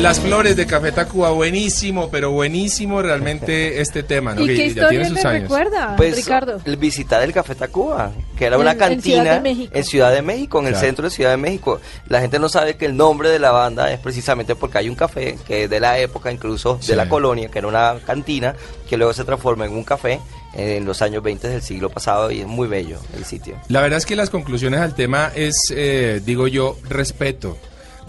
Las 0.00 0.18
flores 0.18 0.56
de 0.56 0.66
Café 0.66 0.92
Tacuba, 0.92 1.30
buenísimo, 1.30 2.10
pero 2.10 2.30
buenísimo 2.30 3.02
realmente 3.02 3.80
este 3.82 4.02
tema, 4.02 4.34
¿no? 4.34 4.40
¿Y 4.42 4.46
Que 4.46 4.52
qué 4.54 4.58
ya 4.60 4.66
historia 4.66 4.88
tiene 4.88 5.04
le 5.10 5.16
sus 5.16 5.24
años. 5.26 5.42
recuerda, 5.42 5.94
Pues 5.96 6.16
Ricardo? 6.16 6.60
el 6.64 6.76
visitar 6.78 7.22
el 7.22 7.32
Café 7.34 7.54
Tacuba, 7.54 8.10
que 8.38 8.46
era 8.46 8.56
una 8.56 8.72
en 8.72 8.78
cantina 8.78 9.42
en 9.44 9.84
Ciudad 9.84 10.10
de 10.12 10.22
México, 10.22 10.58
en 10.60 10.68
el 10.68 10.76
centro 10.76 11.04
de 11.04 11.10
Ciudad 11.10 11.30
de 11.32 11.36
México. 11.36 11.80
La 12.08 12.20
gente 12.22 12.38
no 12.38 12.48
sabe 12.48 12.76
que 12.76 12.86
el 12.86 12.96
nombre 12.96 13.28
de 13.28 13.38
la 13.38 13.50
banda 13.50 13.92
es 13.92 14.00
precisamente 14.00 14.54
porque 14.54 14.78
hay 14.78 14.88
un 14.88 14.94
café 14.94 15.36
que 15.46 15.64
es 15.64 15.70
de 15.70 15.80
la 15.80 15.98
época 15.98 16.32
incluso 16.32 16.78
Sí. 16.80 16.88
de 16.88 16.96
la 16.96 17.08
colonia, 17.08 17.48
que 17.50 17.58
era 17.58 17.68
una 17.68 17.96
cantina, 18.06 18.54
que 18.88 18.96
luego 18.96 19.12
se 19.12 19.24
transforma 19.24 19.66
en 19.66 19.72
un 19.72 19.84
café 19.84 20.18
en 20.54 20.84
los 20.86 21.02
años 21.02 21.22
20 21.22 21.46
del 21.46 21.62
siglo 21.62 21.90
pasado 21.90 22.30
y 22.30 22.40
es 22.40 22.46
muy 22.46 22.66
bello 22.68 22.98
el 23.16 23.24
sitio. 23.26 23.56
La 23.68 23.82
verdad 23.82 23.98
es 23.98 24.06
que 24.06 24.16
las 24.16 24.30
conclusiones 24.30 24.80
al 24.80 24.94
tema 24.94 25.30
es, 25.34 25.54
eh, 25.76 26.20
digo 26.24 26.48
yo, 26.48 26.76
respeto. 26.88 27.58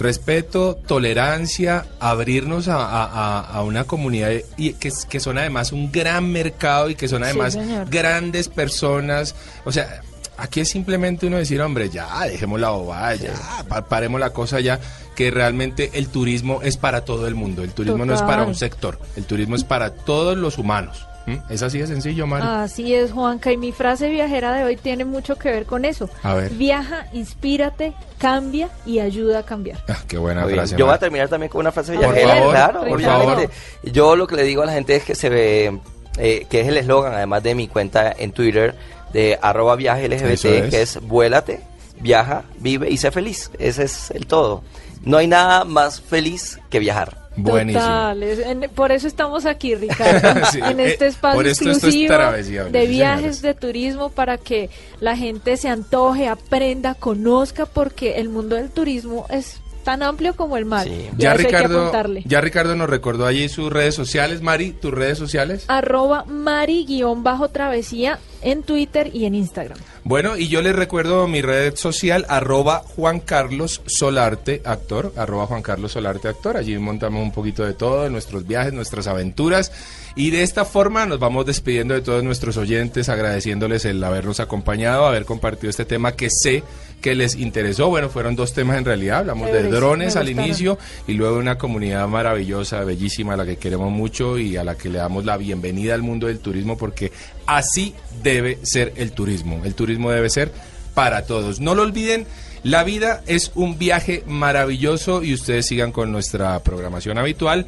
Respeto, 0.02 0.80
tolerancia, 0.88 1.86
abrirnos 2.00 2.68
a, 2.68 2.78
a- 2.78 3.06
a- 3.06 3.40
a 3.42 3.64
una 3.64 3.84
comunidad 3.84 4.32
y 4.58 4.74
que, 4.74 5.20
son 5.20 5.38
además 5.38 5.72
un 5.72 5.92
gran 5.92 6.32
mercado 6.32 6.90
y 6.90 6.96
que 6.96 7.08
son 7.08 7.24
además 7.24 7.56
grandes 7.90 8.48
personas. 8.48 9.36
O 9.64 9.72
sea, 9.72 10.02
aquí 10.38 10.60
es 10.62 10.70
simplemente 10.70 11.28
uno 11.28 11.38
decir, 11.38 11.62
hombre, 11.62 11.90
ya, 11.92 12.22
dejemos 12.26 12.60
la 12.60 12.70
bobada, 12.72 13.14
ya, 13.16 13.34
pa- 13.68 13.86
paremos 13.86 14.20
la 14.20 14.32
cosa 14.32 14.60
ya, 14.60 14.80
que 15.16 15.30
realmente 15.30 15.92
el 15.94 16.08
turismo 16.08 16.62
es 16.64 16.78
para 16.78 17.06
todo 17.06 17.28
el 17.28 17.36
mundo. 17.36 17.64
El 17.64 17.72
turismo 17.74 18.04
no 18.06 18.14
es 18.16 18.22
para 18.24 18.44
un 18.44 18.56
sector, 18.56 19.00
el 19.16 19.26
turismo 19.26 19.56
es 19.56 19.64
para 19.64 19.92
todos 19.94 20.36
los 20.36 20.58
humanos. 20.58 21.06
¿Mm? 21.26 21.36
Es 21.50 21.62
así 21.62 21.78
de 21.80 21.88
sencillo, 21.88 22.26
Mari. 22.26 22.46
Así 22.48 22.94
es, 22.96 23.12
Juanca, 23.12 23.52
y 23.52 23.58
mi 23.58 23.72
frase 23.72 24.10
viajera 24.10 24.54
de 24.54 24.64
hoy 24.64 24.76
tiene 24.76 25.06
mucho 25.06 25.36
que 25.36 25.52
ver 25.52 25.66
con 25.66 25.86
eso. 25.86 26.10
A 26.24 26.34
ver. 26.34 26.52
Viaja, 26.54 27.06
inspírate, 27.14 27.94
cambia 28.18 28.70
y 28.86 29.00
ayuda 29.00 29.40
a 29.40 29.44
cambiar. 29.44 29.84
Ah, 29.88 29.98
qué 30.08 30.18
buena 30.18 30.42
Muy 30.42 30.54
bien. 30.54 30.60
frase. 30.62 30.76
Yo 30.78 30.86
voy 30.86 30.96
a 30.96 31.00
terminar 31.00 31.30
también 31.30 31.52
con 31.52 31.60
una 31.62 31.72
frase 31.72 31.94
Por 31.94 32.02
viajera, 32.14 32.36
favor, 32.36 32.52
claro, 32.52 32.86
por 32.86 33.02
favor. 33.02 33.50
Yo 33.84 34.16
lo 34.16 34.26
que 34.28 34.36
le 34.36 34.44
digo 34.44 34.64
a 34.64 34.66
la 34.66 34.74
gente 34.74 34.96
es 34.96 35.04
que 35.04 35.16
se 35.16 35.30
ve, 35.30 35.80
eh, 36.18 36.46
que 36.50 36.62
es 36.62 36.68
el 36.68 36.78
eslogan, 36.78 37.14
además 37.14 37.44
de 37.44 37.54
mi 37.56 37.68
cuenta 37.68 38.12
en 38.18 38.32
Twitter, 38.32 38.76
de 39.14 39.38
arroba 39.42 39.76
viaje 39.76 40.08
LGBT, 40.10 40.46
es. 40.46 40.70
que 40.70 40.82
es 40.82 41.00
vuélate, 41.02 41.62
viaja, 42.00 42.44
vive 42.60 42.90
y 42.90 42.98
sé 42.98 43.12
feliz. 43.12 43.52
Ese 43.60 43.84
es 43.84 44.10
el 44.12 44.26
todo. 44.26 44.64
No 45.04 45.18
hay 45.18 45.28
nada 45.28 45.66
más 45.66 46.02
feliz 46.02 46.60
que 46.70 46.80
viajar. 46.80 47.21
Buenísimo. 47.36 47.84
Total, 47.84 48.24
es- 48.24 48.40
en- 48.40 48.70
por 48.76 48.92
eso 48.92 49.08
estamos 49.08 49.46
aquí, 49.46 49.76
Ricardo, 49.76 50.46
Sí, 50.52 50.60
en 50.64 50.80
eh, 50.80 50.92
este 50.92 51.08
espacio 51.08 51.38
por 51.38 51.48
esto 51.48 51.70
esto 51.72 51.88
es 51.88 51.96
exclusivo 51.96 52.70
de 52.72 52.88
viajes, 52.88 53.38
señores. 53.38 53.42
de 53.42 53.54
turismo, 53.54 54.10
para 54.10 54.38
que 54.38 54.70
la 55.00 55.16
gente 55.16 55.56
se 55.58 55.70
antoje, 55.70 56.28
aprenda, 56.28 56.94
conozca, 56.94 57.66
porque 57.66 58.18
el 58.18 58.30
mundo 58.30 58.56
del 58.58 58.70
turismo 58.70 59.26
es 59.30 59.62
tan 59.84 60.04
amplio 60.04 60.36
como 60.36 60.58
el 60.58 60.66
mar. 60.66 60.88
Sí. 60.88 61.10
Ya 61.18 61.34
Ricardo, 61.34 61.92
ya 62.26 62.42
Ricardo 62.42 62.76
nos 62.76 62.90
recordó 62.90 63.26
allí 63.26 63.50
sus 63.50 63.72
redes 63.72 63.96
sociales. 63.96 64.42
Mari, 64.42 64.72
tus 64.72 64.92
redes 64.92 65.18
sociales. 65.18 65.66
Arroba 65.68 66.26
Mari-travesía 66.26 68.20
en 68.42 68.64
Twitter 68.64 69.12
y 69.14 69.26
en 69.26 69.36
Instagram. 69.36 69.78
Bueno, 70.04 70.36
y 70.36 70.48
yo 70.48 70.64
les 70.64 70.76
recuerdo 70.76 71.28
mi 71.28 71.44
red 71.44 71.76
social, 71.76 72.26
arroba 72.28 72.80
Juan 72.96 73.20
Carlos 73.20 73.82
Solarte, 73.86 74.62
actor, 74.66 75.14
arroba 75.16 75.46
Juan 75.46 75.62
Carlos 75.62 75.92
Solarte, 75.92 76.28
actor. 76.28 76.58
Allí 76.58 76.76
montamos 76.80 77.22
un 77.22 77.32
poquito 77.32 77.64
de 77.64 77.74
todo, 77.74 78.04
de 78.04 78.10
nuestros 78.10 78.48
viajes, 78.48 78.74
nuestras 78.74 79.06
aventuras. 79.06 79.72
Y 80.16 80.32
de 80.32 80.42
esta 80.42 80.66
forma 80.66 81.06
nos 81.06 81.20
vamos 81.20 81.46
despidiendo 81.46 81.94
de 81.94 82.02
todos 82.02 82.24
nuestros 82.24 82.58
oyentes, 82.58 83.10
agradeciéndoles 83.10 83.86
el 83.86 84.04
habernos 84.04 84.40
acompañado, 84.40 85.06
haber 85.06 85.26
compartido 85.26 85.70
este 85.70 85.86
tema 85.86 86.14
que 86.14 86.30
sé 86.32 86.64
que 87.02 87.16
les 87.16 87.36
interesó. 87.36 87.90
Bueno, 87.90 88.10
fueron 88.10 88.36
dos 88.36 88.54
temas 88.54 88.78
en 88.78 88.86
realidad. 88.86 89.20
Hablamos 89.20 89.52
de 89.52 89.64
drones 89.64 90.16
al 90.16 90.30
inicio 90.30 90.78
y 91.08 91.14
luego 91.14 91.36
de 91.36 91.42
una 91.42 91.58
comunidad 91.58 92.08
maravillosa, 92.08 92.84
bellísima, 92.84 93.34
a 93.34 93.38
la 93.38 93.46
que 93.46 93.58
queremos 93.58 93.92
mucho 93.92 94.38
y 94.38 94.56
a 94.58 94.64
la 94.64 94.76
que 94.76 94.90
le 94.90 95.00
damos 95.00 95.26
la 95.26 95.38
bienvenida 95.38 95.94
al 95.94 96.04
mundo 96.04 96.28
del 96.28 96.40
turismo 96.40 96.78
porque 96.78 97.12
así 97.46 97.94
debe 98.24 98.60
ser 98.64 98.94
el 98.96 99.12
turismo. 99.12 99.62
El 99.66 99.74
turismo 99.74 100.12
debe 100.12 100.30
ser 100.30 100.52
para 100.94 101.26
todos. 101.26 101.60
No 101.60 101.76
lo 101.76 101.82
olviden, 101.82 102.26
la 102.64 102.84
vida 102.84 103.24
es 103.26 103.52
un 103.56 103.78
viaje 103.78 104.24
maravilloso 104.28 105.24
y 105.24 105.34
ustedes 105.34 105.66
sigan 105.66 105.92
con 105.92 106.12
nuestra 106.12 106.60
programación 106.60 107.18
habitual 107.18 107.66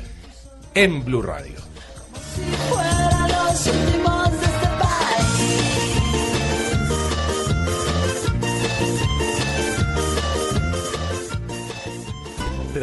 en 0.76 1.04
Blue 1.04 1.22
Radio. 1.22 1.56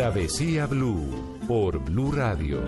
Travesía 0.00 0.64
Blue 0.64 1.36
por 1.46 1.78
Blue 1.78 2.10
Radio. 2.10 2.62